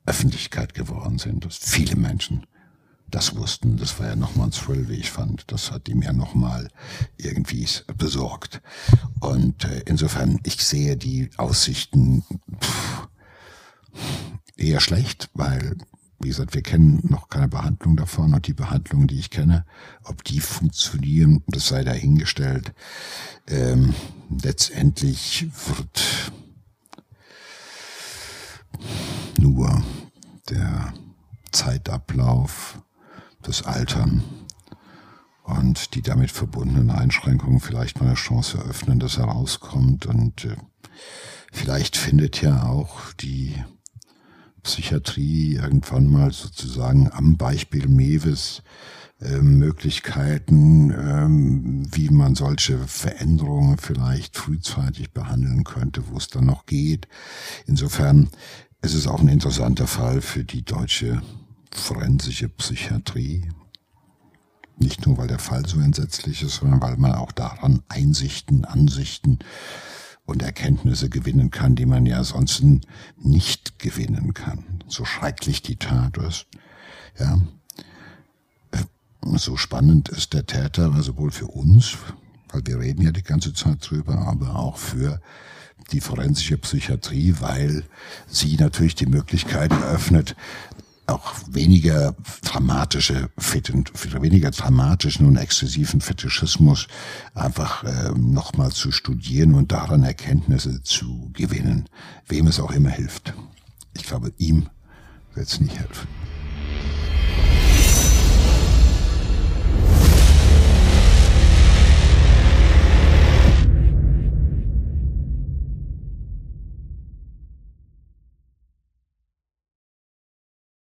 Öffentlichkeit 0.06 0.74
geworden 0.74 1.18
sind, 1.18 1.44
dass 1.44 1.56
viele 1.56 1.96
Menschen 1.96 2.46
das 3.10 3.36
wussten. 3.36 3.76
Das 3.76 3.98
war 4.00 4.08
ja 4.08 4.16
nochmal 4.16 4.48
ein 4.48 4.52
Thrill, 4.52 4.88
wie 4.88 4.94
ich 4.94 5.10
fand. 5.10 5.44
Das 5.46 5.70
hat 5.70 5.88
ihm 5.88 6.02
ja 6.02 6.12
nochmal 6.12 6.68
irgendwie 7.16 7.66
besorgt. 7.96 8.60
Und 9.20 9.64
äh, 9.64 9.82
insofern, 9.86 10.40
ich 10.42 10.64
sehe 10.64 10.96
die 10.96 11.30
Aussichten 11.36 12.24
eher 14.56 14.80
schlecht, 14.80 15.30
weil, 15.34 15.76
wie 16.18 16.28
gesagt, 16.28 16.54
wir 16.54 16.62
kennen 16.62 17.00
noch 17.08 17.28
keine 17.28 17.48
Behandlung 17.48 17.96
davon 17.96 18.34
und 18.34 18.46
die 18.46 18.54
Behandlungen, 18.54 19.06
die 19.06 19.18
ich 19.18 19.30
kenne, 19.30 19.64
ob 20.02 20.24
die 20.24 20.40
funktionieren, 20.40 21.44
das 21.46 21.68
sei 21.68 21.84
dahingestellt. 21.84 22.72
Ähm, 23.46 23.94
letztendlich 24.42 25.46
wird 25.66 26.32
nur 29.38 29.82
der 30.50 30.92
Zeitablauf, 31.52 32.80
das 33.42 33.62
Altern 33.62 34.24
und 35.44 35.94
die 35.94 36.02
damit 36.02 36.30
verbundenen 36.30 36.90
Einschränkungen 36.90 37.60
vielleicht 37.60 38.00
mal 38.00 38.06
eine 38.06 38.14
Chance 38.14 38.58
eröffnen, 38.58 38.98
dass 38.98 39.18
er 39.18 39.24
rauskommt. 39.24 40.06
Und 40.06 40.46
äh, 40.46 40.56
vielleicht 41.52 41.96
findet 41.96 42.40
ja 42.40 42.64
auch 42.64 43.12
die 43.20 43.54
Psychiatrie 44.62 45.56
irgendwann 45.56 46.06
mal 46.10 46.32
sozusagen 46.32 47.10
am 47.12 47.36
Beispiel 47.36 47.86
Mewes 47.86 48.62
ähm, 49.24 49.58
Möglichkeiten, 49.58 50.90
ähm, 50.90 51.86
wie 51.92 52.10
man 52.10 52.34
solche 52.34 52.78
Veränderungen 52.78 53.78
vielleicht 53.78 54.36
frühzeitig 54.36 55.12
behandeln 55.12 55.64
könnte, 55.64 56.04
wo 56.10 56.16
es 56.18 56.28
dann 56.28 56.44
noch 56.44 56.66
geht. 56.66 57.08
Insofern 57.66 58.28
ist 58.82 58.94
es 58.94 59.06
auch 59.06 59.20
ein 59.20 59.28
interessanter 59.28 59.86
Fall 59.86 60.20
für 60.20 60.44
die 60.44 60.62
deutsche 60.62 61.22
forensische 61.72 62.48
Psychiatrie. 62.48 63.50
Nicht 64.76 65.06
nur, 65.06 65.16
weil 65.18 65.28
der 65.28 65.38
Fall 65.38 65.66
so 65.66 65.80
entsetzlich 65.80 66.42
ist, 66.42 66.56
sondern 66.56 66.82
weil 66.82 66.96
man 66.96 67.12
auch 67.12 67.32
daran 67.32 67.82
Einsichten, 67.88 68.64
Ansichten 68.64 69.38
und 70.26 70.42
Erkenntnisse 70.42 71.08
gewinnen 71.08 71.50
kann, 71.50 71.76
die 71.76 71.86
man 71.86 72.06
ja 72.06 72.24
sonst 72.24 72.62
nicht 73.16 73.78
gewinnen 73.78 74.34
kann. 74.34 74.82
So 74.86 75.04
schrecklich 75.04 75.62
die 75.62 75.76
Tat 75.76 76.18
ist. 76.18 76.46
Ja, 77.18 77.38
so 79.36 79.56
spannend 79.56 80.08
ist 80.08 80.32
der 80.32 80.46
Täter 80.46 81.02
sowohl 81.02 81.30
für 81.30 81.46
uns, 81.46 81.96
weil 82.50 82.62
wir 82.66 82.78
reden 82.78 83.02
ja 83.02 83.12
die 83.12 83.22
ganze 83.22 83.52
Zeit 83.52 83.78
drüber, 83.88 84.18
aber 84.26 84.56
auch 84.56 84.78
für 84.78 85.20
die 85.92 86.00
forensische 86.00 86.58
Psychiatrie, 86.58 87.34
weil 87.40 87.84
sie 88.26 88.56
natürlich 88.56 88.94
die 88.94 89.06
Möglichkeit 89.06 89.70
eröffnet, 89.72 90.36
auch 91.06 91.34
weniger 91.50 92.14
dramatische, 92.42 93.28
weniger 94.20 94.50
dramatischen 94.50 95.26
und 95.26 95.36
exzessiven 95.36 96.00
Fetischismus 96.00 96.88
einfach 97.34 97.84
äh, 97.84 98.10
nochmal 98.16 98.72
zu 98.72 98.90
studieren 98.90 99.54
und 99.54 99.72
daran 99.72 100.02
Erkenntnisse 100.02 100.82
zu 100.82 101.30
gewinnen, 101.34 101.88
wem 102.26 102.46
es 102.46 102.58
auch 102.58 102.70
immer 102.70 102.90
hilft. 102.90 103.34
Ich 103.92 104.04
glaube, 104.04 104.32
ihm 104.38 104.68
wird 105.34 105.48
es 105.48 105.60
nicht 105.60 105.78
helfen. 105.78 106.08